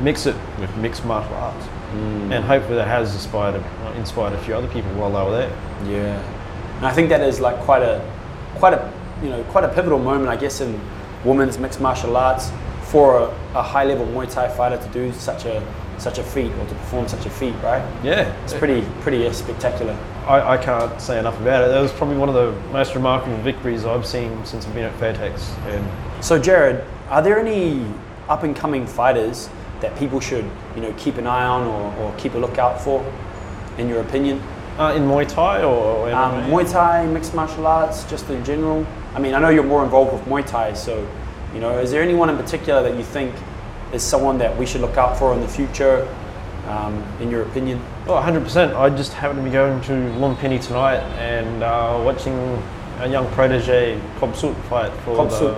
mix 0.00 0.26
it 0.26 0.34
with 0.58 0.74
mixed 0.76 1.04
martial 1.04 1.34
arts, 1.34 1.66
Mm. 1.90 2.30
and 2.32 2.44
hopefully 2.44 2.76
that 2.76 2.86
has 2.86 3.12
inspired 3.14 3.56
a, 3.56 3.92
inspired 3.96 4.32
a 4.32 4.38
few 4.42 4.54
other 4.54 4.68
people 4.68 4.90
while 4.94 5.10
they 5.10 5.22
were 5.30 5.36
there. 5.36 5.50
Yeah, 5.86 6.76
and 6.76 6.86
I 6.86 6.92
think 6.92 7.08
that 7.08 7.20
is 7.20 7.40
like 7.40 7.56
quite 7.60 7.82
a, 7.82 8.00
quite 8.56 8.74
a, 8.74 8.92
you 9.22 9.28
know, 9.28 9.42
quite 9.44 9.64
a 9.64 9.68
pivotal 9.68 9.98
moment, 9.98 10.28
I 10.28 10.36
guess, 10.36 10.60
in 10.60 10.80
women's 11.24 11.58
mixed 11.58 11.80
martial 11.80 12.16
arts 12.16 12.50
for 12.84 13.18
a, 13.18 13.58
a 13.58 13.62
high 13.62 13.84
level 13.84 14.06
Muay 14.06 14.32
Thai 14.32 14.48
fighter 14.48 14.76
to 14.76 14.88
do 14.92 15.12
such 15.12 15.44
a 15.44 15.62
such 15.98 16.18
a 16.18 16.22
feat 16.22 16.50
or 16.52 16.66
to 16.66 16.74
perform 16.74 17.06
such 17.08 17.26
a 17.26 17.30
feat, 17.30 17.54
right? 17.62 17.82
Yeah, 18.02 18.32
It's 18.44 18.54
pretty 18.54 18.86
pretty 19.00 19.30
spectacular. 19.32 19.96
I, 20.26 20.54
I 20.54 20.56
can't 20.56 21.00
say 21.00 21.18
enough 21.18 21.38
about 21.40 21.64
it. 21.64 21.68
That 21.68 21.80
was 21.80 21.92
probably 21.92 22.16
one 22.16 22.28
of 22.28 22.34
the 22.34 22.52
most 22.72 22.94
remarkable 22.94 23.36
victories 23.38 23.84
I've 23.84 24.06
seen 24.06 24.44
since 24.44 24.66
I've 24.66 24.74
been 24.74 24.84
at 24.84 24.98
Fairtex. 24.98 25.50
And 25.66 26.24
So, 26.24 26.38
Jared, 26.38 26.84
are 27.08 27.20
there 27.20 27.38
any 27.38 27.84
up 28.28 28.42
and 28.44 28.54
coming 28.54 28.86
fighters 28.86 29.50
that 29.80 29.96
people 29.98 30.20
should, 30.20 30.44
you 30.76 30.82
know, 30.82 30.92
keep 30.96 31.16
an 31.16 31.26
eye 31.26 31.44
on 31.44 31.66
or, 31.66 31.94
or 32.02 32.14
keep 32.16 32.34
a 32.34 32.38
lookout 32.38 32.80
for, 32.80 33.04
in 33.78 33.88
your 33.88 34.00
opinion? 34.00 34.42
uh, 34.80 34.94
in 34.94 35.02
Muay 35.02 35.28
Thai 35.28 35.62
or, 35.62 36.08
or 36.08 36.12
Um, 36.12 36.44
Muay 36.50 36.70
Thai, 36.70 37.06
mixed 37.06 37.34
martial 37.34 37.66
arts, 37.66 38.04
just 38.04 38.28
in 38.30 38.42
general. 38.44 38.86
I 39.14 39.18
mean, 39.18 39.34
I 39.34 39.38
know 39.38 39.50
you're 39.50 39.62
more 39.64 39.84
involved 39.84 40.12
with 40.12 40.24
Muay 40.24 40.46
Thai, 40.46 40.72
so 40.72 41.06
you 41.54 41.60
know, 41.60 41.78
is 41.78 41.90
there 41.90 42.02
anyone 42.02 42.30
in 42.30 42.36
particular 42.36 42.82
that 42.82 42.96
you 42.96 43.02
think 43.02 43.34
is 43.92 44.02
someone 44.02 44.38
that 44.38 44.56
we 44.56 44.64
should 44.64 44.80
look 44.80 44.96
out 44.96 45.18
for 45.18 45.34
in 45.34 45.40
the 45.40 45.48
future, 45.48 46.08
um, 46.68 47.04
in 47.20 47.30
your 47.30 47.42
opinion? 47.42 47.82
Oh, 48.06 48.12
100%. 48.12 48.74
I 48.76 48.88
just 48.88 49.12
happened 49.12 49.40
to 49.40 49.44
be 49.44 49.50
going 49.50 49.80
to 49.82 49.92
Lumpini 50.18 50.62
tonight 50.64 51.00
and 51.18 51.62
uh, 51.62 52.00
watching 52.04 52.34
a 53.00 53.08
young 53.08 53.28
protege, 53.32 54.00
Cobb 54.18 54.36
Soot, 54.36 54.56
fight 54.68 54.92
for 55.04 55.16
Cobb 55.16 55.30
the 55.30 55.54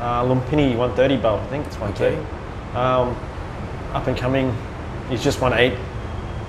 uh, 0.00 0.24
Lumpini 0.24 0.76
130 0.76 1.16
belt. 1.18 1.40
I 1.42 1.46
think 1.48 1.66
it's 1.66 1.76
130. 1.78 2.16
Okay. 2.16 2.39
Um, 2.74 3.16
up 3.92 4.06
and 4.06 4.16
coming. 4.16 4.56
He's 5.08 5.22
just 5.24 5.40
won 5.40 5.52
eight, 5.54 5.74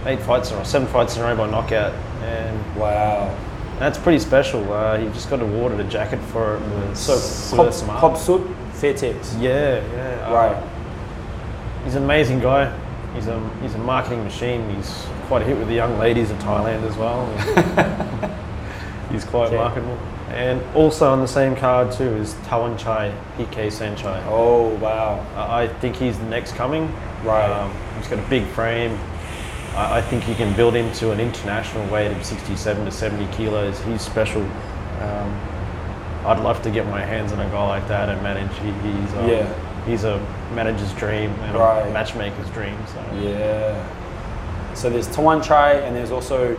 eight 0.05 0.21
fights 0.21 0.49
in 0.49 0.55
a 0.55 0.59
row, 0.59 0.63
seven 0.63 0.87
fights 0.87 1.15
in 1.17 1.23
a 1.23 1.25
row 1.25 1.35
by 1.35 1.49
knockout, 1.49 1.93
and 2.23 2.75
Wow. 2.75 3.35
that's 3.79 3.97
pretty 3.97 4.19
special. 4.19 4.71
Uh, 4.71 4.97
he 4.97 5.05
just 5.09 5.29
got 5.29 5.41
awarded 5.41 5.79
a 5.79 5.83
jacket 5.85 6.19
for 6.31 6.55
it. 6.57 6.61
with 6.61 6.95
So, 6.97 7.15
Smart. 7.71 7.99
Cobb 7.99 8.17
Soot, 8.17 8.41
Fairtex. 8.73 9.39
Yeah, 9.41 9.81
yeah. 9.93 10.27
uh, 10.27 10.33
Right. 10.33 10.63
He's 11.85 11.95
an 11.95 12.03
amazing 12.03 12.39
guy. 12.41 12.71
He's 13.15 13.27
a 13.27 13.49
he's 13.61 13.73
a 13.73 13.79
marketing 13.79 14.23
machine. 14.23 14.69
He's 14.75 15.05
quite 15.27 15.41
a 15.41 15.45
hit 15.45 15.57
with 15.57 15.67
the 15.67 15.73
young 15.73 15.97
ladies 15.97 16.29
of 16.29 16.37
Thailand 16.37 16.83
as 16.83 16.95
well. 16.95 17.25
he's 19.11 19.25
quite 19.25 19.47
Okay. 19.47 19.57
marketable. 19.57 19.97
And 20.31 20.61
also 20.75 21.09
on 21.11 21.19
the 21.19 21.27
same 21.27 21.55
card 21.55 21.91
too 21.91 22.15
is 22.15 22.33
Tawanchai, 22.45 23.13
PK 23.37 23.67
Saenchai. 23.67 24.23
Oh, 24.27 24.69
wow. 24.75 25.25
I 25.35 25.67
think 25.67 25.95
he's 25.97 26.17
the 26.17 26.25
next 26.25 26.55
coming. 26.55 26.83
Right. 27.23 27.49
Um, 27.51 27.73
he's 27.97 28.07
got 28.07 28.19
a 28.19 28.29
big 28.29 28.45
frame. 28.47 28.97
I, 29.75 29.97
I 29.97 30.01
think 30.01 30.23
he 30.23 30.33
can 30.33 30.55
build 30.55 30.75
into 30.75 31.11
an 31.11 31.19
international 31.19 31.85
weight 31.91 32.11
of 32.11 32.23
67 32.25 32.85
to 32.85 32.91
70 32.91 33.31
kilos. 33.35 33.79
He's 33.81 34.01
special. 34.01 34.41
Um, 34.41 35.39
I'd 36.25 36.39
love 36.41 36.61
to 36.63 36.71
get 36.71 36.85
my 36.87 37.01
hands 37.01 37.33
on 37.33 37.39
a 37.39 37.49
guy 37.49 37.67
like 37.67 37.87
that 37.89 38.07
and 38.07 38.21
manage. 38.23 38.51
He, 38.59 38.71
he's 38.89 39.13
um, 39.15 39.27
Yeah. 39.29 39.85
he's 39.85 40.03
a 40.05 40.17
manager's 40.53 40.93
dream 40.93 41.31
and 41.41 41.57
Right. 41.57 41.81
a 41.87 41.91
matchmaker's 41.91 42.49
dream. 42.51 42.77
So 42.87 43.03
Yeah. 43.21 44.73
So 44.75 44.89
there's 44.89 45.09
Tawanchai 45.09 45.83
and 45.83 45.93
there's 45.95 46.11
also 46.11 46.55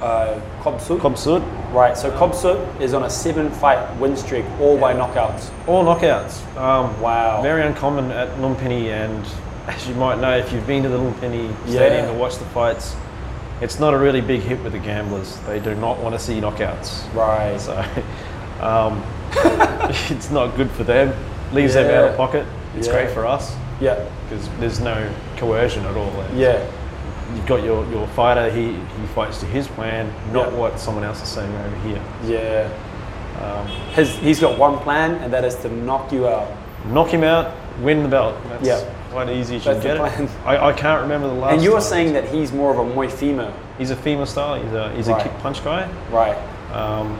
uh, 0.00 0.40
Cobb. 0.62 0.80
Cobb 1.00 1.16
Soot, 1.18 1.42
Right, 1.72 1.96
so 1.96 2.10
Cobb 2.16 2.34
Soot 2.34 2.58
is 2.80 2.94
on 2.94 3.04
a 3.04 3.10
seven 3.10 3.50
fight 3.50 3.78
win 3.98 4.16
streak, 4.16 4.44
all 4.60 4.78
by 4.78 4.94
knockouts. 4.94 5.50
all 5.68 5.84
knockouts. 5.84 6.40
Um, 6.56 7.00
Wow. 7.00 7.42
Very 7.42 7.62
uncommon 7.62 8.10
at 8.12 8.28
Lumpini, 8.38 8.88
and 8.88 9.26
as 9.68 9.86
you 9.88 9.94
might 9.94 10.18
know, 10.20 10.36
if 10.36 10.52
you've 10.52 10.66
been 10.66 10.82
to 10.84 10.88
the 10.88 10.98
Lumpini 10.98 11.48
Yeah. 11.66 11.72
Stadium 11.72 12.06
to 12.08 12.14
watch 12.14 12.36
the 12.38 12.44
fights, 12.46 12.94
it's 13.60 13.78
not 13.80 13.94
a 13.94 13.98
really 13.98 14.20
big 14.20 14.40
hit 14.42 14.62
with 14.62 14.72
the 14.72 14.78
gamblers. 14.78 15.36
They 15.46 15.60
do 15.60 15.74
not 15.74 15.98
want 16.00 16.14
to 16.14 16.18
see 16.18 16.40
knockouts. 16.40 17.12
Right. 17.14 17.58
So 17.60 17.76
um, 18.60 19.02
it's 20.10 20.30
not 20.30 20.56
good 20.56 20.70
for 20.72 20.84
them. 20.84 21.14
Leaves 21.52 21.74
them 21.74 21.86
out 21.90 22.10
of 22.10 22.16
pocket. 22.16 22.46
It's 22.76 22.86
Yeah. 22.88 22.92
great 22.94 23.10
for 23.14 23.26
us 23.26 23.54
Yeah. 23.80 24.04
because 24.28 24.48
there's 24.60 24.80
no 24.80 25.08
coercion 25.36 25.84
at 25.86 25.96
all. 25.96 26.12
Yeah. 26.34 26.64
You've 27.34 27.46
got 27.46 27.62
your, 27.64 27.84
your 27.90 28.06
fighter, 28.08 28.50
he, 28.50 28.72
he 28.74 29.06
fights 29.14 29.40
to 29.40 29.46
his 29.46 29.66
plan, 29.68 30.12
not 30.32 30.52
Yeah. 30.52 30.58
what 30.58 30.78
someone 30.78 31.04
else 31.04 31.22
is 31.22 31.28
saying 31.28 31.52
over 31.54 31.76
here. 31.88 32.02
Yeah. 32.24 32.70
Um, 33.42 33.66
His, 33.94 34.14
he's 34.16 34.38
got 34.40 34.58
one 34.58 34.78
plan, 34.78 35.14
and 35.16 35.32
that 35.32 35.44
is 35.44 35.56
to 35.56 35.68
knock 35.68 36.12
you 36.12 36.28
out. 36.28 36.48
knock 36.86 37.08
him 37.08 37.24
out, 37.24 37.52
win 37.80 38.02
the 38.02 38.08
belt. 38.08 38.36
That's 38.48 38.66
Yeah. 38.66 38.80
quite 39.10 39.28
easy 39.30 39.56
as 39.56 39.64
you 39.66 39.72
That's 39.72 39.84
get 39.84 39.96
plan. 39.96 40.24
it. 40.24 40.30
I, 40.44 40.68
I 40.68 40.72
can't 40.72 41.00
remember 41.02 41.28
the 41.28 41.34
last 41.34 41.54
and 41.54 41.62
you 41.62 41.74
are 41.74 41.80
saying 41.80 42.12
that 42.12 42.24
he's 42.28 42.52
more 42.52 42.70
of 42.70 42.78
a 42.78 42.84
Muay 42.84 43.10
femur. 43.10 43.52
he's 43.78 43.90
a 43.90 43.96
female 43.96 44.26
style. 44.26 44.54
He's 44.62 44.72
a 44.72 44.92
he's 44.92 45.08
Right. 45.08 45.20
a 45.20 45.28
kick 45.28 45.38
punch 45.40 45.64
guy. 45.64 45.88
Right. 46.12 46.36
Um, 46.72 47.16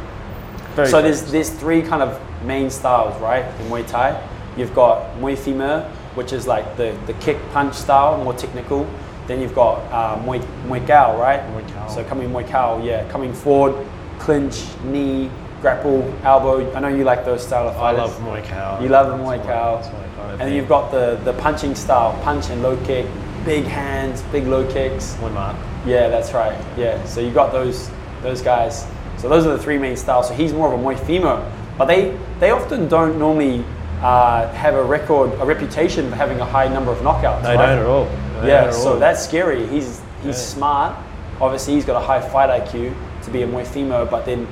So 0.76 1.00
there's 1.00 1.22
there's 1.30 1.50
three 1.50 1.82
kind 1.82 2.02
of 2.02 2.20
main 2.44 2.68
styles, 2.70 3.18
right? 3.22 3.44
In 3.60 3.68
Muay 3.70 3.86
Thai, 3.86 4.20
you've 4.56 4.74
got 4.74 5.18
Muay 5.20 5.36
femur, 5.36 5.88
which 6.14 6.32
is 6.32 6.46
like 6.46 6.76
the, 6.76 6.94
the 7.06 7.14
kick 7.14 7.38
punch 7.52 7.74
style, 7.74 8.18
more 8.22 8.34
technical. 8.34 8.86
Then 9.26 9.40
you've 9.40 9.54
got 9.54 9.78
uh, 9.90 10.22
Muay 10.22 10.40
Muay 10.66 10.86
Kao, 10.86 11.18
right? 11.20 11.40
Muay 11.52 11.66
Kao. 11.72 11.88
So 11.88 12.04
coming 12.04 12.30
Muay 12.30 12.46
Kao, 12.48 12.82
yeah, 12.82 13.08
coming 13.10 13.32
forward, 13.32 13.74
clinch, 14.18 14.64
knee, 14.84 15.30
grapple, 15.60 16.02
elbow. 16.24 16.70
I 16.74 16.80
know 16.80 16.88
you 16.88 17.04
like 17.04 17.24
those 17.24 17.46
style 17.46 17.68
of 17.68 17.76
I 17.76 17.92
love 17.92 18.12
Muay 18.20 18.44
Kao. 18.44 18.80
You 18.82 18.88
love 18.88 19.06
Muay 19.18 19.38
my- 19.38 19.38
Kao. 19.38 19.76
that's 19.76 19.88
my 19.88 19.98
kind 20.16 20.32
of 20.32 20.40
And 20.40 20.40
then 20.42 20.52
you've 20.54 20.68
got 20.68 20.90
the, 20.90 21.18
the 21.24 21.32
punching 21.34 21.74
style, 21.74 22.12
punch 22.22 22.50
and 22.50 22.62
low 22.62 22.76
kick, 22.84 23.06
big 23.44 23.64
hands, 23.64 24.22
big 24.30 24.46
low 24.46 24.70
kicks. 24.70 25.14
Muay 25.20 25.32
Mat. 25.32 25.56
Yeah, 25.86 26.08
that's 26.08 26.32
right. 26.34 26.56
Yeah, 26.76 27.02
so 27.04 27.20
you've 27.20 27.34
got 27.34 27.52
those 27.52 27.90
those 28.22 28.42
guys. 28.42 28.86
So 29.16 29.28
those 29.28 29.46
are 29.46 29.56
the 29.56 29.62
three 29.62 29.78
main 29.78 29.96
styles. 29.96 30.28
So 30.28 30.34
he's 30.34 30.52
more 30.52 30.72
of 30.72 30.78
a 30.78 30.82
Muay 30.82 30.96
Fimo, 30.96 31.50
but 31.78 31.86
they 31.86 32.16
they 32.40 32.50
often 32.50 32.88
don't 32.88 33.18
normally 33.18 33.64
uh, 34.02 34.48
have 34.52 34.74
a 34.74 34.82
record, 34.84 35.32
a 35.40 35.44
reputation 35.46 36.10
for 36.10 36.16
having 36.16 36.40
a 36.40 36.44
high 36.44 36.68
number 36.68 36.90
of 36.90 36.98
knockouts. 36.98 37.42
They 37.42 37.56
right? 37.56 37.66
don't 37.66 37.78
at 37.78 37.86
all. 37.86 38.06
Yeah, 38.42 38.70
so 38.70 38.98
that's 38.98 39.24
scary. 39.24 39.66
He's 39.66 40.02
he's 40.22 40.36
smart. 40.36 40.96
Obviously, 41.40 41.74
he's 41.74 41.84
got 41.84 42.00
a 42.00 42.04
high 42.04 42.20
fight 42.20 42.50
IQ 42.64 42.94
to 43.22 43.30
be 43.30 43.42
a 43.42 43.46
Muay 43.46 43.66
Fimo, 43.66 44.08
but 44.10 44.24
then 44.24 44.46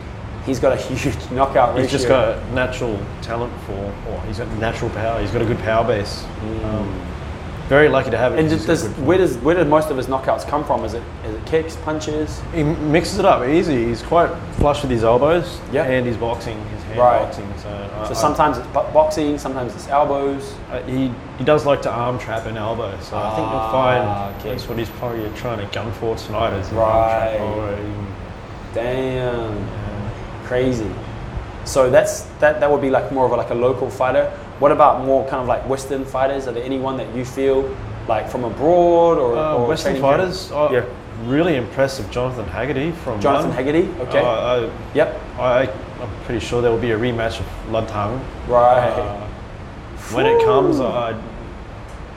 he's 0.44 0.58
got 0.58 0.72
a 0.72 0.76
huge 0.94 1.16
knockout 1.30 1.70
ratio. 1.70 1.82
He's 1.82 1.90
just 1.90 2.08
got 2.08 2.44
natural 2.52 2.98
talent 3.22 3.52
for, 3.62 3.94
or 4.08 4.20
he's 4.22 4.38
got 4.38 4.48
natural 4.58 4.90
power. 4.90 5.20
He's 5.20 5.30
got 5.30 5.42
a 5.42 5.46
good 5.46 5.58
power 5.60 5.86
base. 5.86 6.24
Um, 6.64 7.00
very 7.68 7.88
lucky 7.88 8.10
to 8.10 8.18
have 8.18 8.34
it. 8.34 8.40
And 8.40 8.48
does, 8.50 8.66
does, 8.66 8.88
where 8.98 9.16
does 9.18 9.38
where 9.38 9.54
did 9.54 9.68
most 9.68 9.88
of 9.90 9.96
his 9.96 10.06
knockouts 10.06 10.46
come 10.46 10.64
from? 10.64 10.84
Is 10.84 10.94
it 10.94 11.02
is 11.24 11.34
it 11.34 11.46
kicks, 11.46 11.76
punches? 11.76 12.42
he 12.52 12.62
mixes 12.64 13.18
it 13.18 13.24
up 13.24 13.46
easy. 13.48 13.86
He's 13.86 14.02
quite 14.02 14.28
flush 14.56 14.82
with 14.82 14.90
his 14.90 15.04
elbows 15.04 15.60
Yeah. 15.72 15.84
and 15.84 16.04
his 16.04 16.16
boxing, 16.16 16.58
his 16.68 16.81
Right. 16.98 17.22
boxing. 17.22 17.52
So, 17.62 17.68
I- 17.68 18.04
So 18.04 18.10
I- 18.10 18.14
sometimes 18.14 18.58
it's 18.58 18.66
boxing, 18.68 19.38
sometimes 19.38 19.74
it's 19.74 19.88
elbows. 19.88 20.54
Uh, 20.72 20.78
he 20.86 21.12
he 21.38 21.44
does 21.44 21.64
like 21.66 21.82
to 21.82 21.90
arm 21.90 22.18
trap 22.18 22.46
an 22.46 22.56
elbow, 22.56 22.90
so 23.00 23.16
I 23.16 23.30
think 23.36 23.50
you'll 23.50 23.70
find 23.70 24.04
Ah, 24.06 24.30
okay. 24.38 24.50
that's 24.50 24.68
what 24.68 24.78
he's 24.78 24.90
probably 25.00 25.28
trying 25.36 25.58
to 25.58 25.66
gun 25.66 25.90
for 25.92 26.14
tonight 26.16 26.52
is 26.54 26.70
Right. 26.72 27.38
arm 27.40 27.58
trap 27.58 27.78
even- 27.78 28.06
Damn, 28.74 29.66
crazy. 30.46 30.90
So 31.64 31.90
that's 31.90 32.22
that. 32.40 32.60
That 32.60 32.70
would 32.70 32.80
be 32.80 32.90
like 32.90 33.12
more 33.12 33.24
of 33.26 33.32
a, 33.32 33.36
like 33.36 33.50
a 33.50 33.54
local 33.54 33.88
fighter. 33.90 34.30
What 34.58 34.72
about 34.72 35.04
more 35.04 35.24
kind 35.24 35.42
of 35.42 35.48
like 35.48 35.68
Western 35.68 36.04
fighters? 36.04 36.48
Are 36.48 36.52
there 36.52 36.64
anyone 36.64 36.96
that 36.96 37.06
you 37.14 37.24
feel 37.24 37.64
like 38.08 38.28
from 38.28 38.44
abroad 38.44 39.18
or, 39.18 39.36
Uh, 39.36 39.54
or 39.54 39.66
Western 39.68 40.00
fighters, 40.00 40.50
uh, 40.52 40.68
Yeah. 40.72 40.80
Really 41.24 41.56
impressive. 41.56 42.10
Jonathan 42.10 42.46
Haggerty 42.46 42.90
from 42.92 43.20
Jonathan 43.20 43.50
Lund. 43.50 43.66
Haggerty. 43.66 43.88
Okay. 44.02 44.18
Uh, 44.20 44.70
yep. 44.94 45.20
I, 45.38 45.62
I, 45.66 45.72
I'm 46.02 46.10
pretty 46.24 46.44
sure 46.44 46.60
there 46.62 46.70
will 46.70 46.78
be 46.80 46.90
a 46.92 46.98
rematch 46.98 47.38
of 47.40 47.46
Rodtang. 47.70 48.20
Right. 48.48 48.88
Uh, 48.90 49.26
when 50.12 50.26
it 50.26 50.42
comes, 50.44 50.80
I, 50.80 51.20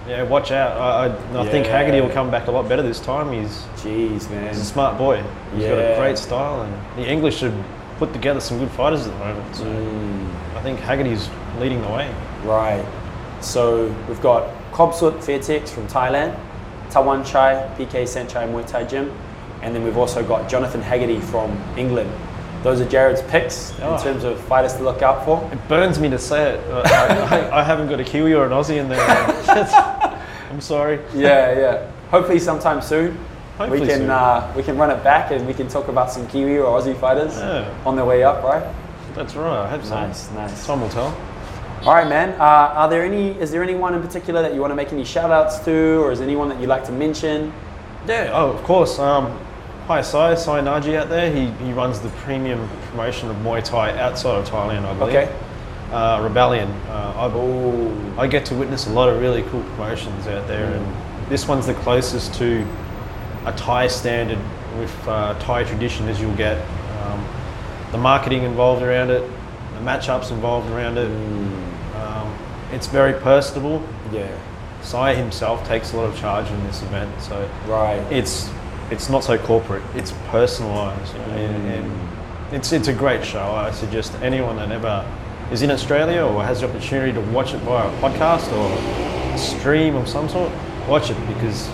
yeah, 0.08 0.24
watch 0.24 0.52
out. 0.52 0.78
I, 0.78 1.38
I, 1.38 1.41
I 1.43 1.50
think 1.50 1.66
Haggerty 1.68 2.02
will 2.02 2.10
come 2.10 2.30
back 2.32 2.48
a 2.48 2.52
lot 2.52 2.68
better 2.68 2.82
this 2.82 3.00
time. 3.00 3.32
He's, 3.32 3.62
Jeez, 3.78 4.30
man. 4.32 4.50
he's 4.50 4.60
a 4.62 4.66
smart 4.66 4.98
boy. 4.98 5.24
He's 5.54 5.64
got 5.66 5.78
a 5.78 5.96
great 6.00 6.18
style, 6.18 6.62
and 6.62 6.74
the 6.98 7.08
English 7.10 7.38
should 7.38 7.54
put 7.98 8.12
together 8.12 8.39
some 8.39 8.58
good 8.60 8.72
fighters 8.72 9.08
at 9.08 9.14
the 9.14 9.20
moment. 9.20 9.56
So 9.56 9.64
Mm. 9.66 10.56
I 10.56 10.62
think 10.62 10.80
Haggerty's 10.80 11.30
leading 11.60 11.82
the 11.82 11.88
way. 11.89 12.14
Right. 12.43 12.84
So 13.41 13.93
we've 14.08 14.22
got 14.22 14.50
Kobsut 14.72 15.20
Fairtex 15.24 15.70
from 15.70 15.88
Thailand, 15.88 16.38
Tawanchai, 16.91 17.75
PK 17.77 18.03
Saenchai 18.03 18.47
Muay 18.49 18.65
Thai 18.67 18.83
Gym, 18.86 19.11
and 19.61 19.75
then 19.75 19.83
we've 19.83 19.97
also 19.97 20.23
got 20.23 20.49
Jonathan 20.49 20.81
Haggerty 20.81 21.19
from 21.19 21.51
England. 21.77 22.11
Those 22.63 22.81
are 22.81 22.86
Jared's 22.89 23.21
picks 23.23 23.73
Oh. 23.81 23.95
in 23.95 24.01
terms 24.01 24.23
of 24.23 24.39
fighters 24.41 24.73
to 24.73 24.83
look 24.83 25.01
out 25.03 25.23
for. 25.23 25.47
It 25.51 25.67
burns 25.67 25.99
me 25.99 26.09
to 26.09 26.17
say 26.17 26.53
it. 26.55 26.71
I, 26.71 26.79
I, 27.51 27.59
I 27.59 27.63
haven't 27.63 27.89
got 27.89 27.99
a 27.99 28.03
Kiwi 28.03 28.33
or 28.33 28.45
an 28.45 28.51
Aussie 28.51 28.77
in 28.77 28.89
there. 28.89 28.99
I'm 30.51 30.61
sorry. 30.61 30.99
Yeah, 31.13 31.57
yeah. 31.59 31.91
Hopefully 32.09 32.39
sometime 32.39 32.81
soon. 32.81 33.17
Hopefully 33.57 33.81
we 33.81 33.88
can. 33.88 34.09
Uh, 34.09 34.51
we 34.55 34.63
can 34.63 34.77
run 34.77 34.89
it 34.89 35.03
back 35.03 35.31
and 35.31 35.45
we 35.45 35.53
can 35.53 35.67
talk 35.67 35.88
about 35.89 36.11
some 36.11 36.27
Kiwi 36.27 36.57
or 36.57 36.79
Aussie 36.79 36.99
fighters 36.99 37.38
Yeah. 37.38 37.71
on 37.86 37.95
their 37.95 38.05
way 38.05 38.23
up, 38.23 38.43
right? 38.43 38.63
That's 39.13 39.36
right. 39.36 39.63
I 39.65 39.69
hope 39.69 39.83
so. 39.83 39.95
Nice, 39.95 40.29
nice. 40.31 40.65
Time 40.65 40.81
will 40.81 40.89
tell. 40.89 41.15
All 41.86 41.93
right, 41.93 42.07
man. 42.07 42.31
Uh, 42.41 42.73
are 42.73 42.89
there 42.89 43.05
any? 43.05 43.39
Is 43.39 43.51
there 43.51 43.61
anyone 43.61 43.93
in 43.93 44.01
particular 44.01 44.41
that 44.41 44.55
you 44.55 44.59
want 44.59 44.71
to 44.71 44.75
make 44.75 44.91
any 44.91 45.05
shout 45.05 45.29
outs 45.29 45.59
to, 45.65 46.01
or 46.01 46.11
is 46.11 46.17
there 46.17 46.27
anyone 46.27 46.49
that 46.49 46.59
you'd 46.59 46.67
like 46.67 46.83
to 46.86 46.91
mention? 46.91 47.53
Yeah, 48.07 48.31
oh, 48.33 48.49
of 48.49 48.63
course. 48.63 48.97
Um, 48.97 49.39
hi, 49.86 50.01
Sai, 50.01 50.33
Sai 50.33 50.61
Naji 50.61 50.95
out 50.95 51.09
there. 51.09 51.31
He, 51.31 51.51
he 51.63 51.73
runs 51.73 51.99
the 51.99 52.09
premium 52.09 52.67
promotion 52.89 53.29
of 53.29 53.36
Muay 53.38 53.63
Thai 53.63 53.95
outside 53.99 54.39
of 54.39 54.49
Thailand, 54.49 54.83
I 54.83 54.97
believe. 54.97 55.15
Okay. 55.15 55.39
Uh, 55.91 56.21
Rebellion. 56.23 56.71
Uh, 56.89 58.15
I. 58.17 58.23
I 58.23 58.25
get 58.25 58.45
to 58.47 58.55
witness 58.55 58.88
a 58.88 58.91
lot 58.91 59.07
of 59.07 59.21
really 59.21 59.43
cool 59.43 59.61
promotions 59.61 60.25
out 60.25 60.47
there, 60.47 60.73
and 60.73 61.29
this 61.29 61.47
one's 61.47 61.67
the 61.67 61.75
closest 61.75 62.33
to 62.36 62.67
a 63.45 63.53
Thai 63.53 63.89
standard 63.89 64.39
with 64.79 65.07
uh, 65.07 65.38
Thai 65.38 65.63
tradition 65.65 66.07
as 66.07 66.19
you'll 66.19 66.36
get. 66.36 66.57
Um, 67.03 67.23
the 67.91 67.99
marketing 67.99 68.41
involved 68.41 68.81
around 68.81 69.11
it, 69.11 69.21
the 69.73 69.81
matchups 69.81 70.31
involved 70.31 70.71
around 70.71 70.97
it. 70.97 71.11
Um, 71.11 71.64
it's 72.76 72.88
very 72.88 73.13
personable. 73.13 73.82
Yeah. 74.11 74.38
Sai 74.82 75.15
himself 75.15 75.65
takes 75.67 75.93
a 75.93 75.97
lot 75.97 76.09
of 76.09 76.17
charge 76.17 76.49
in 76.51 76.63
this 76.65 76.84
event, 76.84 77.09
so 77.21 77.49
Right. 77.67 77.99
it's 78.11 78.49
it's 78.91 79.09
not 79.09 79.23
so 79.23 79.36
corporate. 79.38 79.82
It's 79.95 80.11
personalised, 80.30 81.13
you 81.13 81.19
mm. 81.19 81.28
know, 81.28 81.34
and, 81.38 81.67
and 81.73 82.53
it's 82.53 82.71
it's 82.71 82.88
a 82.88 82.93
great 82.93 83.26
show. 83.26 83.51
I 83.51 83.71
suggest 83.71 84.13
anyone 84.21 84.57
that 84.57 84.71
ever 84.71 85.03
is 85.51 85.61
in 85.61 85.71
Australia 85.71 86.23
or 86.23 86.43
has 86.43 86.61
the 86.61 86.69
opportunity 86.69 87.13
to 87.13 87.21
watch 87.32 87.53
it 87.53 87.59
via 87.59 87.88
a 87.88 88.01
podcast 88.01 88.51
or 88.53 89.34
a 89.34 89.38
stream 89.38 89.95
of 89.95 90.07
some 90.07 90.28
sort, 90.28 90.51
watch 90.88 91.09
it 91.09 91.17
because 91.28 91.69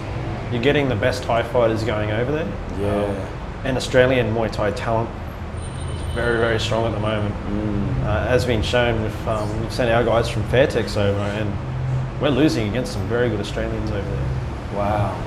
you're 0.52 0.62
getting 0.62 0.88
the 0.88 0.96
best 0.96 1.24
Thai 1.24 1.44
fighters 1.44 1.84
going 1.84 2.12
over 2.12 2.32
there. 2.32 2.52
Yeah. 2.80 3.64
And 3.64 3.78
Australian 3.78 4.34
Muay 4.34 4.52
Thai 4.52 4.72
talent 4.72 5.10
very 6.14 6.38
very 6.38 6.60
strong 6.60 6.86
at 6.86 6.92
the 6.94 7.00
moment, 7.00 7.34
Mm. 7.48 8.06
uh, 8.06 8.28
as 8.30 8.46
been 8.46 8.62
shown 8.62 9.02
with 9.02 9.28
um, 9.28 9.62
we've 9.62 9.72
sent 9.74 9.92
our 9.92 10.04
guys 10.04 10.30
from 10.30 10.44
Fairtex 10.44 10.98
over 10.98 11.20
and 11.20 11.54
we're 12.22 12.30
losing 12.30 12.70
against 12.70 12.94
some 12.94 13.08
very 13.08 13.30
good 13.30 13.40
Australians 13.40 13.90
over 13.92 14.10
there. 14.10 14.76
Wow. 14.76 15.18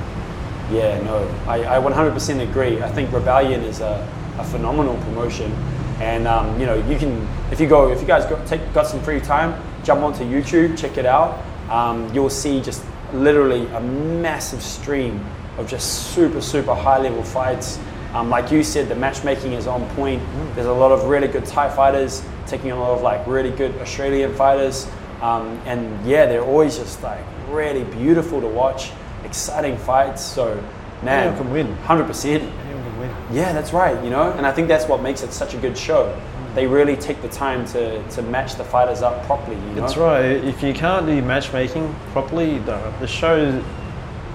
Yeah, 0.70 1.00
no, 1.02 1.28
I, 1.46 1.76
I 1.76 1.78
100% 1.78 2.40
agree. 2.48 2.80
I 2.80 2.88
think 2.88 3.12
Rebellion 3.12 3.62
is 3.62 3.80
a, 3.80 4.08
a 4.38 4.44
phenomenal 4.44 4.96
promotion. 4.98 5.52
And, 6.00 6.26
um, 6.26 6.58
you 6.58 6.66
know, 6.66 6.74
you 6.88 6.96
can, 6.98 7.26
if 7.50 7.60
you 7.60 7.66
go, 7.68 7.90
if 7.92 8.00
you 8.00 8.06
guys 8.06 8.24
got, 8.26 8.46
take, 8.46 8.60
got 8.72 8.86
some 8.86 9.00
free 9.02 9.20
time, 9.20 9.60
jump 9.84 10.02
onto 10.02 10.24
YouTube, 10.24 10.78
check 10.78 10.96
it 10.96 11.04
out. 11.04 11.38
Um, 11.68 12.12
you'll 12.14 12.30
see 12.30 12.60
just 12.60 12.84
literally 13.12 13.66
a 13.74 13.80
massive 13.80 14.62
stream 14.62 15.24
of 15.58 15.68
just 15.68 16.14
super, 16.14 16.40
super 16.40 16.74
high 16.74 16.98
level 16.98 17.22
fights. 17.22 17.78
Um, 18.14 18.30
like 18.30 18.52
you 18.52 18.62
said, 18.62 18.88
the 18.88 18.94
matchmaking 18.94 19.54
is 19.54 19.66
on 19.66 19.88
point. 19.96 20.22
There's 20.54 20.68
a 20.68 20.72
lot 20.72 20.92
of 20.92 21.04
really 21.04 21.26
good 21.26 21.44
Thai 21.44 21.68
fighters 21.68 22.24
taking 22.46 22.70
on 22.70 22.78
a 22.78 22.80
lot 22.80 22.92
of 22.96 23.02
like 23.02 23.26
really 23.26 23.50
good 23.50 23.74
Australian 23.78 24.32
fighters. 24.34 24.86
Um, 25.20 25.60
and 25.66 26.06
yeah, 26.06 26.26
they're 26.26 26.44
always 26.44 26.78
just 26.78 27.02
like 27.02 27.24
really 27.48 27.84
beautiful 27.84 28.40
to 28.40 28.46
watch, 28.46 28.92
exciting 29.24 29.76
fights. 29.76 30.22
So, 30.22 30.62
man, 31.02 31.28
Anyone 31.28 31.42
can 31.42 31.52
win. 31.52 31.76
100%. 31.78 32.24
Anyone 32.34 32.84
can 32.84 32.98
win. 32.98 33.10
Yeah, 33.32 33.52
that's 33.52 33.72
right, 33.72 34.02
you 34.04 34.10
know, 34.10 34.30
and 34.32 34.46
I 34.46 34.52
think 34.52 34.68
that's 34.68 34.86
what 34.86 35.02
makes 35.02 35.22
it 35.22 35.32
such 35.32 35.54
a 35.54 35.58
good 35.58 35.76
show. 35.76 36.20
They 36.54 36.68
really 36.68 36.96
take 36.96 37.20
the 37.20 37.28
time 37.28 37.66
to, 37.68 38.06
to 38.10 38.22
match 38.22 38.54
the 38.54 38.64
fighters 38.64 39.02
up 39.02 39.24
properly, 39.26 39.56
you 39.56 39.62
know? 39.74 39.80
That's 39.80 39.96
right. 39.96 40.24
If 40.24 40.62
you 40.62 40.72
can't 40.72 41.04
do 41.04 41.20
matchmaking 41.20 41.92
properly, 42.12 42.58
the, 42.60 42.92
the 43.00 43.08
show 43.08 43.60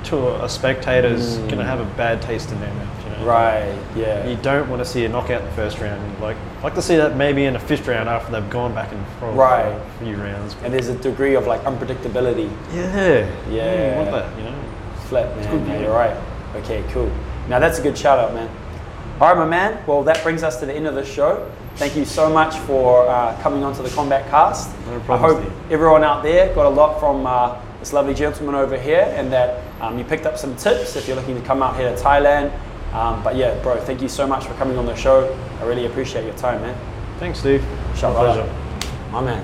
to 0.05 0.43
a 0.43 0.49
spectator 0.49 1.07
is 1.07 1.37
going 1.37 1.59
to 1.59 1.65
have 1.65 1.79
a 1.79 1.85
bad 1.95 2.21
taste 2.21 2.51
in 2.51 2.59
their 2.59 2.73
mouth. 2.73 2.98
Right, 3.23 3.77
yeah. 3.95 4.27
You 4.27 4.35
don't 4.37 4.69
want 4.69 4.81
to 4.81 4.85
see 4.85 5.05
a 5.05 5.09
knockout 5.09 5.41
in 5.41 5.47
the 5.47 5.53
first 5.53 5.79
round. 5.79 6.01
You'd 6.11 6.19
like 6.21 6.37
like 6.63 6.75
to 6.75 6.81
see 6.81 6.95
that 6.97 7.15
maybe 7.15 7.45
in 7.45 7.53
the 7.53 7.59
fifth 7.59 7.87
round 7.87 8.09
after 8.09 8.31
they've 8.31 8.49
gone 8.49 8.73
back 8.73 8.91
and 8.91 9.05
forth 9.19 9.35
Right. 9.35 9.71
for 9.97 10.03
a 10.03 10.05
few 10.05 10.17
rounds. 10.17 10.55
And 10.63 10.73
there's 10.73 10.87
a 10.89 10.95
degree 10.95 11.35
of 11.35 11.47
like 11.47 11.61
unpredictability. 11.63 12.49
Yeah, 12.73 13.27
Yeah. 13.49 13.91
You 13.91 13.97
want 13.97 14.11
that, 14.11 14.37
you 14.37 14.43
know. 14.43 14.55
Flat, 15.07 15.35
man. 15.37 15.57
good 15.57 15.67
yeah, 15.67 15.79
you're 15.81 15.93
right. 15.93 16.15
Okay, 16.57 16.83
cool. 16.91 17.09
Now 17.47 17.59
that's 17.59 17.79
a 17.79 17.81
good 17.81 17.97
shout 17.97 18.19
out, 18.19 18.33
man. 18.33 18.49
All 19.21 19.27
right, 19.29 19.37
my 19.37 19.45
man. 19.45 19.83
Well, 19.87 20.03
that 20.03 20.21
brings 20.23 20.43
us 20.43 20.59
to 20.61 20.65
the 20.65 20.73
end 20.73 20.87
of 20.87 20.95
the 20.95 21.03
show. 21.05 21.49
Thank 21.75 21.95
you 21.95 22.05
so 22.05 22.29
much 22.29 22.55
for 22.59 23.07
uh, 23.07 23.37
coming 23.41 23.63
onto 23.63 23.81
the 23.83 23.89
Combat 23.89 24.29
Cast. 24.29 24.69
No 24.87 25.13
I 25.13 25.17
hope 25.17 25.39
Steve. 25.41 25.71
everyone 25.71 26.03
out 26.03 26.23
there 26.23 26.53
got 26.55 26.65
a 26.65 26.69
lot 26.69 26.99
from 26.99 27.25
uh, 27.25 27.57
this 27.79 27.93
lovely 27.93 28.13
gentleman 28.13 28.55
over 28.55 28.77
here, 28.77 29.11
and 29.15 29.31
that 29.31 29.63
um, 29.81 29.97
you 29.97 30.03
picked 30.03 30.25
up 30.25 30.37
some 30.37 30.55
tips 30.57 30.95
if 30.95 31.07
you're 31.07 31.15
looking 31.15 31.35
to 31.39 31.45
come 31.45 31.61
out 31.63 31.75
here 31.77 31.93
to 31.95 32.01
Thailand. 32.01 32.51
Um, 32.93 33.23
but 33.23 33.35
yeah, 33.35 33.61
bro, 33.61 33.79
thank 33.79 34.01
you 34.01 34.09
so 34.09 34.25
much 34.25 34.45
for 34.45 34.53
coming 34.55 34.77
on 34.77 34.85
the 34.85 34.95
show. 34.95 35.37
I 35.59 35.65
really 35.65 35.85
appreciate 35.85 36.25
your 36.25 36.35
time, 36.35 36.61
man. 36.61 36.75
Thanks, 37.19 37.39
Steve. 37.39 37.63
Shout 37.95 38.15
My 38.15 38.25
out. 38.27 38.33
pleasure. 38.35 38.53
My 39.11 39.21
man. 39.21 39.43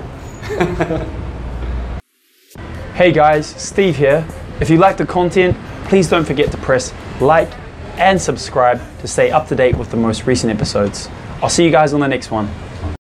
hey 2.94 3.12
guys, 3.12 3.46
Steve 3.46 3.96
here. 3.96 4.26
If 4.60 4.70
you 4.70 4.78
like 4.78 4.96
the 4.96 5.06
content, 5.06 5.56
please 5.84 6.08
don't 6.08 6.24
forget 6.24 6.50
to 6.50 6.56
press 6.58 6.92
like 7.20 7.50
and 7.98 8.20
subscribe 8.20 8.80
to 9.00 9.08
stay 9.08 9.30
up 9.30 9.46
to 9.48 9.54
date 9.54 9.76
with 9.76 9.90
the 9.90 9.96
most 9.96 10.26
recent 10.26 10.52
episodes. 10.52 11.08
I'll 11.42 11.48
see 11.48 11.64
you 11.64 11.70
guys 11.70 11.92
on 11.92 12.00
the 12.00 12.08
next 12.08 12.30
one. 12.30 12.48